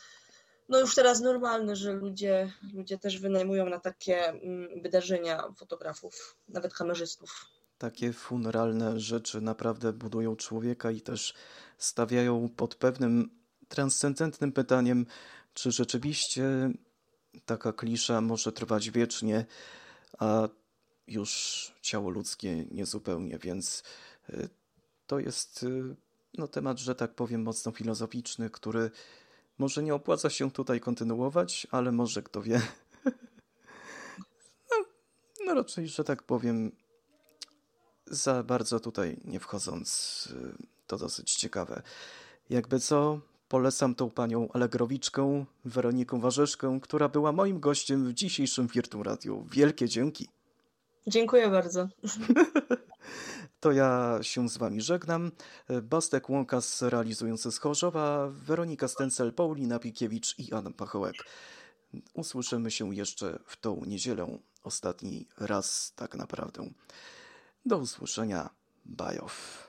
no 0.69 0.81
już 0.81 0.95
teraz 0.95 1.21
normalne, 1.21 1.77
że 1.77 1.93
ludzie, 1.93 2.53
ludzie 2.75 2.99
też 2.99 3.21
wynajmują 3.21 3.69
na 3.69 3.81
takie 3.81 4.29
mm, 4.29 4.83
wydarzenia 4.83 5.53
fotografów, 5.57 6.37
nawet 6.49 6.75
kamerzystów. 6.75 7.47
Takie 7.79 8.13
funeralne 8.13 9.01
rzeczy 9.01 9.41
naprawdę 9.41 9.93
budują 9.93 10.37
człowieka 10.37 10.91
i 10.91 11.01
też 11.01 11.35
stawiają 11.79 12.49
pod 12.49 12.75
pewnym 12.75 13.31
transcendentnym 13.69 14.53
pytaniem, 14.53 15.07
czy 15.55 15.71
rzeczywiście 15.71 16.71
taka 17.45 17.73
klisza 17.73 18.21
może 18.21 18.53
trwać 18.53 18.91
wiecznie, 18.91 19.47
a 20.19 20.49
już 21.07 21.73
ciało 21.83 22.11
ludzkie 22.11 22.65
niezupełnie, 22.71 23.39
więc 23.39 23.83
y, 24.31 24.49
to 25.07 25.19
jest 25.19 25.63
y, 25.63 25.97
no, 26.39 26.49
temat, 26.49 26.79
że 26.79 26.95
tak 26.95 27.15
powiem, 27.15 27.43
mocno 27.43 27.73
filozoficzny, 27.73 28.51
który 28.51 28.91
może 29.59 29.83
nie 29.83 29.95
opłaca 29.95 30.31
się 30.31 30.51
tutaj 30.51 30.81
kontynuować, 30.81 31.67
ale 31.71 31.93
może 31.93 32.23
kto 32.23 32.43
wie. 32.43 32.63
No, 34.71 34.77
no 35.47 35.55
raczej, 35.55 35.89
że 35.89 36.05
tak 36.05 36.23
powiem, 36.23 36.73
za 38.07 38.43
bardzo 38.43 38.81
tutaj 38.81 39.21
nie 39.25 39.41
wchodząc, 39.41 40.29
y, 40.33 40.67
to 40.87 40.97
dosyć 40.97 41.35
ciekawe. 41.35 41.83
Jakby 42.51 42.81
co, 42.81 43.21
polecam 43.49 43.95
tą 43.95 44.11
panią 44.11 44.49
Alegrowiczkę, 44.53 45.45
Weronikę 45.65 46.21
Warzeszkę, 46.21 46.79
która 46.83 47.09
była 47.09 47.33
moim 47.33 47.61
gościem 47.61 48.09
w 48.09 48.13
dzisiejszym 48.13 48.67
Virtu 48.67 49.03
Radio. 49.03 49.45
Wielkie 49.53 49.89
dzięki. 49.89 50.29
Dziękuję 51.07 51.49
bardzo. 51.51 51.89
To 53.61 53.73
ja 53.73 54.19
się 54.23 54.49
z 54.49 54.57
wami 54.57 54.81
żegnam. 54.81 55.33
Bastek 55.83 56.31
Łąkas 56.31 56.83
realizujący 56.83 57.53
z 57.53 57.59
Chorzowa, 57.59 58.29
Weronika 58.29 58.89
Stencel, 58.89 59.33
Paulina 59.33 59.79
Pikiewicz 59.79 60.39
i 60.39 60.53
Adam 60.53 60.73
Pachołek. 60.73 61.15
Usłyszymy 62.15 62.71
się 62.71 62.95
jeszcze 62.95 63.39
w 63.47 63.57
tą 63.57 63.85
niedzielę, 63.87 64.39
ostatni 64.63 65.29
raz 65.39 65.93
tak 65.97 66.15
naprawdę. 66.15 66.71
Do 67.67 67.79
usłyszenia. 67.79 68.51
Bajow. 68.85 69.65